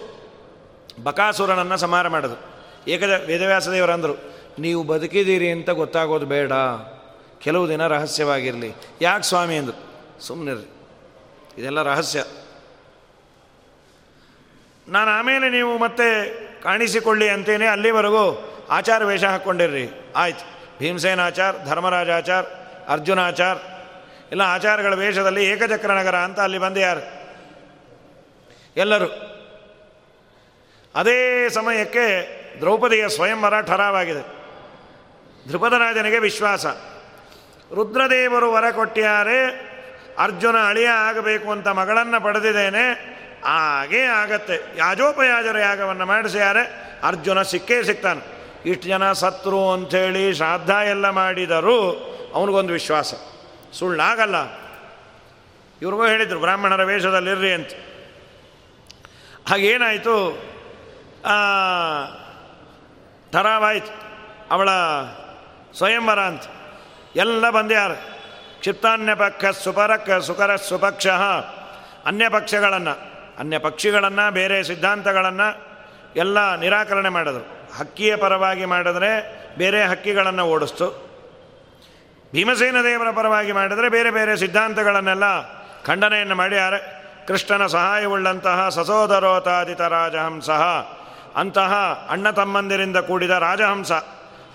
ಬಕಾಸುರನನ್ನು 1.04 1.78
ಸಮಾರ 1.78 2.08
ಮಾಡಿದ್ರು. 2.08 2.58
ಏಕದ 2.90 3.24
ವೇದವ್ಯಾಸ 3.26 3.68
ದೇವರಂದರು 3.68 4.14
ನೀವು 4.60 4.84
ಬದುಕಿದ್ದೀರಿ 4.84 5.52
ಅಂತ 5.52 5.70
ಗೊತ್ತಾಗೋದು 5.70 6.26
ಬೇಡ. 6.26 6.52
ಕೆಲವು 7.40 7.70
ದಿನ 7.70 7.88
ರಹಸ್ಯವಾಗಿರಲಿ. 7.88 8.74
ಯಾಕೆ 9.02 9.24
ಸ್ವಾಮಿ? 9.24 9.58
ಅಂದರು. 9.58 9.88
ಸುಮ್ಮನಿರ್ರಿ 10.22 10.72
ಇದೆಲ್ಲ 11.58 11.82
ರಹಸ್ಯ. 11.82 12.24
ನಾನು 14.88 15.12
ಆಮೇಲೆ 15.12 15.50
ನೀವು 15.50 15.78
ಮತ್ತೆ 15.78 16.34
ಕಾಣಿಸಿಕೊಳ್ಳಿ 16.64 17.30
ಅಂತೇನೆ 17.30 17.68
ಅಲ್ಲಿವರೆಗೂ 17.68 18.54
ಆಚಾರ 18.70 19.04
ವೇಷ 19.04 19.24
ಹಾಕ್ಕೊಂಡಿರ್ರಿ. 19.24 20.14
ಆಯ್ತು. 20.16 20.46
ಭೀಮಸೇನಾಚಾರ್, 20.80 21.66
ಧರ್ಮರಾಜಾಚಾರ್, 21.66 22.46
ಅರ್ಜುನಾಚಾರ್ 22.88 23.60
ಇಲ್ಲ 24.32 24.42
ಆಚಾರಗಳ 24.42 24.94
ವೇಷದಲ್ಲಿ 24.94 25.46
ಏಕಚಕ್ರ 25.46 25.92
ನಗರ 25.92 26.16
ಅಂತ 26.16 26.40
ಅಲ್ಲಿ 26.40 26.58
ಬಂದು 26.58 26.80
ಯಾರು? 26.80 27.04
ಎಲ್ಲರೂ. 28.78 29.08
ಅದೇ 30.96 31.50
ಸಮಯಕ್ಕೆ 31.50 32.06
ದ್ರೌಪದಿಯ 32.60 33.10
ಸ್ವಯಂವರ 33.10 33.62
ಠರಾವಾಗಿದೆ 33.62 34.38
ಧ್ರುಪದರಾಜನಿಗೆ 35.48 36.20
ವಿಶ್ವಾಸ. 36.20 36.66
ರುದ್ರದೇವರು 37.76 38.52
ವರ 38.52 38.72
ಕೊಟ್ಟಿಯಾರೆ, 38.72 39.68
ಅರ್ಜುನ 40.20 40.56
ಅಳಿಯ 40.68 40.88
ಆಗಬೇಕು 40.88 41.52
ಅಂತ 41.52 41.68
ಮಗಳನ್ನು 41.68 42.24
ಪಡೆದಿದ್ದೇನೆ, 42.24 42.92
ಹಾಗೇ 43.46 44.02
ಆಗತ್ತೆ. 44.02 44.78
ಯಾಜೋಪಯಾಜರ 44.78 45.58
ಯಾಗವನ್ನು 45.58 46.06
ಮಾಡಿಸ್ಯಾರೆ 46.06 46.94
ಅರ್ಜುನ 47.04 47.42
ಸಿಕ್ಕೇ 47.42 47.84
ಸಿಗ್ತಾನೆ 47.84 48.38
ಇಷ್ಟು 48.66 48.88
ಜನ 48.88 49.12
ಸತ್ರು 49.12 49.72
ಅಂಥೇಳಿ 49.72 50.34
ಶ್ರಾದ್ದ 50.34 50.70
ಎಲ್ಲ 50.70 51.10
ಮಾಡಿದರೂ 51.10 51.92
ಅವನಿಗೊಂದು 52.36 52.74
ವಿಶ್ವಾಸ. 52.74 53.13
ಸುಳ್ಳಾಗಲ್ಲ. 53.74 54.36
ಇವ್ರಿಗೂ 55.82 56.06
ಹೇಳಿದರು, 56.06 56.40
ಬ್ರಾಹ್ಮಣರ 56.40 56.84
ವೇಷದಲ್ಲಿರ್ರಿ 56.84 57.54
ಅಂತ. 57.54 57.68
ಹಾಗೇನಾಯಿತು? 59.50 60.48
ಥರಾವಾಯ್ತು 63.32 63.94
ಅವಳ 64.52 64.70
ಸ್ವಯಂವರ 65.78 66.20
ಅಂತ. 66.20 66.44
ಎಲ್ಲ 67.16 67.50
ಬಂದ್ಯಾರು 67.50 67.96
ಕ್ಷಿಪ್ತಾನ್ಯ 68.60 69.16
ಪಕ್ಷ 69.16 69.46
ಸುಪರಕ್ಕ 69.46 70.12
ಸುಕರ 70.12 70.56
ಸುಪಕ್ಷ 70.56 71.08
ಅನ್ಯ 72.06 72.30
ಪಕ್ಷಗಳನ್ನು 72.30 72.92
ಅನ್ಯ 73.40 73.60
ಪಕ್ಷಿಗಳನ್ನು 73.60 74.34
ಬೇರೆ 74.34 74.64
ಸಿದ್ಧಾಂತಗಳನ್ನು 74.64 75.68
ಎಲ್ಲ 76.16 76.56
ನಿರಾಕರಣೆ 76.56 77.10
ಮಾಡಿದ್ರು. 77.10 77.76
ಹಕ್ಕಿಯ 77.80 78.16
ಪರವಾಗಿ 78.16 78.66
ಮಾಡಿದ್ರೆ 78.66 79.40
ಬೇರೆ 79.58 79.84
ಹಕ್ಕಿಗಳನ್ನು 79.84 80.46
ಓಡಿಸ್ತು. 80.46 81.07
ಭೀಮಸೇನ 82.34 82.76
ದೇವರ 82.84 83.12
ಪರವಾಗಿ 83.12 83.52
ಮಾಡಿದರೆ 83.52 83.90
ಬೇರೆ 83.90 84.12
ಬೇರೆ 84.12 84.38
ಸಿದ್ಧಾಂತಗಳನ್ನೆಲ್ಲ 84.38 85.23
ಖಂಡನೆಯನ್ನು 85.84 86.36
ಮಾಡ್ಯಾರೆ 86.36 86.98
ಕೃಷ್ಣನ 87.28 87.65
ಸಹಾಯವುಳ್ಳಂತಹ 87.65 88.69
ಸಸೋದರೋತಾದಿತ 88.69 89.82
ರಾಜಹಂಸ 89.82 90.50
ಅಂತಹ 91.36 91.73
ಅಣ್ಣ 92.10 92.30
ತಮ್ಮಂದಿರಿಂದ 92.30 92.98
ಕೂಡಿದ 92.98 93.30
ರಾಜಹಂಸ, 93.30 93.92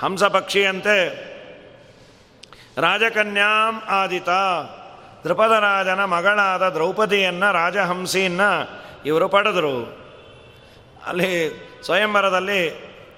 ಹಂಸ 0.03 0.25
ಪಕ್ಷಿಯಂತೆ 0.25 0.97
ರಾಜಕನ್ಯಾಂ 2.79 3.83
ಆದಿತ. 3.89 4.29
ರಾಜನ 5.61 6.05
ಮಗಳಾದ 6.05 6.69
ದ್ರೌಪದಿಯನ್ನು 6.69 7.53
ರಾಜಹಂಸಿಯನ್ನು 7.53 8.81
ಇವರು 9.07 9.29
ಪಡೆದರು. 9.29 10.03
ಅಲ್ಲಿ 11.07 11.33
ಸ್ವಯಂವರದಲ್ಲಿ 11.85 12.71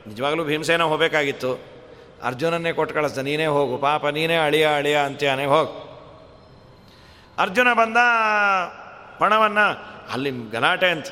ನಿಜವಾಗಲೂ 0.06 0.44
ಭೀಮಸೇನ 0.44 0.82
ಹೋಗಬೇಕಾಗಿತ್ತು. 0.82 1.73
ಅರ್ಜುನನ್ನೇ 2.24 2.72
ಕೊಟ್ಟು 2.72 2.94
ಕಳಿಸ್ದ, 2.94 3.18
ನೀನೇ 3.18 3.46
ಹೋಗು, 3.46 3.78
ಪಾಪ 3.78 4.06
ನೀನೇ 4.06 4.36
ಅಳಿಯ 4.36 4.66
ಅಳಿಯ 4.66 4.96
ಅಂತ್ಯಾನೆ 4.96 5.44
ಹೋಗು. 5.44 5.84
ಅರ್ಜುನ 7.38 7.72
ಬಂದ 7.72 7.96
ಪಣವನ್ನು, 9.18 9.66
ಅಲ್ಲಿ 10.12 10.50
ಗಲಾಟೆ 10.50 10.88
ಅಂತ. 10.88 11.06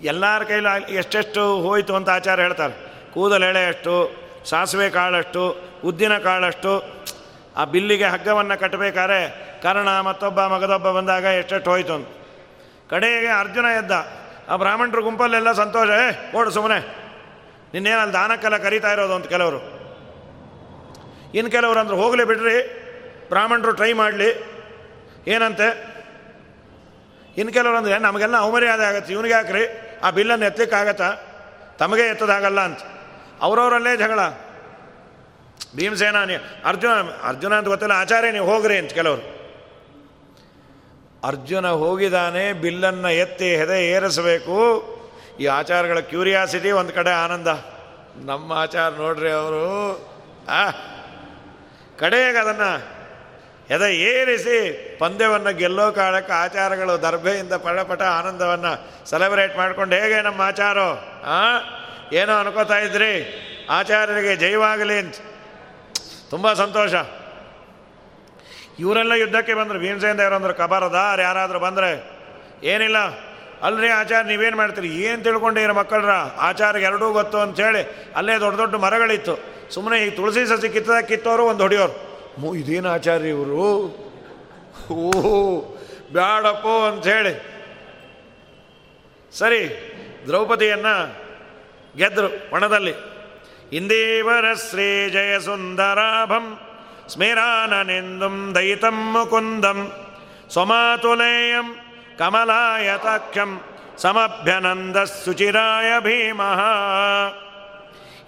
ಎಲ್ಲರ 0.00 0.42
ಕೈಲಿ 0.42 0.94
ಎಷ್ಟೆಷ್ಟು 0.94 1.56
ಹೋಯಿತು 1.56 1.94
ಅಂತ 1.94 2.10
ಆಚಾರ 2.10 2.40
ಹೇಳ್ತಾರೆ. 2.40 2.94
ಕೂದಲೆಳೆ 3.14 3.66
ಅಷ್ಟು 3.66 4.26
ಸಾಸಿವೆ 4.44 4.90
ಕಾಳಷ್ಟು, 4.90 5.56
ಉದ್ದಿನ 5.84 6.18
ಕಾಳಷ್ಟು, 6.18 6.84
ಆ 7.56 7.64
ಬಿಲ್ಲಿಗೆ 7.64 8.04
ಹಗ್ಗವನ್ನು 8.04 8.60
ಕಟ್ಟಬೇಕಾದ್ರೆ 8.60 9.46
ಕಾರಣ 9.62 10.00
ಮತ್ತೊಬ್ಬ 10.00 10.46
ಮಗದೊಬ್ಬ 10.46 10.90
ಬಂದಾಗ 10.90 11.24
ಎಷ್ಟೆಷ್ಟು 11.24 11.70
ಹೋಯಿತು 11.70 11.92
ಅಂತ. 11.92 12.08
ಕಡೆಗೆ 12.90 13.26
ಅರ್ಜುನ 13.26 13.64
ಎದ್ದ, 13.64 13.92
ಆ 14.48 14.56
ಬ್ರಾಹ್ಮಣರು 14.56 15.02
ಗುಂಪಲ್ಲೆಲ್ಲ 15.02 15.52
ಸಂತೋಷ, 15.52 15.88
ಏ, 15.88 16.36
ಓಡು 16.36 16.50
ಸುಮ್ಮನೆ 16.50 17.06
ನಿನ್ನೇನಲ್ಲಿ 17.74 18.12
ದಾನಕ್ಕೆಲ್ಲ 18.12 18.56
ಕರೀತಾ 18.56 18.92
ಇರೋದು 18.92 19.14
ಅಂತ 19.14 19.26
ಕೆಲವರು. 19.26 19.75
ಇನ್ನು 21.36 21.50
ಕೆಲವರು 21.50 21.78
ಅಂದ್ರೆ 21.80 21.96
ಹೋಗಲೇ 21.96 22.24
ಬಿಡ್ರಿ. 22.24 22.56
ಬ್ರಾಹ್ಮಣರು 23.28 23.72
ಟ್ರೈ 23.72 23.92
ಮಾಡಲಿ. 23.92 24.30
ಏನಂತೆ? 25.28 25.68
ಇನ್ನು 27.36 27.52
ಕೆಲವರು 27.52 27.76
ಅಂದರೆ 27.76 27.98
ನಮಗೆಲ್ಲ 27.98 28.36
ಅವಮರ್ಯಾದೆ 28.36 28.84
ಆಗತ್ತೆ, 28.84 29.12
ಇವನಿಗೆ 29.12 29.34
ಹಾಕ್ರಿ 29.34 29.64
ಆ 30.02 30.10
ಬಿಲ್ಲನ್ನು 30.10 30.46
ಎತ್ತಲಿಕ್ಕಾಗತ್ತಾ 30.46 31.08
ತಮಗೆ 31.78 32.02
ಎತ್ತದಾಗಲ್ಲ 32.02 32.60
ಅಂತ. 32.60 32.82
ಅವರವರಲ್ಲೇ 33.40 33.96
ಜಗಳ. 33.96 34.20
ಭೀಮಸೇನ 35.76 36.16
ಅರ್ಜುನ 36.64 36.92
ಅರ್ಜುನ 37.22 37.52
ಅಂತ 37.54 37.68
ಗೊತ್ತಿಲ್ಲ, 37.68 37.94
ಆಚಾರ್ಯ, 37.94 38.30
ನೀವು 38.30 38.46
ಹೋಗ್ರಿ 38.46 38.76
ಅಂತ 38.78 38.92
ಕೆಲವರು. 38.92 39.24
ಅರ್ಜುನ 41.24 41.66
ಹೋಗಿದ್ದಾನೆ 41.82 42.52
ಬಿಲ್ಲನ್ನು 42.52 43.10
ಎತ್ತಿ 43.10 43.48
ಹೆದೆ 43.56 43.78
ಏರಿಸಬೇಕು. 43.90 44.56
ಈ 45.40 45.46
ಆಚಾರಗಳ 45.46 46.00
ಕ್ಯೂರಿಯಾಸಿಟಿ 46.00 46.70
ಒಂದು 46.70 46.92
ಕಡೆ 46.92 47.10
ಆನಂದ. 47.10 47.48
ನಮ್ಮ 48.24 48.52
ಆಚಾರ 48.52 48.90
ನೋಡ್ರಿ 48.90 49.30
ಅವರು. 49.30 49.64
ಆ 50.48 50.60
ಕಡೆಗೆ 51.98 52.38
ಅದನ್ನು 52.38 52.96
ಎದ 53.70 53.82
ಏರಿಸಿ 53.82 54.96
ಪಂದ್ಯವನ್ನು 55.00 55.56
ಗೆಲ್ಲೋ 55.56 55.92
ಕಾಲಕ್ಕೆ 55.92 56.32
ಆಚಾರಗಳು 56.32 57.02
ದರ್ಭೆಯಿಂದ 57.02 57.52
ಪಟ 57.52 58.02
ಆನಂದವನ್ನು 58.02 59.06
ಸೆಲೆಬ್ರೇಟ್ 59.10 59.56
ಮಾಡಿಕೊಂಡು 59.56 59.96
ಹೇಗೆ 59.96 60.22
ನಮ್ಮ 60.22 60.42
ಆಚಾರೋ? 60.42 61.04
ಆ? 61.24 61.58
ಏನೋ 62.12 62.38
ಅನ್ಕೋತಾ 62.38 62.78
ಇದ್ರಿ? 62.78 63.42
ಆಚಾರ್ಯರಿಗೆ 63.70 64.36
ಜೈವಾಗಲಿ 64.36 64.98
ಅಂತ. 64.98 65.14
ತುಂಬ 66.30 66.52
ಸಂತೋಷ. 66.52 66.94
ಇವರೆಲ್ಲ 68.78 69.12
ಯುದ್ಧಕ್ಕೆ 69.12 69.54
ಬಂದರು. 69.54 69.78
ಭೀಮಸೇನ 69.78 70.18
ದೇವರಂದ್ರೆ 70.18 70.54
ಕಬಾರದಾರ್ 70.54 71.20
ಯಾರಾದರೂ 71.20 71.58
ಬಂದರೆ 71.58 72.10
ಏನಿಲ್ಲ. 72.62 72.96
ಅಲ್ರಿ 73.62 73.88
ಆಚಾರ, 73.88 74.22
ನೀವೇನು 74.22 74.56
ಮಾಡ್ತೀರಿ? 74.56 74.88
ಏನು 74.88 75.22
ತಿಳ್ಕೊಂಡಿರ 75.22 75.72
ಮಕ್ಕಳ್ರ? 75.72 76.10
ಆಚಾರ್ಯ 76.38 76.80
ಎರಡೂ 76.80 77.12
ಗೊತ್ತು 77.12 77.38
ಅಂಥೇಳಿ 77.38 78.12
ಅಲ್ಲೇ 78.16 78.38
ದೊಡ್ಡ 78.38 78.56
ದೊಡ್ಡ 78.58 78.74
ಮರಗಳಿತ್ತು. 78.74 79.34
ಸುಮ್ಮನೆ 79.74 80.06
ಈ 80.06 80.10
ತುಳಸಿ 80.10 80.46
ಸಸಿ 80.46 80.68
ಕಿತ್ತದ 80.68 80.98
ಕಿತ್ತೋರು 81.00 81.44
ಒಂದು 81.44 81.62
ಹೊಡಿಯೋರು. 81.62 81.94
ಮೂ, 82.40 82.54
ಇದೇನು 82.54 82.88
ಆಚಾರ್ಯ 82.88 83.28
ಇವರು? 83.28 83.68
ಓಹೋ 84.92 85.36
ಬ್ಯಾಡಪ್ಪೋ 86.12 86.86
ಅಂಥೇಳಿ 86.86 87.34
ಸರಿ, 89.32 89.62
ದ್ರೌಪದಿಯನ್ನು 90.26 90.94
ಗೆದ್ದರು 91.96 92.54
ಒಣದಲ್ಲಿ. 92.54 92.94
ಇಂದೇವರ 93.72 94.54
ಶ್ರೀ 94.54 95.10
ಜಯ 95.10 95.38
ಸುಂದರಾಭಂ, 95.38 96.60
ಸ್ಮೇರಾನನೆಂದುಂ 97.08 98.54
ದಯಿತಂ 98.54 99.12
ಮುಕುಂದಂ 99.12 99.92
ಸ್ವಮಾತುಲೇಯಂ 100.52 101.85
ಕಮಲಾಯತಾಖ್ಯಂ 102.18 103.60
ಸಮಭ್ಯನಂದ 103.96 104.96
ಸುಚಿರಾಯ 104.96 106.00
ಭೀಮಃ. 106.00 106.60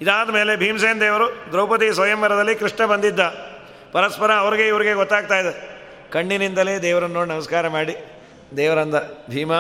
ಇದಾದ 0.01 0.31
ಮೇಲೆ 0.31 0.57
ಭೀಮಸೇನ್ 0.57 1.01
ದೇವರು 1.01 1.29
ದ್ರೌಪದಿ 1.53 1.95
ಸ್ವಯಂವರದಲ್ಲಿ 1.95 2.55
ಕೃಷ್ಣ 2.55 2.87
ಬಂದಿದ್ದ. 2.87 3.21
ಪರಸ್ಪರ 3.93 4.33
ಅವ್ರಿಗೆ 4.33 4.69
ಇವ್ರಿಗೆ 4.69 4.95
ಗೊತ್ತಾಗ್ತಾ 4.95 5.39
ಇದೆ. 5.39 5.79
ಕಣ್ಣಿನಿಂದಲೇ 6.11 6.79
ದೇವರನ್ನು 6.79 7.15
ನೋಡಿ 7.15 7.31
ನಮಸ್ಕಾರ 7.31 7.69
ಮಾಡಿ. 7.69 7.97
ದೇವರಂದ, 8.57 8.95
ಭೀಮ, 9.31 9.53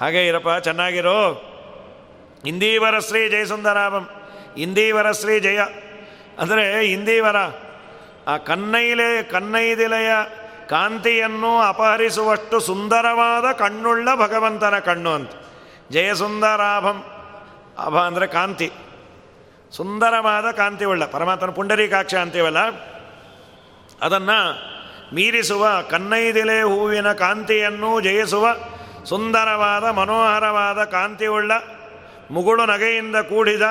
ಹಾಗೆ 0.00 0.26
ಇರಪ್ಪ, 0.26 0.48
ಚೆನ್ನಾಗಿರೋ. 0.62 1.46
ಇಂದೀವರ 2.46 2.98
ಶ್ರೀ 2.98 3.28
ಜಯಸುಂದರಾಮಂ 3.28 4.08
ಇಂದೀವರ 4.56 5.12
ಶ್ರೀ 5.12 5.40
ಜಯ. 5.40 5.58
ಅಂದರೆ 6.38 6.86
ಹಿಂದೀವರ 6.86 7.36
ಆ 8.28 8.36
ಕನ್ನೈಲೆ, 8.36 9.22
ಕನ್ನೈದಿಲೆಯ 9.22 10.10
ಕಾಂತಿಯನ್ನು 10.70 11.58
ಅಪಹರಿಸುವಷ್ಟು 11.58 12.60
ಸುಂದರವಾದ 12.60 13.52
ಕಣ್ಣುಳ್ಳ 13.52 14.08
ಭಗವಂತನ 14.16 14.78
ಕಣ್ಣು 14.78 15.10
ಅಂತ. 15.10 15.30
ಜಯಸುಂದರಾಭಂ 15.90 17.04
ಅಭ. 17.78 17.96
ಅಂದರೆ 17.96 18.26
ಕಾಂತಿ. 18.26 18.72
ಸುಂದರವಾದ 19.70 20.50
ಕಾಂತಿ 20.50 20.84
ಉಳ್ಳ 20.84 21.04
ಪರಮಾತ್ಮನ 21.04 21.50
ಪುಂಡರೀಕಾಕ್ಷ 21.50 22.14
ಅಂತೀವಲ್ಲ? 22.14 22.58
ಅದನ್ನು 24.02 24.70
ಮೀರಿಸುವ 25.14 25.82
ಕನ್ನೈದಿಲೆ 25.90 26.62
ಹೂವಿನ 26.62 27.12
ಕಾಂತಿಯನ್ನು 27.12 28.00
ಜಯಿಸುವ 28.00 28.46
ಸುಂದರವಾದ 29.04 29.84
ಮನೋಹರವಾದ 29.84 30.84
ಕಾಂತಿಯುಳ್ಳ 30.84 31.52
ಮುಗುಳು 32.30 32.66
ನಗೆಯಿಂದ 32.66 33.16
ಕೂಡಿದ 33.16 33.62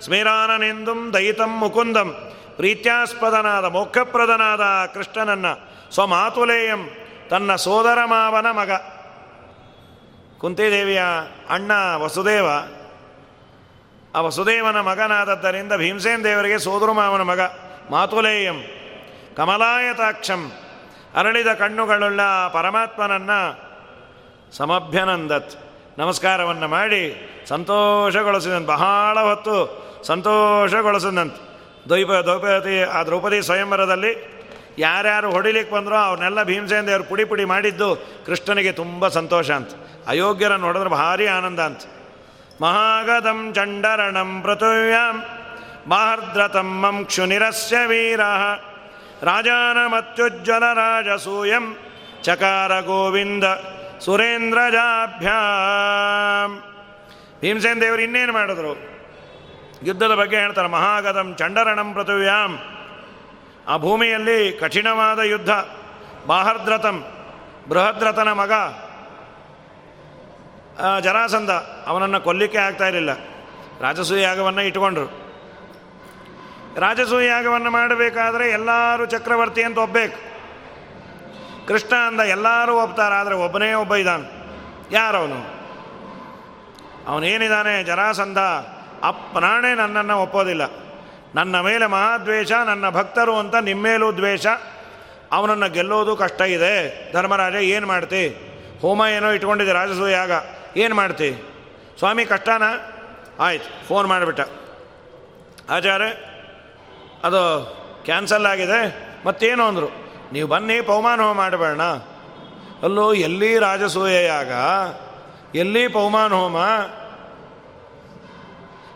ಸ್ಮಿರಾನನೆಂದುಂ 0.00 1.14
ದಯಿತಂ 1.14 1.58
ಮುಕುಂದಂ. 1.58 2.32
ಪ್ರೀತ್ಯಾಸ್ಪದನಾದ, 2.60 3.64
ಮೋಕ್ಷಪ್ರದನಾದ 3.64 4.60
ಕೃಷ್ಣನನ್ನ 4.94 5.46
ಸ್ವಮಾತುಲೇಯಂ, 5.94 6.90
ತನ್ನ 7.30 7.54
ಸೋದರ 7.54 7.98
ಮಾವನ 8.04 8.50
ಮಗ. 8.50 8.70
ಕುಂತಿದೇವಿಯ 10.38 11.02
ಅಣ್ಣ 11.50 11.72
ವಸುದೇವ, 11.96 12.48
ಆ 14.14 14.20
ವಸುದೇವನ 14.20 14.80
ಮಗನಾದದ್ದರಿಂದ 14.80 15.72
ಭೀಮಸೇನ್ 15.72 16.24
ದೇವರಿಗೆ 16.24 16.58
ಸೋದರ 16.58 16.90
ಮಾವನ 16.90 17.22
ಮಗ 17.22 17.40
ಮಾತುಲೇಯಂ, 17.90 18.64
ಕಮಲಾಯತಾಕ್ಷಂ, 19.36 20.52
ಅರಳಿದ 21.16 21.46
ಕಣ್ಣುಗಳುಳ್ಳ 21.46 22.20
ಪರಮಾತ್ಮನನ್ನು 22.52 23.70
ಸಮಭ್ಯನಂದತ್. 24.56 25.52
ನಮಸ್ಕಾರವನ್ನು 25.98 26.68
ಮಾಡಿ 26.68 27.02
ಸಂತೋಷಗೊಳಿಸಿದಂತೆ 27.48 28.66
ಬಹಳ 28.66 29.20
ಹೊತ್ತು 29.20 29.56
ಸಂತೋಷಗೊಳಿಸಿದಂತೆ 30.02 31.49
ದ್ವೈಪ 31.88 32.10
ದ್ರೌಪದಿ, 32.26 32.82
ಆ 32.82 33.02
ದ್ರೌಪದಿ 33.02 33.42
ಸ್ವಯಂವರದಲ್ಲಿ 33.42 34.40
ಯಾರ್ಯಾರು 34.78 35.30
ಹೊಡಿಲಿಕ್ಕೆ 35.30 35.74
ಬಂದರೋ 35.74 35.96
ಅವ್ರನ್ನೆಲ್ಲ 35.96 36.42
ಭೀಮಸೇನ 36.42 36.86
ದೇವರು 36.86 37.04
ಪುಡಿ 37.04 37.24
ಪುಡಿ 37.24 37.44
ಮಾಡಿದ್ದು 37.44 38.06
ಕೃಷ್ಣನಿಗೆ 38.26 38.72
ತುಂಬ 38.72 39.08
ಸಂತೋಷ 39.08 39.50
ಅಂತ. 39.50 39.68
ಅಯೋಗ್ಯರನ್ನು 40.06 40.66
ನೋಡಿದ್ರೆ 40.66 40.90
ಭಾರಿ 40.90 41.26
ಆನಂದ 41.26 41.60
ಅಂತ. 41.60 41.80
ಮಹಾಗದಂ 42.60 43.54
ಚಂಡರಣಂ 43.54 44.42
ಪೃಥುವ್ಯಾಂ 44.42 45.24
ಮಾಹರ್ದ್ರತಂ 45.86 47.04
ಕ್ಷುನಿರಸ್ಯ 47.04 47.76
ವೀರ 47.86 48.20
ರಾಜಾನಮತ್ಯುಜ್ವಲ 49.22 50.72
ರಾಜಸೂಯಂ 50.72 51.76
ಚಕಾರ 52.22 52.80
ಗೋವಿಂದ 52.80 53.44
ಸುರೇಂದ್ರಜಾಭ್ಯಾಂ 54.04 56.62
ಭೀಮಸೇನ 57.40 57.80
ದೇವರು 57.80 58.02
ಇನ್ನೇನು 58.02 58.32
ಮಾಡಿದ್ರು? 58.32 58.89
ಯುದ್ಧದ 59.82 60.14
ಬಗ್ಗೆ 60.14 60.36
ಹೇಳ್ತಾರೆ, 60.36 60.68
ಮಹಾಗದಂ 60.68 61.28
ಚಂಡರಣಂ 61.36 61.88
ಪೃಥುವ್ಯಾಂ. 61.94 62.52
ಆ 63.68 63.74
ಭೂಮಿಯಲ್ಲಿ 63.76 64.38
ಕಠಿಣವಾದ 64.60 65.20
ಯುದ್ಧ, 65.32 65.52
ಬಾಹರ್ದ್ರತಂ, 66.26 66.96
ಬೃಹದ್ರತನ 67.68 68.30
ಮಗ 68.32 68.52
ಜರಾಸಂಧ, 71.00 71.52
ಅವನನ್ನು 71.90 72.20
ಕೊಲ್ಲಿಕ್ಕೆ 72.20 72.58
ಆಗ್ತಾ 72.58 72.86
ಇರಲಿಲ್ಲ. 72.88 73.12
ರಾಜಸೂಯಾಗವನ್ನು 73.80 74.62
ಇಟ್ಕೊಂಡ್ರು 74.62 75.06
ರಾಜಸೂಯ 76.80 77.26
ಯಾಗವನ್ನು 77.26 77.70
ಮಾಡಬೇಕಾದ್ರೆ 77.70 78.44
ಎಲ್ಲರೂ 78.50 79.04
ಚಕ್ರವರ್ತಿ 79.06 79.62
ಅಂತ 79.62 79.78
ಒಪ್ಪಬೇಕು 79.78 80.18
ಕೃಷ್ಣ 81.68 81.94
ಅಂದ, 82.08 82.20
ಎಲ್ಲರೂ 82.34 82.72
ಒಪ್ತಾರೆ, 82.82 83.14
ಆದರೆ 83.14 83.34
ಒಬ್ಬನೇ 83.44 83.68
ಒಬ್ಬ 83.74 83.94
ಇದ್ದಾನೆ. 83.94 84.26
ಯಾರವನು? 84.90 85.40
ಅವನೇನಿದ್ದಾನೆ? 87.10 87.74
ಜರಾಸಂಧ. 87.84 88.40
ಅಪ್ಪನಾಣೆ 89.02 89.74
ನನ್ನನ್ನು 89.74 90.18
ಒಪ್ಪೋದಿಲ್ಲ. 90.18 90.62
ನನ್ನ 91.34 91.60
ಮೇಲೆ 91.60 91.86
ಮಹಾದ್ವೇಷ 91.86 92.52
ನನ್ನ 92.52 92.90
ಭಕ್ತರು 92.90 93.38
ಅಂತ 93.38 93.54
ನಿಮ್ಮೇಲೂ 93.54 94.12
ದ್ವೇಷ. 94.12 94.46
ಅವನನ್ನು 95.32 95.70
ಗೆಲ್ಲೋದು 95.70 96.16
ಕಷ್ಟ 96.16 96.40
ಇದೆ. 96.40 97.12
ಧರ್ಮರಾಜ, 97.12 97.54
ಏನು 97.54 97.86
ಮಾಡ್ತಿ? 97.86 98.28
ಹೋಮ 98.82 99.02
ಏನೋ 99.16 99.30
ಇಟ್ಕೊಂಡಿದ್ದೆ 99.30 99.72
ಯಾಗ. 100.12 100.30
ಏನು 100.76 100.94
ಮಾಡ್ತಿ? 100.94 101.42
ಸ್ವಾಮಿ, 101.98 102.24
ಕಷ್ಟನ? 102.24 102.62
ಆಯ್ತು, 103.40 103.88
ಫೋನ್ 103.88 104.06
ಮಾಡಿಬಿಟ್ಟ. 104.06 104.40
ಆಚಾರ್ಯ, 105.70 106.06
ಅದು 107.24 107.66
ಕ್ಯಾನ್ಸಲ್ 108.04 108.46
ಆಗಿದೆ. 108.46 109.10
ಮತ್ತೇನು 109.26 109.64
ಅಂದರು? 109.64 109.88
ನೀವು 110.32 110.48
ಬನ್ನಿ, 110.48 110.80
ಪೌಮಾನ 110.80 111.20
ಹೋಮ 111.20 111.36
ಮಾಡಬೇಡ 111.36 111.80
ಅಲ್ಲೋ, 112.82 113.12
ಎಲ್ಲಿ 113.12 113.58
ರಾಜಸೂಯಾಗ 113.58 114.52
ಎಲ್ಲಿ 115.54 115.88
ಪೌಮಾನ 115.88 116.32
ಹೋಮ? 116.32 116.56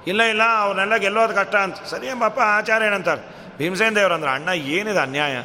ಇಲ್ಲ 0.06 0.22
ಇಲ್ಲ 0.22 0.42
ಅವನ್ನೆಲ್ಲ 0.58 0.96
ಗೆಲ್ಲೋದು 0.96 1.34
ಕಷ್ಟ 1.34 1.54
ಅಂತ. 1.54 1.76
ಸರಿ 1.90 2.06
ಎಂಬಪ್ಪ 2.06 2.40
ಆಚಾರ್ಯ 2.40 2.86
ಏನಂತಾರೆ? 2.86 3.22
ಭೀಮಸೇನ್ 3.58 3.96
ದೇವ್ರಂದ್ರೆ 3.96 4.30
ಅಣ್ಣ, 4.30 4.48
ಏನಿದೆ 4.48 4.98
ಅನ್ಯಾಯ? 4.98 5.36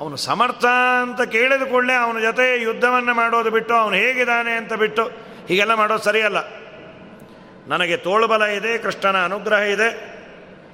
ಅವನು 0.00 0.16
ಸಮರ್ಥ 0.16 0.64
ಅಂತ 1.02 1.20
ಕೇಳಿದ 1.20 1.62
ಕೂಡಲೇ 1.62 1.92
ಅವನ 1.92 2.20
ಜೊತೆ 2.20 2.62
ಯುದ್ಧವನ್ನು 2.62 3.14
ಮಾಡೋದು 3.14 3.50
ಬಿಟ್ಟು, 3.50 3.74
ಅವನು 3.74 3.94
ಹೇಗಿದ್ದಾನೆ 3.94 4.52
ಅಂತ 4.52 4.72
ಬಿಟ್ಟು, 4.72 5.02
ಹೀಗೆಲ್ಲ 5.48 5.74
ಮಾಡೋದು 5.74 6.02
ಸರಿಯಲ್ಲ. 6.02 6.36
ನನಗೆ 7.66 7.96
ತೋಳುಬಲ 7.96 8.42
ಇದೆ, 8.42 8.78
ಕೃಷ್ಣನ 8.78 9.24
ಅನುಗ್ರಹ 9.24 9.58
ಇದೆ, 9.58 9.88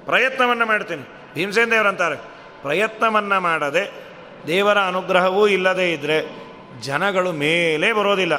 ಪ್ರಯತ್ನವನ್ನು 0.05 0.65
ಮಾಡ್ತೀನಿ. 0.65 1.33
ಭೀಮಸೇನ್ 1.33 1.71
ದೇವರಂತಾರೆ 1.71 2.15
ಪ್ರಯತ್ನವನ್ನು 2.61 3.39
ಮಾಡದೆ, 3.39 3.91
ದೇವರ 4.47 4.77
ಅನುಗ್ರಹವೂ 4.77 5.47
ಇಲ್ಲದೇ 5.47 5.93
ಇದ್ದರೆ 5.93 6.17
ಜನಗಳು 6.81 7.31
ಮೇಲೆ 7.31 7.93
ಬರೋದಿಲ್ಲ. 7.93 8.33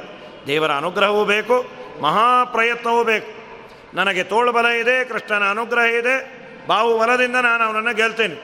ದೇವರ 0.47 0.73
ಅನುಗ್ರಹವೂ 0.73 1.25
ಬೇಕು, 1.25 1.65
ಮಹಾಪ್ರಯತ್ನವೂ 2.03 3.05
ಬೇಕು. 3.05 3.46
ನನಗೆ 3.97 4.23
ತೋಳು 4.23 4.53
ಬಲ 4.53 4.67
ಇದೆ, 4.67 5.05
ಕೃಷ್ಣನ 5.05 5.51
ಅನುಗ್ರಹ 5.51 5.87
ಇದೆ, 6.01 6.47
ಬಾವು 6.67 6.99
ಬಲದಿಂದ 6.99 7.37
ನಾನು 7.37 7.65
ಅವನನ್ನು 7.65 7.97
ಗೆಲ್ತೇನೆ. 7.97 8.37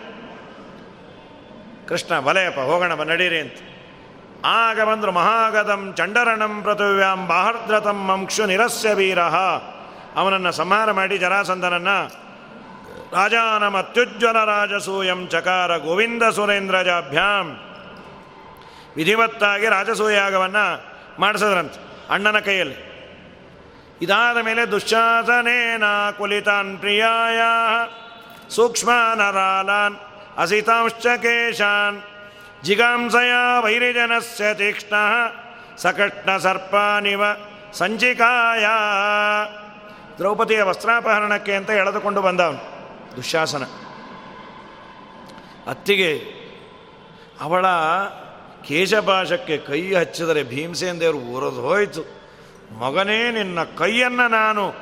ಕೃಷ್ಣ, 1.88 2.20
ಬಲೆಯಪ್ಪ, 2.20 2.60
ಹೋಗೋಣ 2.60 2.92
ನಡೀರಿ 2.92 3.40
ಅಂತ. 3.40 3.52
ಆಗ 4.44 4.80
ಬಂದರು 4.80 5.12
ಮಹಾಗದಂ 5.12 5.94
ಚಂಡರಣಂ 5.96 6.62
ಪೃಥಿವ್ಯಾಂ 6.62 7.26
ಬಾಹರ್ದ್ರತಂ 7.26 7.98
ಮಂಕ್ಷು 8.06 8.46
ನಿರಸ್ಯ 8.46 8.94
ವೀರಹ 8.94 9.36
ಅವನನ್ನು 10.16 10.52
ಸಂಹಾರ 10.52 10.90
ಮಾಡಿ 10.92 11.18
ಜರಾಸಂಧನನ್ನು 11.18 11.96
ರಾಜಾನಮತ್ಯುಜ್ವಲ 13.12 14.44
ರಾಜಸೂಯಂ 14.44 15.28
ಚಕಾರ 15.28 15.76
ಗೋವಿಂದ 15.76 16.22
ಸುರೇಂದ್ರಜಾಭ್ಯಾಂ 16.22 17.46
ವಿಧಿವತ್ತಾಗಿ 18.96 19.66
ರಾಜಸೂಯಾಗವನ್ನು 19.66 20.64
ಮಾಡಿಸಿದ್ರಂತೆ 21.20 21.78
ಅಣ್ಣನ 22.10 22.38
ಕೈಯಲ್ಲಿ. 22.38 22.91
ಇದಾದ 24.02 24.38
ಮೇಲೆ 24.42 24.70
ದುಶ್ಚಾಸನೇನ 24.70 25.82
ಕುಲಿತಾನ್ 26.18 26.78
ಪ್ರಿಯಾಯ. 26.78 27.38
ಸೂಕ್ಷ್ಮ 28.50 28.90
ನರಾಲಾನ್ 29.14 29.96
ಅಸಿತಾಂಶ್ಚ 30.38 31.06
ಕೇಶಾನ್. 31.06 32.02
ಜಿಗಾಂಸಯ 32.64 33.32
ವೈರಿಜನಸ್ಯ 33.62 34.54
ತೀಕ್ಷ್ಣ 34.54 34.94
ಸಕಟ್ನ 35.76 36.36
ಸರ್ಪಾನಿವ 36.36 37.22
ಸಂಚಿಕಾಯ. 37.72 38.66
ದ್ರೌಪದಿಯ 40.18 40.62
ವಸ್ತ್ರಾಪಹರಣಕ್ಕೆ 40.62 41.54
ಅಂತ 41.54 41.70
ಎಳೆದುಕೊಂಡು 41.70 42.22
ಬಂದವನು 42.22 42.58
ದುಶ್ಯಾಸನ 43.16 43.62
ಅತ್ತಿಗೆ 45.70 46.16
ಅವಳ 47.40 47.66
ಕೇಶಪಾಶಕ್ಕೆ 48.68 49.58
ಕೈ 49.58 49.94
ಹಚ್ಚಿದರೆ 49.94 50.42
ಭೀಮಸೇನ 50.42 50.98
ದೇವರು 51.00 51.18
ಊರದು 51.18 51.62
ಹೋಯಿತು. 51.62 52.21
ಮಗನೇ, 52.80 53.30
ನಿನ್ನ 53.30 53.62
ಕೈಯನ್ನು 53.64 54.28
ನಾನು 54.28 54.72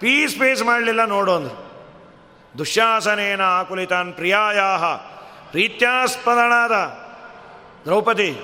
ಪೀಸ್ 0.00 0.36
ಪೀಸ್ 0.36 0.62
ಮಾಡಲಿಲ್ಲ 0.62 1.04
ನೋಡು 1.04 1.32
ಅಂದರು. 1.34 1.70
ದುಶ್ಯಾಸನೇನ 2.58 3.40
ಆಕುಲಿತಾನ್ 3.42 4.12
ಪ್ರಿಯಾಯ 4.12 4.58
ಪ್ರೀತ್ಯಾಸ್ಪದಳಾದ 5.50 6.72
ದ್ರೌಪದಿ 7.84 8.40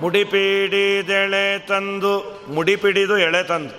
ಮುಡಿಪೀಡಿದೆಳೆ 0.00 1.58
ತಂದು, 1.58 2.44
ಮುಡಿಪಿಡಿದು 2.48 3.18
ಎಳೆ 3.18 3.42
ತಂದು. 3.42 3.74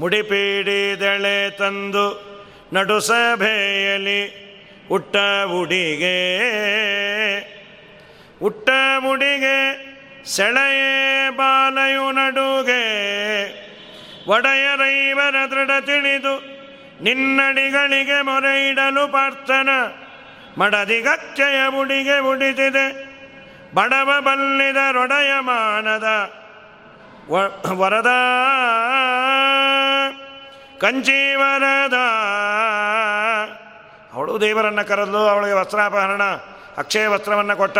ಮುಡಿಪೀಡಿದೆಳೆ 0.00 1.50
ತಂದು 1.50 2.28
ನಡುಸಭೆಯಲ್ಲಿ 2.72 4.48
ಉಟ್ಟ 4.90 5.16
ಉಡಿಗೆ 5.60 6.18
ಉಟ್ಟ 8.42 8.68
ಮುಡಿಗೆ 8.98 9.87
ಸೆಳೆಯೇ 10.28 11.30
ಬಾಲಯು 11.30 12.12
ನಡುಗೆ. 12.12 12.82
ಒಡೆಯರೈವರ 14.28 15.34
ದೃಢ 15.50 15.70
ತಿಳಿದು 15.80 16.58
ನಿನ್ನಡಿಗಳಿಗೆ 17.04 18.22
ಮೊರೆ 18.22 18.68
ಇಡಲು 18.68 19.12
ಪಾರ್ಥನ. 19.12 19.68
ಮಡದಿಗಚ್ಚಯ 20.58 21.68
ಮುಡಿಗೆ 21.68 22.18
ಉಡಿದಿದೆ 22.18 23.08
ಬಡವ 23.74 24.10
ಬಲ್ಲಿದ 24.20 24.76
ರೊಡೆಯ 24.92 25.32
ಮಾನದ. 25.40 26.30
ವರದ. 27.72 28.10
ಕಂಚೀವರದ. 30.78 31.94
ಅವಳು 34.12 34.40
ದೇವರನ್ನು 34.40 34.88
ಕರೆದು 34.88 35.28
ಅವಳಿಗೆ 35.28 35.52
ವಸ್ತ್ರಾಪಹರಣ, 35.52 36.22
ಅಕ್ಷಯ 36.78 37.06
ವಸ್ತ್ರವನ್ನು 37.06 37.56
ಕೊಟ್ಟ. 37.56 37.78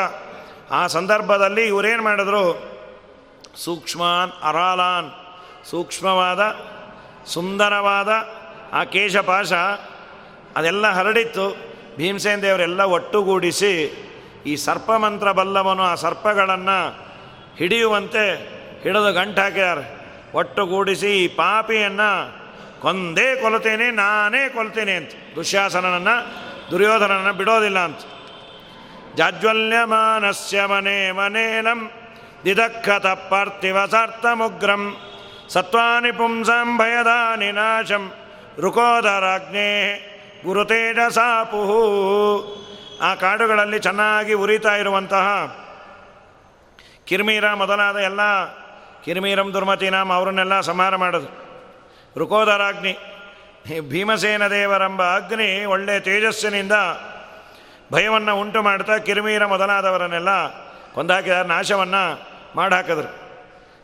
ಆ 0.70 0.86
ಸಂದರ್ಭದಲ್ಲಿ 0.86 1.66
ಇವರೇನು 1.66 2.02
ಮಾಡಿದ್ರು? 2.02 2.62
ಸೂಕ್ಷ್ಮಾನ್ 3.56 4.30
ಅರಾಲಾನ್, 4.42 5.10
ಸೂಕ್ಷ್ಮವಾದ, 5.70 6.56
ಸುಂದರವಾದ 7.26 8.08
ಆ 8.72 8.84
ಕೇಶಪಾಶ 8.84 9.52
ಅದೆಲ್ಲ 10.56 10.90
ಹರಡಿತ್ತು. 10.90 11.56
ಭೀಮಸೇನ್ 11.96 12.42
ದೇವರೆಲ್ಲ 12.42 12.80
ಒಟ್ಟುಗೂಡಿಸಿ 12.80 14.04
ಈ 14.46 14.56
ಸರ್ಪ 14.56 14.92
ಮಂತ್ರ 14.92 15.32
ಬಲ್ಲವನು 15.32 15.82
ಆ 15.82 15.94
ಸರ್ಪಗಳನ್ನು 15.94 17.08
ಹಿಡಿಯುವಂತೆ 17.56 18.36
ಹಿಡಿದು 18.82 19.12
ಗಂಟು 19.12 19.40
ಹಾಕಿದ್ದಾರೆ. 19.40 19.98
ಒಟ್ಟುಗೂಡಿಸಿ 20.34 21.24
ಈ 21.24 21.28
ಪಾಪಿಯನ್ನು 21.28 22.38
ಕೊಂದೇ 22.82 23.36
ಕೊಲ್ತೇನೆ 23.36 23.90
ನಾನೇ 23.90 24.48
ಕೊಲ್ತೇನೆ 24.48 24.92
ಅಂತ. 24.92 25.10
ದುಶ್ಯಾಸನನನ್ನು 25.36 26.16
ದುರ್ಯೋಧನನ್ನು 26.70 27.32
ಬಿಡೋದಿಲ್ಲ 27.32 27.78
ಅಂತ. 27.78 27.98
ಜಾಜ್ವಲ್ಯಮಾನಸ್ಯ 29.18 30.64
ಮನೆ 30.64 30.98
ಮನೇನಂ 31.12 31.80
ದಿದಕ್ಕತ 32.44 33.06
ಪಾರ್ಥಿವ 33.30 33.78
ಮುಗ್ರಂ 34.34 34.82
ಸತ್ವಾನಿ 35.48 36.12
ಪುಂಸಂ 36.12 36.68
ಭಯದಾನಿ 36.78 37.46
ನಿನಾಶಂ 37.46 38.04
ಗುರುತೇಜ 40.44 40.98
ಸಾಪುಹು 41.08 41.80
ಆ 43.02 43.14
ಕಾಡುಗಳಲ್ಲಿ 43.14 43.78
ಚೆನ್ನಾಗಿ 43.78 44.34
ಉರಿತಾ 44.34 44.76
ಇರುವಂತಹ 44.76 45.26
ಕಿರ್ಮೀರ 47.04 47.46
ಮೊದಲಾದ 47.54 47.98
ಎಲ್ಲ 48.00 48.22
ಕಿರ್ಮೀರಂ 49.04 49.48
ದುರ್ಮತಿನಾಮ್ 49.54 50.12
ಅವರನ್ನೆಲ್ಲ 50.12 50.54
ಸಂಹಾರ 50.60 50.96
ಮಾಡೋದು 50.96 51.28
ರುಕೋದರಾಗ್ನಿ, 52.16 52.92
ಭೀಮಸೇನ 53.88 54.44
ದೇವರೆಂಬ 54.46 55.02
ಅಗ್ನಿ 55.16 55.64
ಒಳ್ಳೆ 55.64 56.00
ತೇಜಸ್ಸಿನಿಂದ 56.00 56.76
ಭಯವನ್ನು 57.92 58.32
ಉಂಟು 58.40 58.60
ಮಾಡ್ತಾ 58.62 58.94
ಕಿರಿಮೀರ 58.98 59.44
ಮೊದಲಾದವರನ್ನೆಲ್ಲ 59.46 60.32
ಕೊಂದಾಕಿದ 60.94 61.32
ನಾಶವನ್ನು 61.32 62.02
ಮಾಡಾಕಿದ್ರು 62.56 63.10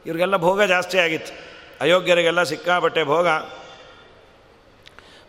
ಇವ್ರಿಗೆಲ್ಲ 0.06 0.36
ಭೋಗ 0.36 0.62
ಜಾಸ್ತಿ 0.62 0.98
ಆಗಿತ್ತು. 0.98 1.32
ಅಯೋಗ್ಯರಿಗೆಲ್ಲ 1.80 2.42
ಸಿಕ್ಕಾಪಟ್ಟೆ 2.42 3.02
ಭೋಗ. 3.04 3.28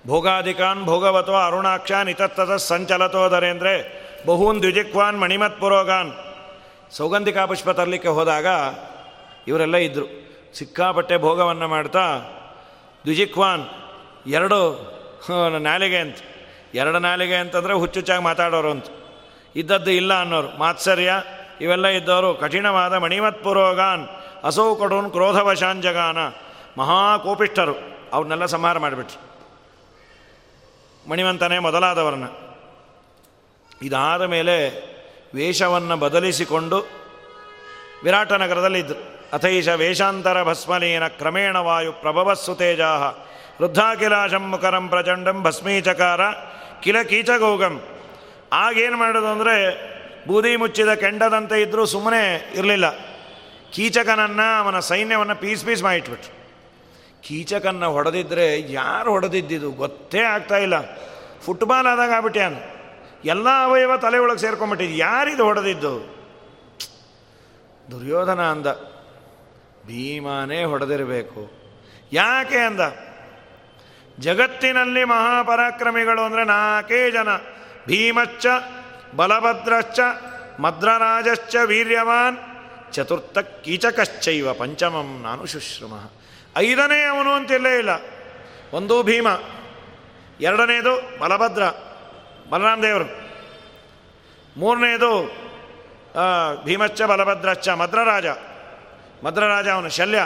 ಭೋಗಾಧಿಕಾನ್ 0.07 0.81
ಭೋಗವತೋ 0.85 1.33
ಅರುಣಾಕ್ಷ 1.33 1.91
ನಿತತ್ತದ 1.91 2.55
ಅಂದರೆ 3.49 3.73
ಬಹುನ್ 4.25 4.59
ದ್ವಿಜಿಕ್ವಾನ್ 4.61 5.21
ಮಣಿಮತ್ 5.21 5.59
ಪುರೋಗಾನ್. 5.59 6.11
ಸೌಗಂಧಿಕಾ 6.91 7.45
ಪುಷ್ಪ 7.45 7.69
ತರಲಿಕ್ಕೆ 7.69 8.11
ಹೋದಾಗ 8.17 8.47
ಇವರೆಲ್ಲ 9.47 9.77
ಇದ್ದರು 9.77 10.07
ಸಿಕ್ಕಾಪಟ್ಟೆ 10.57 11.15
ಭೋಗವನ್ನು 11.17 11.67
ಮಾಡ್ತಾ 11.67 12.05
ದ್ವಿಜಿಕ್ವಾನ್ 13.03 13.63
ಎರಡು 14.27 14.59
ನಾಲಿಗೆ 15.59 15.97
ಅಂತ. 15.97 16.17
ಎರಡು 16.75 16.99
ನಾಲಿಗೆ 16.99 17.35
ಅಂತಂದರೆ 17.35 17.73
ಹುಚ್ಚುಚ್ಚಾಗಿ 17.73 18.23
ಮಾತಾಡೋರು 18.23 18.71
ಅಂತ. 18.71 18.85
ಇದ್ದದ್ದು 19.55 19.91
ಇಲ್ಲ 19.91 20.21
ಅನ್ನೋರು. 20.21 20.59
ಮಾತ್ಸರ್ಯ, 20.59 21.13
ಇವೆಲ್ಲ 21.61 21.87
ಇದ್ದವರು 21.87 22.33
ಕಠಿಣವಾದ 22.33 22.93
ಮಣಿಮತ್ 22.93 23.43
ಪುರೋಗಾನ್ 23.43 24.07
ಅಸೌ 24.43 24.75
ಕೊಡೋನ್ 24.75 25.11
ಕ್ರೋಧವಶಾಂಜಗಾನ 25.11 26.17
ಮಹಾಕೋಪಿಷ್ಠರು 26.77 27.75
ಅವ್ರನ್ನೆಲ್ಲ 28.13 28.45
ಸಂಹಾರ 28.45 28.79
ಮಾಡಿಬಿಟ್ರು. 28.79 29.35
ಮಣಿವಂತನೇ 31.09 31.59
ಮೊದಲಾದವರನ್ನ. 31.59 32.25
ಇದಾದ 33.81 34.21
ಮೇಲೆ 34.21 34.69
ವೇಷವನ್ನು 35.35 35.97
ಬದಲಿಸಿಕೊಂಡು 35.97 36.87
ವಿರಾಟನಗರದಲ್ಲಿದ್ದರು. 38.03 39.19
ಅಥೈಷ 39.33 39.69
ವೇಷಾಂತರ 39.69 40.43
ಭಸ್ಮಲೀನ 40.43 41.07
ಕ್ರಮೇಣ 41.07 41.57
ವಾಯು 41.57 41.93
ಪ್ರಭವಸ್ಸು 41.93 42.55
ತೇಜಾಹ. 42.55 43.03
ವೃದ್ಧಾಕಿಲಾಶಂ 43.61 44.51
ಮುಖರಂ 44.51 44.87
ಪ್ರಚಂಡಂ 44.87 45.43
ಭಸ್ಮೀಚಕಾರ. 45.43 46.21
ಕಿಲ 46.85 47.01
ಕೀಚಗೋಗಂ. 47.01 47.81
ಆಗೇನು 48.53 48.97
ಮಾಡೋದು 48.97 49.27
ಅಂದರೆ, 49.27 49.55
ಬೂದಿ 50.27 50.55
ಮುಚ್ಚಿದ 50.55 50.93
ಕೆಂಡದಂತೆ 50.93 51.61
ಇದ್ದರೂ 51.61 51.85
ಸುಮ್ಮನೆ 51.85 52.51
ಇರಲಿಲ್ಲ. 52.55 52.85
ಕೀಚಕನನ್ನು 53.71 54.59
ಅವನ 54.59 54.79
ಸೈನ್ಯವನ್ನು 54.79 55.35
ಪೀಸ್ 55.35 55.65
ಪೀಸ್ 55.65 55.83
ಮಾಡಿಟ್ಬಿಟ್ರು. 55.83 56.33
ಕೀಚಕನ್ನ 57.21 57.85
ಹೊಡೆದಿದ್ರೆ 57.85 58.71
ಯಾರು 58.71 59.11
ಹೊಡೆದಿದ್ದಿದ್ದು 59.11 59.71
ಗೊತ್ತೇ 59.71 60.19
ಆಗ್ತಾ 60.19 60.57
ಇಲ್ಲ. 60.57 60.73
ಫುಟ್ಬಾಲ್ 61.41 61.87
ಆದಾಗ 61.87 62.11
ಆಗ್ಬಿಟ್ಯಾನು 62.11 62.75
ಎಲ್ಲ 63.25 63.47
ಅವಯವ 63.63 63.97
ತಲೆ 63.97 64.17
ಒಳಗೆ 64.17 64.37
ಸೇರ್ಕೊಂಬಿಟ್ಟಿದ್ದು 64.37 64.95
ಯಾರಿದು 64.95 65.43
ಹೊಡೆದಿದ್ದು? 65.43 66.15
ದುರ್ಯೋಧನ 67.91 68.41
ಅಂದ. 68.41 68.67
ಭೀಮಾನೇ 69.87 70.63
ಹೊಡೆದಿರಬೇಕು. 70.63 71.51
ಯಾಕೆ 72.13 72.57
ಅಂದ? 72.57 72.81
ಜಗತ್ತಿನಲ್ಲಿ 74.19 75.03
ಮಹಾಪರಾಕ್ರಮಿಗಳು 75.03 76.21
ಅಂದರೆ 76.21 76.43
ನಾಲ್ಕೇ 76.43 77.11
ಜನ. 77.11 77.35
ಭೀಮಚ್ಚ 77.87 78.45
ಬಲಭದ್ರಶ್ಚ, 79.15 79.99
ಮದ್ರರಾಜಶ್ಚ 80.59 81.55
ವೀರ್ಯವಾನ್ 81.65 82.37
ಚತುರ್ಥ 82.93 83.37
ಕೀಚಕಶ್ಚೈವ 83.37 84.53
ಪಂಚಮಂ 84.53 85.21
ನಾನು 85.21 85.45
ಶುಶ್ರಮ. 85.45 85.93
ಐದನೇ 86.57 87.03
ಅವನು 87.03 87.31
ಅಂತಿಲ್ಲೇ 87.31 87.77
ಇಲ್ಲ. 87.77 87.89
ಒಂದು 88.73 89.03
ಭೀಮ, 89.03 89.27
ಎರಡನೇದು 90.41 91.19
ಬಲಭದ್ರ, 91.19 91.63
ಬಲರಾಮ 92.49 92.81
ದೇವರು. 92.81 93.25
ಮೂರನೇದು 94.59 95.11
ಭೀಮಚ್ಚ 96.63 97.01
ಬಲಭದ್ರಚ್ಚ 97.01 97.69
ಮದ್ರರಾಜ. 97.69 98.25
ಮದ್ರರಾಜ 99.25 99.67
ಅವನು 99.67 99.89
ಶಲ್ಯ. 99.89 100.19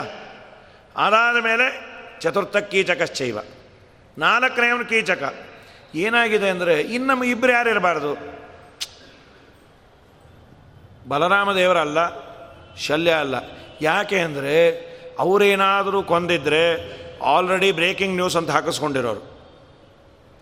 ಅದಾದ 0.96 1.36
ಮೇಲೆ 1.44 1.90
ಚತುರ್ಥ 2.20 2.56
ಕೀಚಕಶ್ಚೈವ. 2.56 3.38
ನಾಲ್ಕನೇ 4.20 4.68
ಅವನು 4.68 4.84
ಕೀಚಕ. 4.84 5.34
ಏನಾಗಿದೆ 5.94 6.48
ಅಂದರೆ, 6.48 6.80
ಇನ್ನು 6.80 7.24
ಇಬ್ಬರು 7.24 7.52
ಯಾರು 7.52 7.70
ಇರಬಾರ್ದು? 7.70 8.40
ಬಲರಾಮ 11.08 11.52
ದೇವರಲ್ಲ 11.52 11.98
ಶಲ್ಯ 12.76 13.10
ಅಲ್ಲ. 13.10 13.34
ಯಾಕೆ 13.82 14.18
ಅಂದರೆ, 14.18 14.90
ಅವರೇನಾದರೂ 15.18 16.02
ಕೊಂದಿದ್ರೆ 16.02 16.62
ಆಲ್ರೆಡಿ 17.22 17.72
ಬ್ರೇಕಿಂಗ್ 17.72 18.14
ನ್ಯೂಸ್ 18.14 18.36
ಅಂತ 18.36 18.50
ಹಾಕಿಸ್ಕೊಂಡಿರೋರು. 18.50 19.30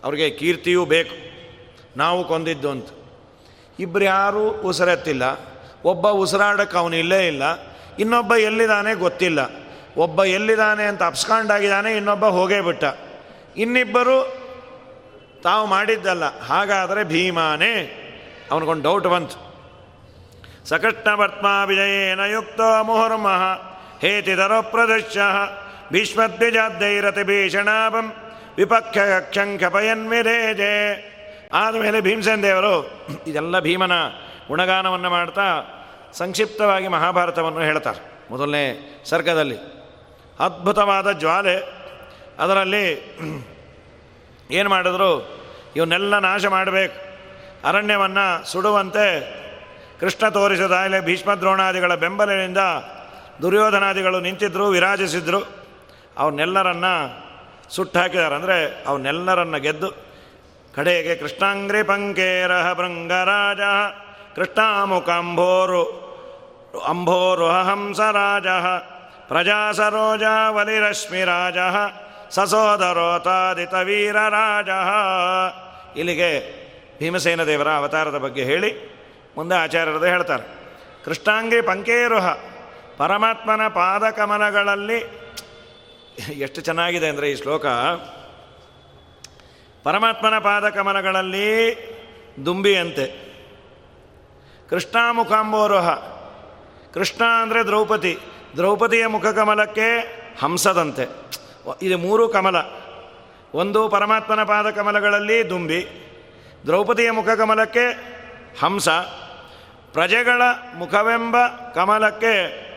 ಅವ್ರಿಗೆ 0.03 0.29
ಕೀರ್ತಿಯೂ 0.29 0.85
ಬೇಕು. 0.85 1.15
ನಾವು 1.97 2.23
ಕೊಂದಿದ್ದು 2.23 2.69
ಅಂತ. 2.69 2.87
ಇಬ್ಬರು 3.79 4.03
ಯಾರೂ 4.03 4.49
ಉಸಿರೆತ್ತಿಲ್ಲ. 4.49 5.23
ಒಬ್ಬ 5.85 6.09
ಉಸಿರಾಡಕ್ಕೆ 6.09 6.77
ಅವನು 6.77 6.95
ಇಲ್ಲೇ 6.95 7.27
ಇಲ್ಲ. 7.27 7.43
ಇನ್ನೊಬ್ಬ 7.99 8.35
ಎಲ್ಲಿದ್ದಾನೆ 8.35 8.93
ಗೊತ್ತಿಲ್ಲ. 8.93 9.39
ಒಬ್ಬ 9.97 10.23
ಎಲ್ಲಿದ್ದಾನೆ 10.25 10.83
ಅಂತ 10.83 11.03
ಅಪ್ಸ್ಕಾಂಡಾಗಿದ್ದಾನೆ, 11.03 11.97
ಇನ್ನೊಬ್ಬ 11.97 12.25
ಹೋಗೇ 12.25 12.61
ಬಿಟ್ಟ. 12.61 12.83
ಇನ್ನಿಬ್ಬರು 13.59 14.17
ತಾವು 15.43 15.67
ಮಾಡಿದ್ದಲ್ಲ. 15.67 16.39
ಹಾಗಾದರೆ 16.39 17.03
ಭೀಮಾನೇ 17.03 17.75
ಅವನಿಗೊಂದು 18.51 18.83
ಡೌಟ್ 18.83 19.07
ಬಂತು. 19.07 19.49
ಸಕೃಷ್ಣವರ್ತ್ಮ 20.65 21.45
ವಿಜಯೇನ 21.65 22.19
ಯುಕ್ತ 22.19 22.61
ಮುಹುರ್ಮಃ 22.81 23.41
ಹೇತಿದರೋ 23.99 24.61
ಪ್ರದಶ್ಯ 24.61 25.21
ಭೀಷ್ಮದ್ವಿಜಾದ್ದೈರತಿ 25.91 27.23
ಭೀಷಣಾಭಂ 27.23 28.13
ವಿಪಕ್ಷಂಖಪಯನ್ವಿರೇಜೆ 28.57 29.89
ಆದಮೇಲೆ 31.53 32.01
ಭೀಮಸೇನ್ 32.01 32.43
ದೇವರು 32.43 32.91
ಇದೆಲ್ಲ 33.27 33.59
ಭೀಮನ 33.59 33.91
ಗುಣಗಾನವನ್ನು 34.47 35.09
ಮಾಡ್ತಾ 35.09 35.43
ಸಂಕ್ಷಿಪ್ತವಾಗಿ 36.13 36.87
ಮಹಾಭಾರತವನ್ನು 36.87 37.59
ಹೇಳ್ತಾರೆ. 37.59 37.99
ಮೊದಲನೇ 38.31 39.01
ಸರ್ಗದಲ್ಲಿ. 39.05 39.57
ಅದ್ಭುತವಾದ 40.39 41.11
ಜ್ವಾಲೆ. 41.11 41.78
ಅದರಲ್ಲಿ 42.39 42.85
ಏನು 44.51 44.69
ಮಾಡಿದ್ರು? 44.69 45.11
ಇವನ್ನೆಲ್ಲ 45.75 46.19
ನಾಶ 46.19 46.45
ಮಾಡಬೇಕು. 46.45 46.97
ಅರಣ್ಯವನ್ನು 47.67 48.25
ಸುಡುವಂತೆ 48.51 49.05
ಕೃಷ್ಣ 49.99 50.29
ತೋರಿಸಿದ 50.29 50.71
ಭೀಷ್ಮ 51.05 51.33
ದ್ರೋಣಾದಿಗಳ 51.33 51.95
ಬೆಂಬಲದಿಂದ 51.95 52.61
ದುರ್ಯೋಧನಾದಿಗಳು 53.41 54.19
ನಿಂತಿದ್ದರು 54.19 54.67
ವಿರಾಜಿಸಿದ್ರು. 54.67 55.41
ಅವನ್ನೆಲ್ಲರನ್ನ 56.17 56.85
ಸುಟ್ಟು 57.69 57.99
ಹಾಕಿದ್ದಾರೆ. 57.99 58.35
ಅಂದರೆ 58.35 58.57
ಅವನ್ನೆಲ್ಲರನ್ನ 58.87 59.57
ಗೆದ್ದು 59.57 59.89
ಕಡೆಗೆ 60.75 61.15
ಕೃಷ್ಣಾಂಗ್ರಿ 61.15 61.81
ಪಂಕೇರಹ 61.83 62.73
ಭೃಂಗರಾಜ 62.73 63.61
ಕೃಷ್ಣಾಮುಖಂಭೋರು, 64.35 65.83
ಅಂಭೋರು 66.87 67.47
ಹಂಸರಾಜ 67.49 68.47
ವಲಿರಶ್ಮಿರಾಜ 70.49 71.57
ಸಸೋದರೋತಾದಿತ 72.35 73.75
ವೀರರಾಜ 73.89 74.69
ಇಲ್ಲಿಗೆ 75.99 76.29
ಭೀಮಸೇನ 76.99 77.41
ದೇವರ 77.49 77.69
ಅವತಾರದ 77.79 78.17
ಬಗ್ಗೆ 78.25 78.43
ಹೇಳಿ, 78.49 78.69
ಮುಂದೆ 79.37 79.55
ಆಚಾರ್ಯರದು 79.63 80.07
ಹೇಳ್ತಾರೆ. 80.13 80.45
ಕೃಷ್ಣಾಂಗಿ 81.05 81.59
ಪಂಕೇರುಹ, 81.69 82.27
ಪರಮಾತ್ಮನ 83.01 83.63
ಪಾದಕಮಲಗಳಲ್ಲಿ, 83.77 84.99
ಎಷ್ಟು 86.45 86.59
ಚೆನ್ನಾಗಿದೆ 86.61 87.07
ಅಂದರೆ 87.11 87.27
ಈ 87.31 87.35
ಶ್ಲೋಕ. 87.41 87.65
ಪರಮಾತ್ಮನ 89.85 90.37
ಪಾದಕಮಲಗಳಲ್ಲಿ 90.47 91.49
ದುಂಬಿಯಂತೆ. 92.45 93.05
ಕೃಷ್ಣಾಮುಖಾಂಬೋರುಹ, 94.69 95.89
ಕೃಷ್ಣ 96.95 97.21
ಅಂದರೆ 97.41 97.61
ದ್ರೌಪದಿ, 97.69 98.13
ದ್ರೌಪದಿಯ 98.57 99.05
ಮುಖಕಮಲಕ್ಕೆ 99.15 99.87
ಹಂಸದಂತೆ. 100.43 101.05
ಇದು 101.81 101.97
ಮೂರು 101.97 102.29
ಕಮಲ. 102.29 102.55
ಒಂದು 103.53 103.89
ಪರಮಾತ್ಮನ 103.89 104.43
ಪಾದ 104.43 104.69
ಕಮಲಗಳಲ್ಲಿ 104.69 105.49
ದುಂಬಿ, 105.49 105.87
ದ್ರೌಪದಿಯ 106.65 107.11
ಮುಖಕಮಲಕ್ಕೆ 107.11 107.85
ಹಂಸ, 108.59 108.89
ಪ್ರಜೆಗಳ 109.93 110.41
ಮುಖವೆಂಬ 110.77 111.47
ಕಮಲಕ್ಕೆ 111.75 112.69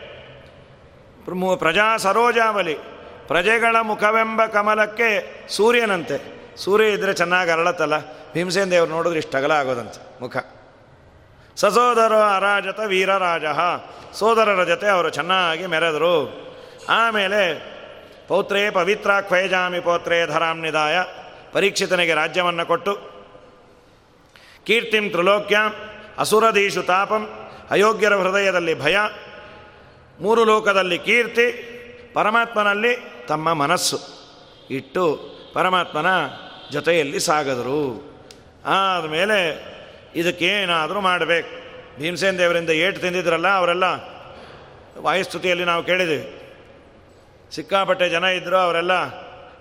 ಪ್ರಜಾ 1.55 1.97
ಸರೋಜಾವಲಿ, 1.97 2.73
ಪ್ರಜೆಗಳ 3.27 3.75
ಮುಖವೆಂಬ 3.81 4.45
ಕಮಲಕ್ಕೆ 4.45 5.09
ಸೂರ್ಯನಂತೆ. 5.49 6.33
ಸೂರ್ಯ 6.57 6.89
ಇದ್ದರೆ 6.89 7.13
ಚೆನ್ನಾಗಿ 7.13 7.51
ಅರಳತ್ತಲ್ಲ 7.51 7.99
ಭೀಮಸೇನ 8.33 8.69
ದೇವರು 8.69 8.91
ನೋಡಿದ್ರೆ 8.91 9.19
ಇಷ್ಟು 9.19 9.37
ಅಗಲ 9.37 9.51
ಆಗೋದಂತೆ 9.51 10.19
ಮುಖ. 10.21 10.37
ಸಸೋದರ 11.55 12.13
ಅರಾಜತ 12.13 12.79
ವೀರರಾಜ 12.79 13.45
ಸೋದರರ 14.13 14.63
ಜೊತೆ 14.63 14.87
ಅವರು 14.87 15.09
ಚೆನ್ನಾಗಿ 15.09 15.65
ಮೆರೆದರು. 15.65 16.15
ಆಮೇಲೆ 16.89 17.72
ಪೌತ್ರೇ 18.33 18.69
ಪವಿತ್ರ 18.69 19.11
ಕ್ವೈಜಾಮಿ 19.21 19.79
ಪೌತ್ರೇ 19.79 20.25
ಧರಾಮ್ನಿದಾಯ 20.25 21.03
ಪರೀಕ್ಷಿತನಿಗೆ 21.51 22.13
ರಾಜ್ಯವನ್ನು 22.13 22.65
ಕೊಟ್ಟು. 22.65 22.93
ಕೀರ್ತಿಂ 24.65 25.09
ತ್ರಿಲೋಕ್ಯಂ 25.09 25.65
ಅಸುರದೀಶು 26.17 26.83
ತಾಪಂ 26.83 27.23
ಅಯೋಗ್ಯರ 27.69 28.15
ಹೃದಯದಲ್ಲಿ 28.15 28.81
ಭಯ. 28.81 28.97
ಮೂರು 30.19 30.43
ಲೋಕದಲ್ಲಿ 30.43 30.99
ಕೀರ್ತಿ, 30.99 31.47
ಪರಮಾತ್ಮನಲ್ಲಿ 32.13 33.25
ತಮ್ಮ 33.27 33.53
ಮನಸ್ಸು. 33.53 33.97
ಇಟ್ಟು 34.69 35.03
ಪರಮಾತ್ಮನ 35.53 36.07
ಜೊತೆಯಲ್ಲಿ 36.71 37.19
ಸಾಗದರು. 37.19 37.81
ಆದಮೇಲೆ 38.65 39.37
ಇದಕ್ಕೇನಾದರೂ 40.15 41.01
ಮಾಡಬೇಕು. 41.01 41.51
ಭೀಮಸೇನ 41.99 42.37
ದೇವರಿಂದ 42.37 42.69
ಏಟು 42.69 42.99
ತಿಂದಿದ್ರಲ್ಲ 42.99 43.47
ಅವರೆಲ್ಲ, 43.47 43.83
ವಾಯುಸ್ತುತಿಯಲ್ಲಿ 44.97 45.65
ನಾವು 45.65 45.83
ಕೇಳಿದ್ದೀವಿ 45.83 46.42
ಸಿಕ್ಕಾಪಟ್ಟೆ 47.55 48.09
ಜನ 48.09 48.23
ಇದ್ದರು 48.23 48.57
ಅವರೆಲ್ಲ 48.57 48.91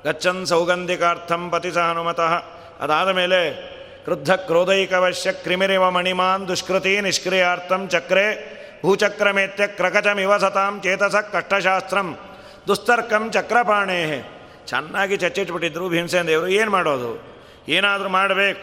ಗಚ್ಚನ್ 0.05 0.47
ಸೌಗಂಧಿಕಾರ್ಥಂ 0.47 1.51
ಪತಿ 1.51 1.70
ಸಹನುಮತಃ 1.72 2.22
ಹನುಮತಃ 2.22 2.84
ಅದಾದ 2.84 3.09
ಮೇಲೆ 3.09 3.53
ಕ್ರುದ್ಧ 4.05 4.32
ಕ್ರೋಧೈಕವಶ್ಯ 4.32 5.32
ಕ್ರಿಮಿರಿವ 5.32 5.90
ಮಣಿಮಾನ್ 5.90 6.49
ದುಷ್ಕೃತಿ 6.49 7.01
ನಿಷ್ಕ್ರಿಯಾರ್ಥಂ 7.01 7.88
ಚಕ್ರೆ 7.88 8.53
ಭೂಚಕ್ರಮೇತ್ಯ 8.82 9.66
ಕ್ರಕಚಮಿವ 9.66 10.36
ಸತಾಂ 10.36 10.80
ಚೇತಸ 10.80 11.16
ಕಷ್ಟಶಾಸ್ತ್ರಂ 11.16 12.18
ದುಸ್ತರ್ಕಂ 12.68 13.30
ಚಕ್ರಪಾಣೇ 13.30 14.28
ಚೆನ್ನಾಗಿ 14.66 15.16
ಚಚ್ಚಿಟ್ಬಿಟ್ಟಿದ್ರು 15.16 15.88
ಭೀಮಸೇನ 15.88 16.26
ದೇವರು. 16.26 16.49
ಏನು 16.49 16.70
ಮಾಡೋದು? 16.70 17.11
ಏನಾದರೂ 17.68 18.09
ಮಾಡಬೇಕು. 18.09 18.61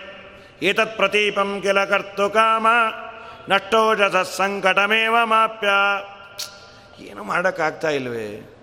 ಏತತ್ 0.65 0.97
ಪ್ರತೀಪಂ 0.97 1.59
ಕಿಲ 1.61 1.85
ಕರ್ತು 1.85 2.29
ಕಾಮ 2.29 2.67
ನಷ್ಟೋಜಸ 3.49 4.15
ಸಂಕಟಮೇವ 4.15 5.15
ಮಾಪ್ಯ. 5.23 5.67
ಏನು 7.05 7.23
ಮಾಡೋಕ್ಕಾಗ್ತಾ 7.23 7.89
ಇಲ್ವೇ? 7.89 8.58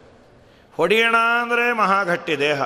ಹೊಡೆಯೋಣ 0.76 1.16
ಅಂದರೆ 1.16 1.72
ಮಹಾಘಟ್ಟಿ 1.72 2.38
ದೇಹ. 2.38 2.62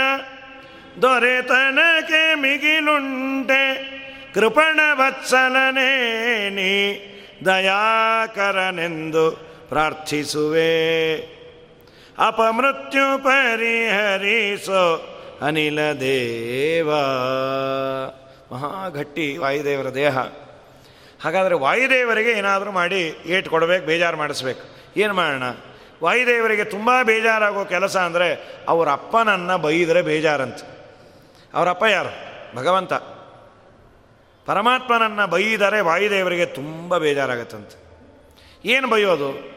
ದೊರೆತನಕ್ಕೆ 1.01 2.35
ಮಿಗಿಲುಂಟೆ. 2.35 3.91
ಕೃಪಣ 4.33 4.79
ವತ್ಸಲನೇನಿ 4.93 6.73
ದಯಾಕರನೆಂದು 7.45 9.31
ಪ್ರಾರ್ಥಿಸುವೆ. 9.69 11.17
ಅಪಮೃತ್ಯು 12.27 13.23
ಪರಿಹರಿಸೋ 13.23 15.07
ಅನಿಲ 15.41 15.91
ದೇವ. 15.91 16.91
ಮಹಾಘಟ್ಟಿ 18.53 19.37
ವಾಯುದೇವರ 19.37 19.89
ದೇಹ. 19.89 20.17
ಹಾಗಾದರೆ 21.23 21.55
ವಾಯುದೇವರಿಗೆ 21.55 22.31
ಏನಾದರೂ 22.31 22.71
ಮಾಡಿ 22.71 23.15
ಏಟು 23.25 23.49
ಕೊಡಬೇಕು, 23.49 23.85
ಬೇಜಾರು 23.85 24.17
ಮಾಡಿಸ್ಬೇಕು. 24.17 24.61
ಏನು 24.99 25.13
ಮಾಡೋಣ? 25.13 25.43
ವಾಯುದೇವರಿಗೆ 26.03 26.63
ತುಂಬ 26.63 26.89
ಬೇಜಾರಾಗೋ 27.03 27.65
ಕೆಲಸ 27.65 27.97
ಅಂದರೆ 27.97 28.57
ಅವರ 28.67 28.91
ಅಪ್ಪನನ್ನು 28.91 29.57
ಬೈದರೆ 29.57 30.01
ಬೇಜಾರಂತ. 30.01 30.59
ಅವರಪ್ಪ 31.53 31.83
ಯಾರು? 31.83 32.11
ಭಗವಂತ. 32.55 32.93
ಪರಮಾತ್ಮನನ್ನು 34.45 35.27
ಬೈದರೆ 35.27 35.81
ವಾಯುದೇವರಿಗೆ 35.81 36.45
ತುಂಬ 36.45 36.97
ಬೇಜಾರಾಗತ್ತಂತೆ. 36.97 37.81
ಏನು 38.65 38.87
ಬೈಯೋದು? 38.87 39.51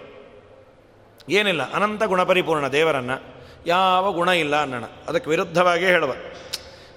ಏನಿಲ್ಲ, 1.29 1.73
ಅನಂತ 1.73 2.03
ಗುಣಪರಿಪೂರ್ಣ 2.03 2.69
ದೇವರನ್ನು 2.69 3.35
ಯಾವ 3.67 4.13
ಗುಣ 4.13 4.29
ಇಲ್ಲ 4.29 4.63
ಅನ್ನೋಣ. 4.63 4.85
ಅದಕ್ಕೆ 5.09 5.31
ವಿರುದ್ಧವಾಗಿ 5.31 5.87
ಹೇಳುವ. 5.87 6.13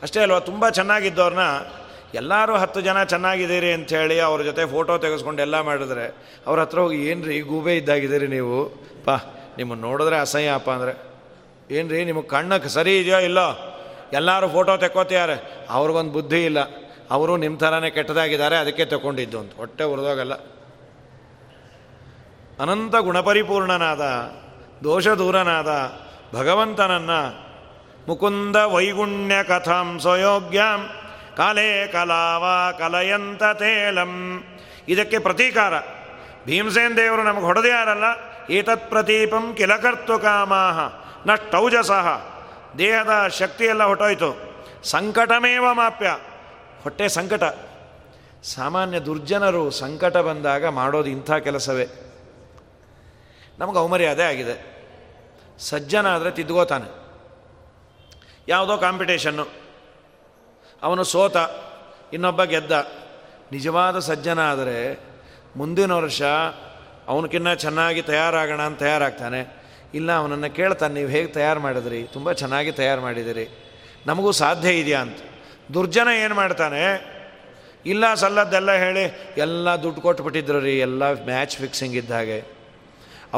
ಅಷ್ಟೇ 0.01 0.19
ಅಲ್ವಾ, 0.19 0.39
ತುಂಬ 0.39 0.69
ಚೆನ್ನಾಗಿದ್ದವ್ರನ್ನ 0.69 1.39
ಎಲ್ಲರೂ 2.13 2.55
ಹತ್ತು 2.55 2.81
ಜನ 2.81 3.03
ಚೆನ್ನಾಗಿದ್ದೀರಿ 3.03 3.71
ಅಂಥೇಳಿ 3.71 4.19
ಅವ್ರ 4.19 4.41
ಜೊತೆ 4.41 4.65
ಫೋಟೋ 4.65 4.97
ತೆಗೆಸ್ಕೊಂಡು 4.97 5.41
ಎಲ್ಲ 5.41 5.59
ಮಾಡಿದ್ರೆ 5.59 6.15
ಅವ್ರ 6.47 6.59
ಹತ್ರ 6.59 6.79
ಹೋಗಿ 6.79 7.07
ಏನು 7.07 7.25
ರೀ 7.25 7.39
ಗೂಬೆ 7.39 7.77
ಇದ್ದಾಗಿದ್ದೀರಿ 7.77 8.27
ನೀವು? 8.27 8.69
ಪಾ, 9.05 9.17
ನಿಮ್ಮನ್ನು 9.57 9.87
ನೋಡಿದ್ರೆ 9.87 10.17
ಅಸಹ್ಯ 10.17 10.49
ಅಪ್ಪ 10.49 10.69
ಅಂದರೆ. 10.69 10.93
ಏನು 11.75 11.89
ರೀ 11.89 12.05
ನಿಮಗೆ 12.05 12.27
ಕಣ್ಣಕ್ಕೆ 12.27 12.69
ಸರಿ 12.69 12.99
ಇದೆಯೋ 12.99 13.17
ಇಲ್ಲೋ? 13.17 13.66
ಎಲ್ಲರೂ 14.13 14.47
ಫೋಟೋ 14.47 14.77
ತೆಕ್ಕೋತಿದ್ದಾರೆ. 14.77 15.67
ಅವ್ರಿಗೊಂದು 15.69 16.11
ಬುದ್ಧಿ 16.11 16.45
ಇಲ್ಲ. 16.45 16.57
ಅವರು 17.11 17.37
ನಿಮ್ಮ 17.37 17.57
ಥರನೇ 17.57 17.89
ಕೆಟ್ಟದಾಗಿದ್ದಾರೆ, 17.89 18.57
ಅದಕ್ಕೆ 18.57 18.85
ತಗೊಂಡಿದ್ದು 18.85 19.39
ಅಂತ. 19.39 19.55
ಹೊಟ್ಟೆ 19.55 19.83
ಉರಿದೋಗಲ್ಲ. 19.83 20.33
ಅನಂತ 22.61 22.95
ಗುಣಪರಿಪೂರ್ಣನಾದ 22.95 24.01
ದೋಷ 24.83 25.07
ದೂರನಾದ 25.07 25.91
ಭಗವಂತನನ್ನು 26.35 27.47
ಮುಕುಂದ 28.07 28.55
ವೈಗುಣ್ಯ 28.55 29.43
ಕಥಾಂ 29.43 29.99
ಸ್ವಯೋಗ್ಯಾಂ 29.99 30.89
ಕಾಲೇ 31.37 31.87
ಕಲಾವ 31.87 32.45
ಕಲಯಂತ 32.77 33.43
ತೇಲಂ. 33.43 34.43
ಇದಕ್ಕೆ 34.87 35.19
ಪ್ರತೀಕಾರ. 35.19 35.73
ಭೀಮಸೇನ್ 36.45 36.97
ದೇವರು 36.97 37.23
ನಮಗೆ 37.23 37.45
ಹೊಡೆದೇ 37.45 37.69
ಯಾರಲ್ಲ? 37.69 38.03
ಏತತ್ 38.49 38.89
ಪ್ರತೀಪಂ 38.89 39.53
ಕಿಲಕರ್ತು 39.57 40.19
ಕಾಮಾಹ. 40.19 40.79
ನಷ್ಟೌಜಸಃ. 41.29 42.36
ದೇಹದ 42.77 43.27
ಶಕ್ತಿಯೆಲ್ಲ 43.27 43.83
ಹೊಟ್ಟೋಯ್ತು 43.83 44.57
ಸಂಕಟಮೇವ 44.83 45.73
ಮಾಪ್ಯ. 45.73 46.17
ಹೊಟ್ಟೆ 46.81 47.09
ಸಂಕಟ. 47.09 47.43
ಸಾಮಾನ್ಯ 48.43 48.99
ದುರ್ಜನರು 48.99 49.69
ಸಂಕಟ 49.69 50.17
ಬಂದಾಗ 50.17 50.65
ಮಾಡೋದು 50.67 51.09
ಇಂಥ 51.09 51.31
ಕೆಲಸವೇ. 51.31 51.87
ನಮಗೆ 53.59 53.77
ಅವಮರ್ಯಾದೆ 53.77 54.23
ಆಗಿದೆ. 54.23 54.77
ಸಜ್ಜನ 55.59 56.15
ಆದರೆ 56.15 56.31
ತಿದ್ಕೋತಾನೆ 56.31 57.07
ಯಾವುದೋ 58.47 58.77
ಕಾಂಪಿಟೇಷನ್ನು. 58.77 59.47
ಅವನು 60.83 61.03
ಸೋತ, 61.03 61.35
ಇನ್ನೊಬ್ಬ 62.13 62.43
ಗೆದ್ದ. 62.43 62.71
ನಿಜವಾದ 63.51 63.99
ಸಜ್ಜನ 63.99 64.51
ಆದರೆ 64.51 64.99
ಮುಂದಿನ 65.55 65.91
ವರ್ಷ 65.91 66.21
ಅವನಕ್ಕಿನ್ನ 67.07 67.53
ಚೆನ್ನಾಗಿ 67.53 68.01
ತಯಾರಾಗೋಣ 68.01 68.61
ಅಂತ 68.61 68.79
ತಯಾರಾಗ್ತಾನೆ. 68.79 69.56
ಇಲ್ಲ, 69.93 70.11
ಅವನನ್ನು 70.11 70.55
ಕೇಳ್ತಾನೆ, 70.55 70.93
ನೀವು 70.93 71.09
ಹೇಗೆ 71.09 71.27
ತಯಾರು 71.27 71.59
ಮಾಡಿದ್ರಿ? 71.59 72.03
ತುಂಬ 72.03 72.31
ಚೆನ್ನಾಗಿ 72.31 72.71
ತಯಾರು 72.71 73.01
ಮಾಡಿದಿರಿ. 73.01 73.49
ನಮಗೂ 74.07 74.31
ಸಾಧ್ಯ 74.31 74.69
ಇದೆಯಾ? 74.69 74.99
ಅಂತ. 74.99 75.17
ದುರ್ಜನ 75.73 76.07
ಏನು 76.23 76.35
ಮಾಡ್ತಾನೆ? 76.35 77.17
ಇಲ್ಲ, 77.85 78.13
ಸಲ್ಲದ್ದೆಲ್ಲ 78.13 78.71
ಹೇಳಿ, 78.71 79.33
ಎಲ್ಲ 79.37 79.75
ದುಡ್ಡು 79.75 80.01
ಕೊಟ್ಬಿಟ್ಟಿದ್ರು 80.01 80.59
ರೀ, 80.59 80.79
ಎಲ್ಲ 80.79 81.25
ಮ್ಯಾಚ್ 81.25 81.57
ಫಿಕ್ಸಿಂಗ್ 81.57 81.95
ಇದ್ದ 81.95 82.11
ಹಾಗೆ. 82.11 82.43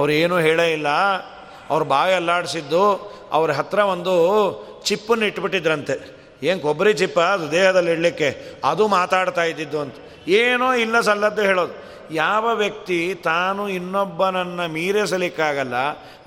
ಏನೂ 0.09 0.39
ಹೇಳೇ 0.39 0.73
ಇಲ್ಲ. 0.73 0.87
ಅವ್ರ 1.69 1.83
ಬಾಯಿ 1.83 2.13
ಅಲ್ಲಾಡಿಸಿದ್ದು, 2.13 3.13
ಅವ್ರ 3.31 3.51
ಹತ್ರ 3.51 3.79
ಒಂದು 3.79 4.13
ಚಿಪ್ಪನ್ನು 4.85 5.25
ಇಟ್ಬಿಟ್ಟಿದ್ರಂತೆ. 5.25 6.19
ಏನು 6.43 6.59
ಕೊಬ್ಬರಿ 6.59 6.93
ಚಿಪ್ಪ? 6.93 7.19
ಅದು 7.19 7.51
ದೇಹದಲ್ಲಿ 7.51 7.91
ಇಡಲಿಕ್ಕೆ. 7.91 8.53
ಅದು 8.63 8.87
ಮಾತಾಡ್ತಾ 8.87 9.43
ಇದ್ದಿದ್ದು 9.43 9.79
ಅಂತ. 9.79 9.95
ಏನೋ 10.27 10.73
ಇಲ್ಲ, 10.73 11.01
ಸಲ್ಲದ್ದು 11.01 11.41
ಹೇಳೋದು. 11.41 11.73
ಯಾವ 12.11 12.55
ವ್ಯಕ್ತಿ 12.55 13.15
ತಾನು 13.15 13.69
ಇನ್ನೊಬ್ಬನನ್ನು 13.69 14.71
ಮೀರಿಸಲಿಕ್ಕಾಗಲ್ಲ, 14.71 15.75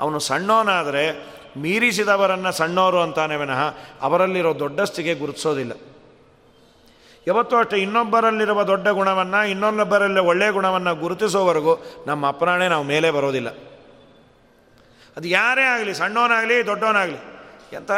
ಅವನು 0.01 0.19
ಸಣ್ಣವನಾದರೆ 0.19 1.33
ಮೀರಿಸಿದವರನ್ನು 1.57 2.53
ಸಣ್ಣವರು 2.53 3.01
ಅಂತಾನೆ 3.01 3.37
ವಿನಃ 3.37 3.61
ಅವರಲ್ಲಿರೋ 4.03 4.59
ದೊಡ್ಡಸ್ತಿಗೆ 4.59 5.15
ಗುರುತಿಸೋದಿಲ್ಲ. 5.15 5.73
ಯಾವತ್ತೂ 7.27 7.57
ಅಷ್ಟೇ 7.57 7.77
ಇನ್ನೊಬ್ಬರಲ್ಲಿರುವ 7.77 8.63
ದೊಡ್ಡ 8.63 8.89
ಗುಣವನ್ನು, 8.89 9.49
ಇನ್ನೊಬ್ಬರಲ್ಲಿ 9.49 10.21
ಒಳ್ಳೆಯ 10.21 10.51
ಗುಣವನ್ನು 10.51 10.95
ಗುರುತಿಸೋವರೆಗೂ 10.95 12.05
ನಮ್ಮ 12.07 12.29
ಅಪ್ರಾಣೆ 12.29 12.69
ನಾವು 12.69 12.85
ಮೇಲೆ 12.85 13.11
ಬರೋದಿಲ್ಲ. 13.11 13.49
ಅದು 15.17 15.29
ಯಾರೇ 15.29 15.63
ಆಗಲಿ, 15.63 15.95
ಸಣ್ಣವನಾಗಲಿ, 15.95 16.67
ದೊಡ್ಡವನಾಗಲಿ, 16.67 17.19
ಎಂಥ 17.77 17.91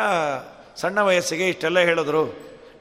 ಸಣ್ಣ 0.76 1.00
ವಯಸ್ಸಿಗೆ 1.00 1.48
ಇಷ್ಟೆಲ್ಲ 1.48 1.78
ಹೇಳಿದ್ರು, 1.78 2.24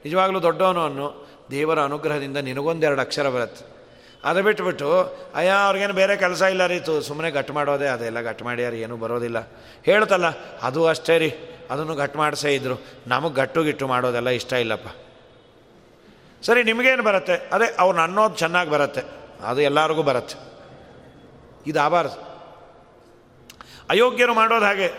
ನಿಜವಾಗಲೂ 0.04 0.42
ದೊಡ್ಡವನು 0.42 0.84
ಅನ್ನು 0.84 1.26
ದೇವರ 1.50 1.82
ಅನುಗ್ರಹದಿಂದ 1.82 2.36
ನಿನಗೊಂದೆರಡು 2.36 3.00
ಅಕ್ಷರ 3.00 3.28
ಬರುತ್ತೆ. 3.28 3.73
ಅದು 4.24 4.42
ಬಿಟ್ಬಿಟ್ಟು, 4.42 5.16
ಅಯ್ಯ, 5.34 5.50
ಅವ್ರಿಗೇನು 5.50 5.94
ಬೇರೆ 5.94 6.16
ಕೆಲಸ 6.16 6.42
ಇಲ್ಲ 6.42 6.66
ರೀತು 6.66 7.00
ಸುಮ್ಮನೆ 7.00 7.30
ಗಟ್ಟು 7.30 7.52
ಮಾಡೋದೇ, 7.52 7.86
ಅದೆಲ್ಲ 7.86 8.20
ಗಟ್ಟು 8.20 8.44
ಮಾಡ್ಯಾರ, 8.44 8.74
ಏನೂ 8.74 8.96
ಬರೋದಿಲ್ಲ. 8.96 9.38
ಹೇಳ್ತಲ್ಲ, 9.84 10.24
ಅದು 10.62 10.86
ಅಷ್ಟೇ 10.86 11.18
ರೀ, 11.18 11.34
ಅದನ್ನು 11.70 11.94
ಗಟ್ಟು 11.94 12.18
ಮಾಡಿಸೇ 12.18 12.54
ಇದ್ರು. 12.54 12.84
ನಮಗೆ 13.06 13.34
ಗಟ್ಟು 13.34 13.62
ಗಿಟ್ಟು 13.62 13.88
ಮಾಡೋದೆಲ್ಲ 13.88 14.28
ಇಷ್ಟ 14.28 14.52
ಇಲ್ಲಪ್ಪ. 14.52 14.88
ಸರಿ, 16.42 16.62
ನಿಮಗೇನು 16.62 17.02
ಬರುತ್ತೆ? 17.02 17.48
ಅದೇ, 17.52 17.74
ಅವ್ರು 17.78 18.00
ಅನ್ನೋದು 18.00 18.34
ಚೆನ್ನಾಗಿ 18.34 18.70
ಬರುತ್ತೆ. 18.70 19.00
ಅದು 19.44 19.60
ಎಲ್ಲರಿಗೂ 19.60 20.02
ಬರುತ್ತೆ. 20.02 20.54
ಇದು 21.66 21.80
ಆಬಾರದು 21.80 22.34
ಅಯೋಗ್ಯರು 23.90 24.34
ಮಾಡೋದು 24.34 24.64
ಹಾಗೆ. 24.64 24.92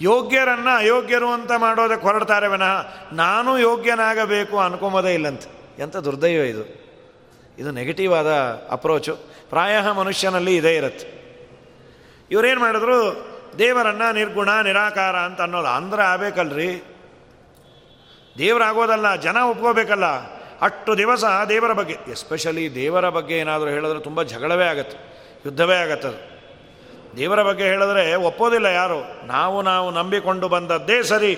ಯೋಗ್ಯರನ್ನು 0.00 0.76
ಅಯೋಗ್ಯರು 0.76 1.32
ಅಂತ 1.32 1.52
ಮಾಡೋದಕ್ಕೆ 1.56 2.06
ಹೊರಡ್ತಾರೆ 2.06 2.48
ವಿನಃ, 2.48 2.86
ನಾನು 3.12 3.58
ಯೋಗ್ಯನಾಗಬೇಕು 3.58 4.58
ಅನ್ಕೊಂಬೋದೇ 4.58 5.14
ಇಲ್ಲಂತೆ. 5.14 5.72
ಎಂಥ 5.82 5.96
ದುರ್ದೈವ 5.96 6.40
ಇದು. 6.40 6.83
ಇದು 7.58 7.70
ನೆಗೆಟಿವ್ 7.70 8.14
ಆದ 8.14 8.28
ಅಪ್ರೋಚು 8.70 9.16
ಪ್ರಾಯ 9.50 9.90
ಮನುಷ್ಯನಲ್ಲಿ 9.90 10.56
ಇದೇ 10.56 10.74
ಇರುತ್ತೆ. 10.76 11.24
ಇವರೇನು 12.30 12.60
ಮಾಡಿದ್ರು? 12.60 13.26
ದೇವರನ್ನು 13.58 14.14
ನಿರ್ಗುಣ, 14.14 14.48
ನಿರಾಕಾರ 14.62 15.16
ಅಂತ 15.16 15.40
ಅನ್ನೋದು. 15.40 15.68
ಅಂದ್ರೆ 15.68 16.02
ಆಗಬೇಕಲ್ರಿ. 16.02 16.84
ದೇವರಾಗೋದಲ್ಲ, 18.38 19.16
ಜನ 19.16 19.36
ಒಪ್ಕೋಬೇಕಲ್ಲ. 19.36 20.04
ಅಷ್ಟು 20.60 20.98
ದಿವಸ 20.98 21.24
ದೇವರ 21.48 21.72
ಬಗ್ಗೆ. 21.72 21.96
ಎಸ್ಪೆಷಲಿ 22.10 22.74
ದೇವರ 22.74 23.08
ಬಗ್ಗೆ 23.08 23.38
ಏನಾದರೂ 23.38 23.68
ಹೇಳಿದ್ರೆ 23.68 24.00
ತುಂಬ 24.00 24.22
ಜಗಳವೇ 24.22 24.64
ಆಗತ್ತೆ. 24.64 25.14
ಯುದ್ಧವೇ 25.46 25.76
ಆಗತ್ತದು 25.76 26.34
ದೇವರ 27.16 27.42
ಬಗ್ಗೆ 27.42 27.64
ಹೇಳಿದ್ರೆ 27.64 28.14
ಒಪ್ಪೋದಿಲ್ಲ 28.14 28.66
ಯಾರು? 28.66 29.26
ನಾವು 29.26 29.62
ನಾವು 29.62 29.90
ನಂಬಿಕೊಂಡು 29.90 30.48
ಬಂದದ್ದೇ 30.48 31.02
ಸರಿ 31.02 31.34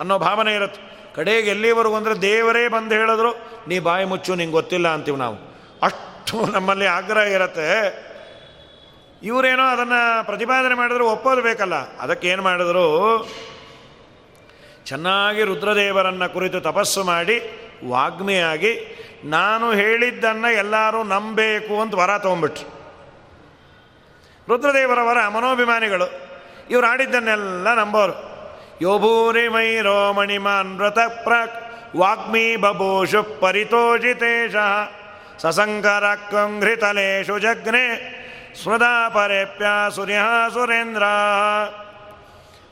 ಅನ್ನೋ 0.00 0.18
ಭಾವನೆ 0.18 0.54
ಇರುತ್ತೆ. 0.54 0.93
ಕಡೆಗೆ 1.16 1.50
ಎಲ್ಲಿವರೆಗೂ 1.50 1.94
ಅಂದರೆ 1.94 2.14
ದೇವರೇ 2.22 2.68
ಬಂದು 2.68 2.94
ಹೇಳಿದ್ರು, 2.94 3.30
ನೀ 3.68 3.78
ಬಾಯಿ 3.78 4.04
ಮುಚ್ಚು, 4.04 4.34
ನಿಂಗೆ 4.34 4.52
ಗೊತ್ತಿಲ್ಲ 4.52 4.88
ಅಂತೀವಿ 4.88 5.18
ನಾವು. 5.18 5.36
ಅಷ್ಟು 5.82 6.46
ನಮ್ಮಲ್ಲಿ 6.46 6.86
ಆಗ್ರಹ 6.86 7.22
ಇರತ್ತೆ. 7.22 7.68
ಇವರೇನೋ 9.22 9.64
ಅದನ್ನು 9.64 10.26
ಪ್ರತಿಪಾದನೆ 10.26 10.74
ಮಾಡಿದ್ರು 10.74 11.04
ಒಪ್ಪೋದು 11.08 11.42
ಬೇಕಲ್ಲ. 11.42 11.74
ಅದಕ್ಕೆ 11.74 12.28
ಏನು 12.28 12.42
ಮಾಡಿದ್ರು? 12.42 12.86
ಚೆನ್ನಾಗಿ 14.86 15.42
ರುದ್ರದೇವರನ್ನು 15.44 16.32
ಕುರಿತು 16.32 16.60
ತಪಸ್ಸು 16.60 17.04
ಮಾಡಿ 17.04 17.36
ವಾಗ್ಮಿಯಾಗಿ, 17.88 18.72
ನಾನು 19.24 19.72
ಹೇಳಿದ್ದನ್ನು 19.72 20.50
ಎಲ್ಲರೂ 20.52 21.02
ನಂಬಬೇಕು 21.02 21.80
ಅಂತ 21.80 21.94
ವರ 21.94 22.18
ತೊಗೊಂಬಿಟ್ರು 22.18 22.68
ರುದ್ರದೇವರವರ 24.48 25.28
ಮನೋಭಿಮಾನಿಗಳು, 25.28 26.06
ಇವರು 26.70 26.86
ಆಡಿದ್ದನ್ನೆಲ್ಲ 26.86 27.74
ನಂಬೋರು. 27.74 28.33
ಮಾನ್ 30.46 30.76
ವ್ರತ 30.78 30.98
ಪ್ರಕ್ 30.98 31.56
ವಾಗ್ಮೀ 31.96 32.56
ಬಭೂಷು 32.56 33.22
ಪರಿತೋಜಿತೇಶ 33.40 34.54
ಸಸಂಕರ 35.42 36.04
ಕಂಘ್ರಿತಲೇಶು 36.30 37.38
ಜಗ್ನೆ 37.38 37.86
ಸ್ಮೃದಾ 38.62 39.08
ಪರೇಪ್ಯ 39.08 39.66
ಸುರ್ಯಃ 39.94 40.48
ಸುರೇಂದ್ರ 40.54 41.04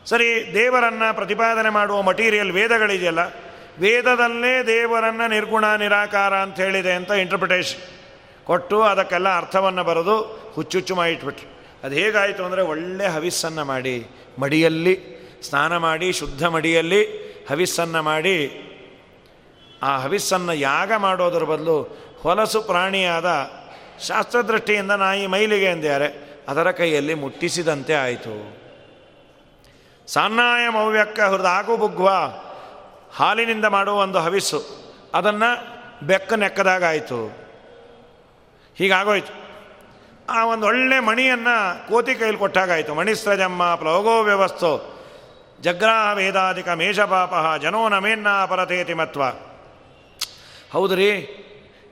ಸರಿ, 0.07 0.55
ದೇವರನ್ನು 0.55 1.17
ಪ್ರತಿಪಾದನೆ 1.17 1.71
ಮಾಡುವ 1.71 2.03
ಮಟೀರಿಯಲ್ 2.03 2.51
ವೇದಗಳಿದೆಯಲ್ಲ, 2.51 3.23
ವೇದದಲ್ಲೇ 3.81 4.63
ದೇವರನ್ನು 4.63 5.31
ನಿರ್ಗುಣ, 5.31 5.65
ನಿರಾಕಾರ 5.77 6.35
ಅಂತ 6.35 6.57
ಹೇಳಿದೆ 6.61 6.93
ಅಂತ 6.93 7.11
ಇಂಟರ್ಪ್ರಿಟೇಷನ್ 7.11 7.83
ಕೊಟ್ಟು 8.45 8.83
ಅದಕ್ಕೆಲ್ಲ 8.83 9.37
ಅರ್ಥವನ್ನು 9.37 9.85
ಬರೆದು 9.85 10.17
ಹುಚ್ಚುಚ್ಚು 10.55 10.95
ಮಾಡಿಟ್ಬಿಟ್ರು 10.95 11.49
ಅದು 11.85 11.95
ಹೇಗಾಯಿತು 11.95 12.45
ಅಂದರೆ 12.45 12.63
ಒಳ್ಳೆ 12.63 13.07
ಹವಿಸ್ಸನ್ನು 13.07 13.65
ಮಾಡಿ, 13.65 14.07
ಮಡಿಯಲ್ಲಿ 14.39 14.95
ಸ್ನಾನ 15.43 15.77
ಮಾಡಿ 15.77 16.13
ಶುದ್ಧ 16.13 16.47
ಮಡಿಯಲ್ಲಿ 16.47 17.07
ಹವಿಸ್ಸನ್ನು 17.51 18.03
ಮಾಡಿ, 18.03 18.39
ಆ 19.83 19.99
ಹವಿಸ್ಸನ್ನು 19.99 20.55
ಯಾಗ 20.55 20.93
ಮಾಡೋದ್ರ 20.97 21.45
ಬದಲು 21.45 21.83
ಹೊಲಸು 22.23 22.63
ಪ್ರಾಣಿಯಾದ 22.63 23.51
ಶಾಸ್ತ್ರದೃಷ್ಟಿಯಿಂದ 24.07 24.91
ನಾಯಿ 24.91 25.27
ಮೈಲಿಗೆ 25.27 25.65
ಎಂದ್ಯಾರೆ, 25.65 26.09
ಅದರ 26.49 26.71
ಕೈಯಲ್ಲಿ 26.71 27.15
ಮುಟ್ಟಿಸಿದಂತೆ 27.15 27.95
ಆಯಿತು. 27.95 28.63
ಸಾನ್ನಾಯ 30.07 30.69
ಮೌವ್ಯಕ್ಕ 30.69 31.21
ಆಗು 31.47 31.77
ಬುಗ್ವ 31.77 32.09
ಹಾಲಿನಿಂದ 33.17 33.65
ಮಾಡುವ 33.65 33.95
ಒಂದು 33.95 34.19
ಹವಿಸ್ಸು, 34.19 34.61
ಅದನ್ನು 35.15 35.51
ಬೆಕ್ಕ 36.07 36.33
ನೆಕ್ಕದಾಗಾಯಿತು 36.33 37.43
ಹೀಗಾಗೋಯ್ತು. 38.77 39.43
ಆ 40.29 40.45
ಒಂದು 40.47 40.67
ಒಳ್ಳೆ 40.67 40.99
ಮಣಿಯನ್ನು 41.01 41.89
ಕೋತಿ 41.89 42.15
ಕೈಲಿ 42.15 42.39
ಕೊಟ್ಟಾಗಾಯಿತು 42.39 42.95
ಮಣಿಸ್ರಜಮ್ಮ 42.95 43.75
ಪ್ಲೋಗೋ 43.75 44.23
ವ್ಯವಸ್ಥೋ 44.23 44.92
ಜಗ್ರಾಹ 45.63 46.17
ವೇದಾಧಿಕ 46.17 46.69
ಮೇಷಪಾಪ 46.69 47.61
ಜನೋ 47.61 47.89
ನಮೇನ್ನ 47.89 48.29
ಪರತೇತಿ 48.45 48.95
ಮತ್ವ. 48.95 49.23
ಹೌದು 50.73 50.95
ರೀ 50.95 51.11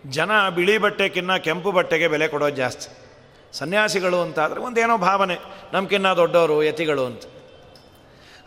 ಜನ 0.07 0.49
ಬಿಳಿ 0.49 0.79
ಬಟ್ಟೆಕ್ಕಿನ್ನ 0.79 1.37
ಕೆಂಪು 1.37 1.73
ಬಟ್ಟೆಗೆ 1.73 2.09
ಬೆಲೆ 2.09 2.29
ಕೊಡೋದು 2.29 2.57
ಜಾಸ್ತಿ. 2.57 2.89
ಸನ್ಯಾಸಿಗಳು 3.59 4.21
ಅಂತಾದರೆ 4.21 4.61
ಒಂದೇನೋ 4.61 4.99
ಭಾವನೆ 4.99 5.37
ನಮ್ಕಿನ್ನ 5.73 6.13
ದೊಡ್ಡವರು 6.13 6.63
ಯತಿಗಳು 6.63 7.07
ಅಂತ. 7.07 7.23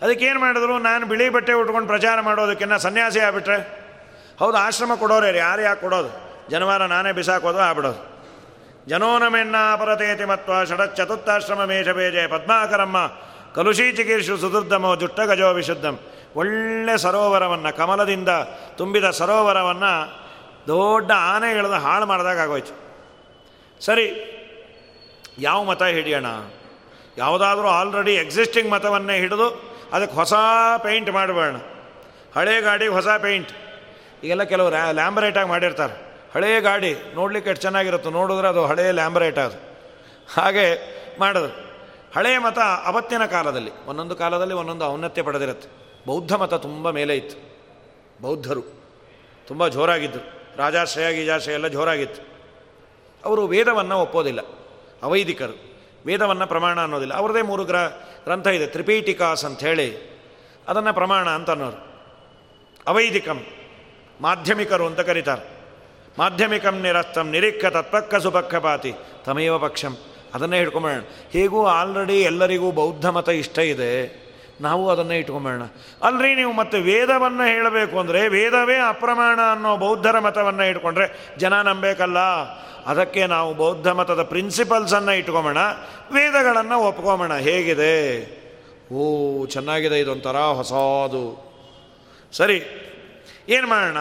ಅದಕ್ಕೇನು 0.02 0.40
ಮಾಡಿದ್ರು, 0.40 0.80
ನಾನು 0.80 1.06
ಬಿಳಿ 1.06 1.30
ಬಟ್ಟೆ 1.30 1.54
ಉಟ್ಕೊಂಡು 1.54 1.88
ಪ್ರಚಾರ 1.88 2.22
ಮಾಡೋದಕ್ಕಿನ್ನ 2.22 2.78
ಸನ್ಯಾಸಿ 2.78 3.20
ಆಗ್ಬಿಟ್ರೆ, 3.20 3.58
ಹೌದು, 4.40 4.58
ಆಶ್ರಮ 4.58 4.96
ಕೊಡೋರೇ 4.96 5.38
ಯಾರು 5.38 5.62
ಯಾಕೆ 5.62 5.82
ಕೊಡೋದು? 5.82 6.12
ಜನವಾರ 6.50 6.86
ನಾನೇ 6.86 7.12
ಬಿಸಾಕೋದು 7.12 7.60
ಆಗ್ಬಿಡೋದು. 7.60 8.02
ಜನೋನಮೆನ್ನ 8.88 9.56
ಅಪರತೇತಿ 9.74 10.26
ಮತ್ವ 10.26 10.64
ಷಡಚ್ಚತುರ್ಥಾಶ್ರಮ 10.64 11.66
ಮೇಷಬೇಜೆ 11.66 12.28
ಪದ್ಮಾಕರಮ್ಮ. 12.28 12.98
ಕಲುಷಿ 13.56 13.92
ಚಿಕೀರ್ಷು 13.92 14.38
ಸುದುರ್ಧಮೋ 14.38 14.96
ಗಜೋ 15.26 15.54
ವಿಶುದ್ಧಂ. 15.54 16.00
ಒಳ್ಳೆ 16.36 16.98
ಸರೋವರವನ್ನು, 16.98 17.78
ಕಮಲದಿಂದ 17.78 18.30
ತುಂಬಿದ 18.78 19.10
ಸರೋವರವನ್ನು 19.10 20.24
ದೊಡ್ಡ 20.68 21.12
ಆನೆ 21.16 21.58
ಎಳೆದ 21.58 21.72
ಹಾಳು 21.72 22.06
ಮಾಡಿದಾಗ 22.06 22.40
ಆಗೋಯ್ತು. 22.40 22.74
ಸರಿ, 23.86 24.30
ಯಾವ 25.40 25.64
ಮತ 25.64 25.84
ಹಿಡಿಯೋಣ? 25.84 26.26
ಯಾವುದಾದ್ರೂ 27.18 27.68
ಆಲ್ರೆಡಿ 27.68 28.16
ಎಕ್ಸಿಸ್ಟಿಂಗ್ 28.16 28.72
ಮತವನ್ನೇ 28.72 29.18
ಹಿಡಿದು 29.18 29.74
ಅದಕ್ಕೆ 29.94 30.16
ಹೊಸ 30.16 30.34
ಪೇಂಟ್ 30.78 31.10
ಮಾಡಬೇಡ 31.12 31.56
ಹಳೆ 32.38 32.62
ಗಾಡಿ, 32.62 32.88
ಹೊಸ 32.88 33.08
ಪೇಂಟ್ 33.08 33.52
ಈಗೆಲ್ಲ 34.24 34.44
ಕೆಲವು 34.44 34.70
ಲ್ಯಾಂಬರೇಟಾಗಿ 34.92 35.50
ಮಾಡಿರ್ತಾರೆ. 35.50 35.94
ಹಳೇ 36.34 36.62
ಗಾಡಿ 36.62 36.96
ನೋಡ್ಲಿಕ್ಕೆ 37.16 37.50
ಎಷ್ಟು 37.52 37.62
ಚೆನ್ನಾಗಿರುತ್ತೆ 37.62 38.10
ನೋಡಿದ್ರೆ 38.10 38.48
ಅದು 38.48 38.66
ಹಳೆಯ 38.66 38.92
ಲ್ಯಾಂಬರೇಟ್ 38.92 39.40
ಅದು. 39.40 39.58
ಹಾಗೆ 40.34 40.66
ಮಾಡೋದು 41.20 41.73
ಹಳೆಯ 42.16 42.40
ಮತ 42.40 42.60
ಅವತ್ತಿನ 42.60 43.26
ಕಾಲದಲ್ಲಿ, 43.26 43.86
ಒಂದೊಂದು 43.86 44.16
ಕಾಲದಲ್ಲಿ 44.16 44.54
ಒಂದೊಂದು 44.54 44.86
ಔನ್ನತ್ಯ 44.86 45.22
ಪಡೆದಿರುತ್ತೆ. 45.22 45.70
ಬೌದ್ಧ 46.08 46.34
ಮತ 46.34 46.54
ತುಂಬ 46.54 46.90
ಮೇಲೆ 46.90 47.18
ಇತ್ತು. 47.18 47.54
ಬೌದ್ಧರು 48.22 48.62
ತುಂಬ 49.48 49.68
ಜೋರಾಗಿದ್ದರು 49.68 50.44
ರಾಜಾಶ್ರಯ, 50.58 51.14
ಗೀಜಾಶ್ರಯ 51.14 51.54
ಎಲ್ಲ 51.54 51.68
ಜೋರಾಗಿತ್ತು. 51.68 52.34
ಅವರು 53.26 53.48
ವೇದವನ್ನು 53.48 54.00
ಒಪ್ಪೋದಿಲ್ಲ. 54.00 54.40
ಅವೈದಿಕರು. 55.04 55.74
ವೇದವನ್ನು 56.06 56.48
ಪ್ರಮಾಣ 56.48 56.82
ಅನ್ನೋದಿಲ್ಲ. 56.82 57.14
ಅವರದೇ 57.14 57.42
ಮೂರು 57.42 57.64
ಗ್ರ, 57.64 57.76
ಗ್ರಂಥ 58.24 58.48
ಇದೆ. 58.48 58.68
ತ್ರಿಪೀಟಿಕಾಸ್ 58.68 59.46
ಅಂಥೇಳಿ. 59.46 60.14
ಅದನ್ನು 60.68 60.94
ಪ್ರಮಾಣ 60.94 61.30
ಅಂತ 61.30 61.50
ಅನ್ನೋರು. 61.50 62.02
ಅವೈದಿಕಂ. 62.88 63.46
ಮಾಧ್ಯಮಿಕರು 64.22 64.86
ಅಂತ 64.86 65.00
ಕರೀತಾರೆ. 65.00 65.50
ಮಾಧ್ಯಮಿಕಂ 66.20 66.82
ನಿರಸ್ತಂ 66.82 67.30
ನಿರೀಕ್ಷ 67.30 67.66
ತತ್ಪಕ್ಕ 67.66 68.16
ಸುಪಕ್ಷಪಾತಿ, 68.16 68.94
ತಮೇವ 69.24 69.60
ಪಕ್ಷಂ. 69.60 69.98
ಅದನ್ನೇ 70.34 70.58
ಹಿಡ್ಕೊಂಬೇಡ 70.58 71.02
ಹೇಗೂ 71.34 71.66
ಆಲ್ರೆಡಿ 71.66 72.22
ಎಲ್ಲರಿಗೂ 72.22 72.72
ಬೌದ್ಧ 72.72 73.06
ಮತ 73.06 73.30
ಇಷ್ಟ 73.30 73.58
ಇದೆ, 73.60 74.24
ನಾವು 74.62 74.90
ಅದನ್ನೇ 74.90 75.16
ಇಟ್ಕೊಂಬೇಡ 75.20 75.62
ಅಲ್ರಿ 76.04 76.36
ನೀವು 76.36 76.54
ಮತ್ತೆ 76.54 76.80
ವೇದವನ್ನು 76.80 77.46
ಹೇಳಬೇಕು 77.54 78.00
ಅಂದರೆ, 78.00 78.28
ವೇದವೇ 78.28 78.78
ಅಪ್ರಮಾಣ 78.78 79.40
ಅನ್ನೋ 79.52 79.78
ಬೌದ್ಧರ 79.78 80.20
ಮತವನ್ನು 80.20 80.66
ಇಟ್ಕೊಂಡ್ರೆ 80.70 81.36
ಜನ 81.38 81.62
ನಂಬೇಕಲ್ಲ. 81.62 82.20
ಅದಕ್ಕೆ 82.88 83.28
ನಾವು 83.28 83.54
ಬೌದ್ಧ 83.54 83.88
ಮತದ 83.88 84.22
ಪ್ರಿನ್ಸಿಪಲ್ಸನ್ನು 84.24 85.12
ಇಟ್ಕೊಂಬೋಣ 85.12 85.58
ವೇದಗಳನ್ನು 86.12 86.80
ಒಪ್ಕೊಂಬೋಣ 86.80 87.36
ಹೇಗಿದೆ? 87.38 87.96
ಓ, 88.94 89.04
ಚೆನ್ನಾಗಿದೆ 89.46 90.00
ಇದೊಂಥರ 90.00 90.38
ಹೊಸದು. 90.38 91.26
ಸರಿ, 92.32 92.60
ಏನು 93.50 93.68
ಮಾಡೋಣ? 93.68 93.98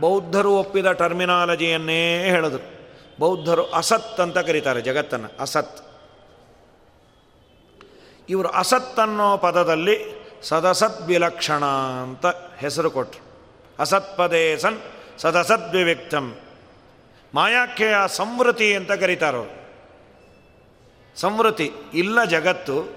ಬೌದ್ಧರು 0.00 0.50
ಒಪ್ಪಿದ 0.56 0.88
ಟರ್ಮಿನಾಲಜಿಯನ್ನೇ 0.92 2.02
ಹೇಳಿದ್ರು 2.28 2.75
ಬೌದ್ಧರು 3.18 3.70
ಅಸತ್ 3.70 4.20
ಅಂತ 4.20 4.38
ಕರೀತಾರೆ 4.38 4.80
ಜಗತ್ತನ್ನು, 4.80 5.28
ಅಸತ್. 5.40 5.86
ಇವರು 8.28 8.48
ಅಸತ್ 8.48 8.98
ಅನ್ನೋ 8.98 9.36
ಪದದಲ್ಲಿ 9.36 10.26
ಸದಸತ್ 10.42 11.02
ವಿಲಕ್ಷಣ 11.02 11.64
ಅಂತ 12.02 12.26
ಹೆಸರು 12.58 12.90
ಕೊಟ್ಟರು 12.90 13.26
ಅಸತ್ಪದೇ 13.78 14.56
ಸನ್ 14.56 14.80
ಸದಸದ್ವಿವ್ಯಕ್ತಂ 15.18 16.36
ಮಾಯಾಖ್ಯೆಯ 17.34 17.94
ಸಂವೃತಿ 18.06 18.74
ಅಂತ 18.74 18.92
ಕರೀತಾರವರು. 18.92 19.66
ಸಂವೃತಿ, 21.20 21.72
ಇಲ್ಲ 21.94 22.24
ಜಗತ್ತು, 22.24 22.96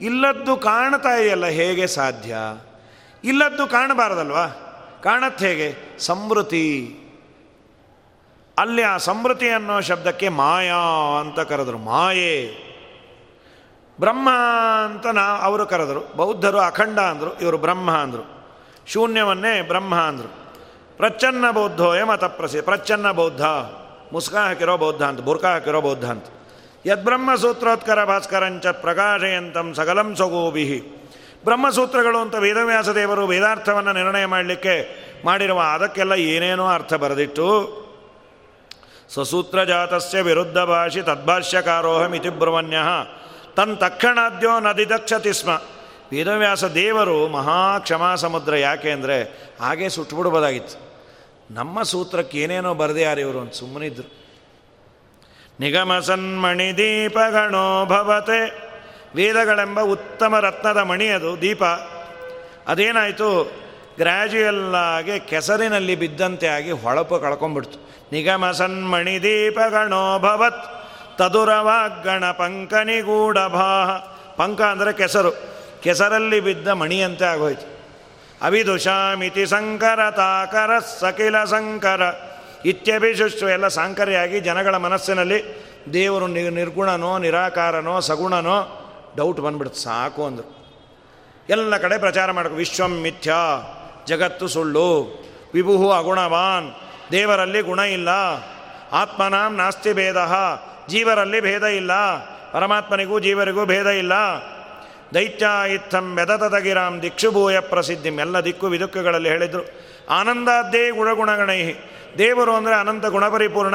ಇಲ್ಲದ್ದು 0.00 0.56
ಕಾಣ್ತಾ 0.56 1.16
ಇದೆಯಲ್ಲ 1.16 1.46
ಹೇಗೆ 1.46 1.86
ಸಾಧ್ಯ? 1.86 2.36
ಇಲ್ಲದ್ದು 3.24 3.66
ಕಾಣಬಾರದಲ್ವಾ? 3.66 4.46
ಕಾಣತ್ 5.02 5.38
ಹೇಗೆ? 5.38 5.98
ಸಂವೃತಿ. 5.98 6.96
ಅಲ್ಲಿ 8.58 8.82
ಆ 8.82 8.96
ಸಮೃತಿ 8.96 9.48
ಅನ್ನೋ 9.48 9.80
ಶಬ್ದಕ್ಕೆ 9.80 10.28
ಮಾಯಾ 10.28 10.76
ಅಂತ 11.20 11.40
ಕರೆದರು. 11.40 11.78
ಮಾಯೆ. 11.78 12.66
ಬ್ರಹ್ಮ 14.00 14.28
ಅಂತ 14.84 15.06
ನಾ, 15.06 15.20
ಅವರು 15.20 15.66
ಕರೆದರು. 15.66 16.16
ಬೌದ್ಧರು 16.16 16.58
ಅಖಂಡ 16.58 16.98
ಅಂದರು, 16.98 17.38
ಇವರು 17.38 17.58
ಬ್ರಹ್ಮ 17.58 17.90
ಅಂದರು. 17.90 18.46
ಶೂನ್ಯವನ್ನೇ 18.86 19.62
ಬ್ರಹ್ಮ 19.62 19.94
ಅಂದರು. 19.94 20.46
ಪ್ರಚ್ಛನ್ನ 20.96 21.50
ಬೌದ್ಧೋಯ 21.50 22.02
ಮತ 22.02 22.24
ಪ್ರಸಿ 22.24 22.60
ಪ್ರಚ್ಛನ್ನ 22.60 23.10
ಬೌದ್ಧ. 23.10 23.42
ಮುಸ್ಕ 24.12 24.34
ಹಾಕಿರೋ 24.34 24.76
ಬೌದ್ಧ 24.76 25.02
ಅಂತ, 25.02 25.20
ಬುರ್ಕ 25.20 25.44
ಹಾಕಿರೋ 25.44 25.80
ಬೌದ್ಧ 25.80 26.10
ಅಂತ. 26.10 26.24
ಯದ್ಬ್ರಹ್ಮ 26.86 27.34
ಸೂತ್ರೋತ್ಕರ 27.34 28.04
ಭಾಸ್ಕರಂಚ 28.04 28.66
ಪ್ರಕಾಶಯಂತಂ 28.66 29.74
ಸಕಲಂ 29.74 30.16
ಸ್ವಗೋಭಿಹಿ 30.16 31.08
ಬ್ರಹ್ಮಸೂತ್ರಗಳು 31.44 32.18
ಅಂತ 32.18 32.34
ವೇದವ್ಯಾಸ 32.34 32.88
ದೇವರು 32.88 33.26
ವೇದಾರ್ಥವನ್ನು 33.26 33.92
ನಿರ್ಣಯ 33.92 34.26
ಮಾಡಲಿಕ್ಕೆ 34.26 35.06
ಮಾಡಿರುವ, 35.24 35.60
ಅದಕ್ಕೆಲ್ಲ 35.60 36.12
ಏನೇನೋ 36.12 36.66
ಅರ್ಥ 36.66 36.94
ಬರೆದಿಟ್ಟು 36.94 37.85
ಸ್ವಸೂತ್ರ 39.12 39.64
ಜಾತಸ್ಯ 39.64 40.20
ವಿರುದ್ಧ 40.20 40.58
ಭಾಷಿ 40.58 41.02
ತದ್ಭಾಷ್ಯಕಾರೋಹಮಿತಿ 41.02 42.28
ಬ್ರಹ್ಮಣ್ಯ 42.28 42.78
ತನ್ 43.56 43.76
ತಕ್ಷಣಾದ್ಯೋ 43.76 44.60
ನದಿದಕ್ಷತಿ 44.60 45.32
ಸ್ಮ 45.32 45.48
ವೇದವ್ಯಾಸ 46.12 46.64
ದೇವರು 46.64 47.28
ಮಹಾ 47.28 47.78
ಕ್ಷಮಾ 47.78 48.14
ಸಮುದ್ರ 48.14 48.56
ಯಾಕೆ 48.56 48.90
ಅಂದರೆ 48.90 49.22
ಹಾಗೆ 49.60 49.88
ಸುಟ್ಬಿಡ್ಬೋದಾಗಿತ್ತು 49.88 50.86
ನಮ್ಮ 51.50 51.82
ಸೂತ್ರಕ್ಕೆ 51.82 52.38
ಏನೇನೋ 52.38 52.74
ಬರೆದಿಯಾರು 52.74 53.20
ಇವರು 53.20 53.40
ಅಂತ 53.40 53.52
ಸುಮ್ಮನಿದ್ರು 53.52 54.26
ನಿಗಮ 55.60 55.98
ಸನ್ಮಣಿ 55.98 56.76
ದೀಪಗಣೋ 56.76 57.86
ಭವತೆ. 57.86 58.66
ವೇದಗಳೆಂಬ 59.14 59.80
ಉತ್ತಮ 59.80 60.38
ರತ್ನದ 60.38 60.76
ಮಣಿ 60.76 61.08
ಅದು, 61.08 61.40
ದೀಪ. 61.40 61.64
ಅದೇನಾಯಿತು 62.68 63.28
ಗ್ರ್ಯಾಜುಯಲ್ಲಾಗಿ 63.96 65.20
ಕೆಸರಿನಲ್ಲಿ 65.20 65.96
ಬಿದ್ದಂತೆ 65.96 66.46
ಆಗಿ 66.46 66.70
ಹೊಳಪು 66.70 67.18
ಕಳ್ಕೊಂಡ್ಬಿಡ್ತು. 67.18 67.78
ನಿಗಮ 68.12 68.50
ಸನ್ಮಣಿ 68.50 69.22
ದೀಪಗಣೋ 69.22 70.18
ಭವತ್ 70.18 70.64
ತದುರವಾಗಣ 71.18 72.32
ಭಾ 73.48 73.98
ಪಂಕ 74.36 74.62
ಅಂದರೆ 74.62 74.92
ಕೆಸರು. 74.92 75.30
ಕೆಸರಲ್ಲಿ 75.82 76.40
ಬಿದ್ದ 76.40 76.68
ಮಣಿಯಂತೆ 76.68 77.24
ಆಗೋಯ್ತು. 77.24 77.76
ಅವಿದುಷಾಮಿತಿ 78.42 79.46
ಸಂಕರ, 79.46 80.10
ತಾಕರ, 80.10 80.78
ಸಕಿಲ 80.78 81.44
ಸಂಕರ 81.44 82.02
ಇತ್ಯಭಿಶುಷ್ಟು 82.64 83.48
ಎಲ್ಲ 83.48 83.68
ಸಾಂಕರ್ಯಾಗಿ 83.68 84.40
ಜನಗಳ 84.40 84.76
ಮನಸ್ಸಿನಲ್ಲಿ 84.76 85.66
ದೇವರು 85.92 86.26
ನಿರ್ಗುಣನೋ, 86.26 87.18
ನಿರಾಕಾರನೋ, 87.18 88.00
ಸಗುಣನೋ 88.00 88.82
ಡೌಟ್ 89.16 89.40
ಬಂದ್ಬಿಡ್ತು 89.40 89.76
ಸಾಕು 89.76 90.26
ಅಂದರು. 90.26 90.56
ಎಲ್ಲ 91.48 91.76
ಕಡೆ 91.76 91.98
ಪ್ರಚಾರ 91.98 92.30
ಮಾಡಬೇಕು 92.30 92.56
ವಿಶ್ವಂ 92.56 92.90
ಮಿಥ್ಯಾ, 92.90 93.40
ಜಗತ್ತು 94.06 94.48
ಸುಳ್ಳು, 94.48 95.22
ವಿಭುಹು 95.54 95.92
ಅಗುಣವಾನ್ 95.92 96.85
ದೇವರಲ್ಲಿ 97.12 97.60
ಗುಣ 97.60 97.78
ಇಲ್ಲ. 97.78 98.08
ಆತ್ಮನಾಂ 98.92 99.56
ನಾಸ್ತಿ 99.56 99.92
ಭೇದ. 99.92 100.16
ಜೀವರಲ್ಲಿ 100.88 101.40
ಭೇದ 101.40 101.62
ಇಲ್ಲ. 101.62 101.92
ಪರಮಾತ್ಮನಿಗೂ 102.52 103.20
ಜೀವರಿಗೂ 103.20 103.66
ಭೇದ 103.66 103.86
ಇಲ್ಲ. 103.86 104.12
ದೈತ್ಯ 105.14 105.74
ಇತ್ತಂ 105.74 106.18
ಗಿರಾಂ 106.60 107.02
ದಿಕ್ಷುಭೂಯ 107.02 107.60
ಪ್ರಸಿದ್ಧಿಂ. 107.60 108.20
ಎಲ್ಲ 108.20 108.40
ದಿಕ್ಕು 108.40 108.66
ವಿದುಕ್ಕುಗಳಲ್ಲಿ 108.66 109.28
ಹೇಳಿದರು. 109.28 109.62
ಆನಂದಾದ್ದೇ 110.10 110.90
ಗುಣಗುಣಗಣೈ 110.90 111.72
ದೇವರು 112.18 112.54
ಅಂದರೆ 112.54 112.74
ಅನಂತ 112.74 113.06
ಗುಣಪರಿಪೂರ್ಣ. 113.06 113.74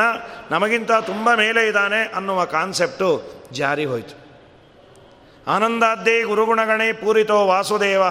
ನಮಗಿಂತ 0.52 0.92
ತುಂಬ 0.92 1.34
ಮೇಲೆ 1.34 1.68
ಇದ್ದಾನೆ 1.68 2.14
ಅನ್ನುವ 2.16 2.46
ಕಾನ್ಸೆಪ್ಟು 2.46 3.24
ಜಾರಿ 3.52 3.86
ಹೋಯಿತು. 3.86 4.22
ಆನಂದಾದ್ದೇ 5.48 6.24
ಗುರುಗುಣಗಣೈ 6.24 6.92
ಪೂರಿತೋ 6.92 7.48
ವಾಸುದೇವ. 7.48 8.02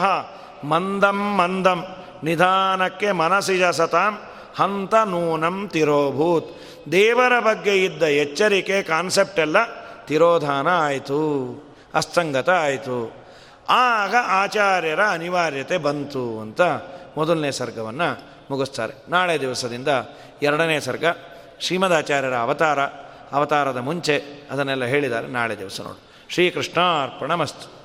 ಮಂದಂ 0.65 1.37
ಮಂದಂ. 1.37 1.87
ನಿಧಾನಕ್ಕೆ 2.25 3.13
ಮನಸಿಜ 3.13 3.63
ಸತಾಂ. 3.63 4.19
ಹಂತ 4.61 4.95
ನೂನಂ 4.95 5.69
ತಿರೋಭೂತ್. 5.69 6.59
ದೇವರ 6.93 7.41
ಬಗ್ಗೆ 7.41 7.85
ಇದ್ದ 7.85 8.03
ಎಚ್ಚರಿಕೆ 8.03 8.83
ಕಾನ್ಸೆಪ್ಟ್ 8.83 9.41
ಎಲ್ಲ 9.41 9.57
ತಿರೋಧಾನ 10.05 10.69
ಆಯಿತು, 10.69 11.19
ಅಸ್ತಂಗತ 11.95 12.51
ಆಯಿತು. 12.51 13.13
ಆಗ 13.69 14.15
ಆಚಾರ್ಯರ 14.27 15.01
ಅನಿವಾರ್ಯತೆ 15.01 15.79
ಬಂತು 15.79 16.41
ಅಂತ 16.41 16.61
ಮೊದಲನೇ 17.17 17.51
ಸರ್ಗವನ್ನು 17.51 18.23
ಮುಗಿಸ್ತಾರೆ. 18.51 18.95
ನಾಳೆ 19.09 19.41
ದಿವಸದಿಂದ 19.41 19.89
ಎರಡನೇ 20.43 20.81
ಸರ್ಗ, 20.81 21.05
ಶ್ರೀಮದಾಚಾರ್ಯರ 21.61 22.35
ಅವತಾರ, 22.35 22.81
ಅವತಾರದ 23.33 23.77
ಮುಂಚೆ 23.77 24.23
ಅದನ್ನೆಲ್ಲ 24.51 24.85
ಹೇಳಿದ್ದಾರೆ. 24.85 25.27
ನಾಳೆ 25.27 25.59
ದಿವಸ 25.59 25.81
ನೋಡಿ. 25.81 26.01
ಶ್ರೀಕೃಷ್ಣಾರ್ಪಣಮಸ್ತು. 26.29 27.80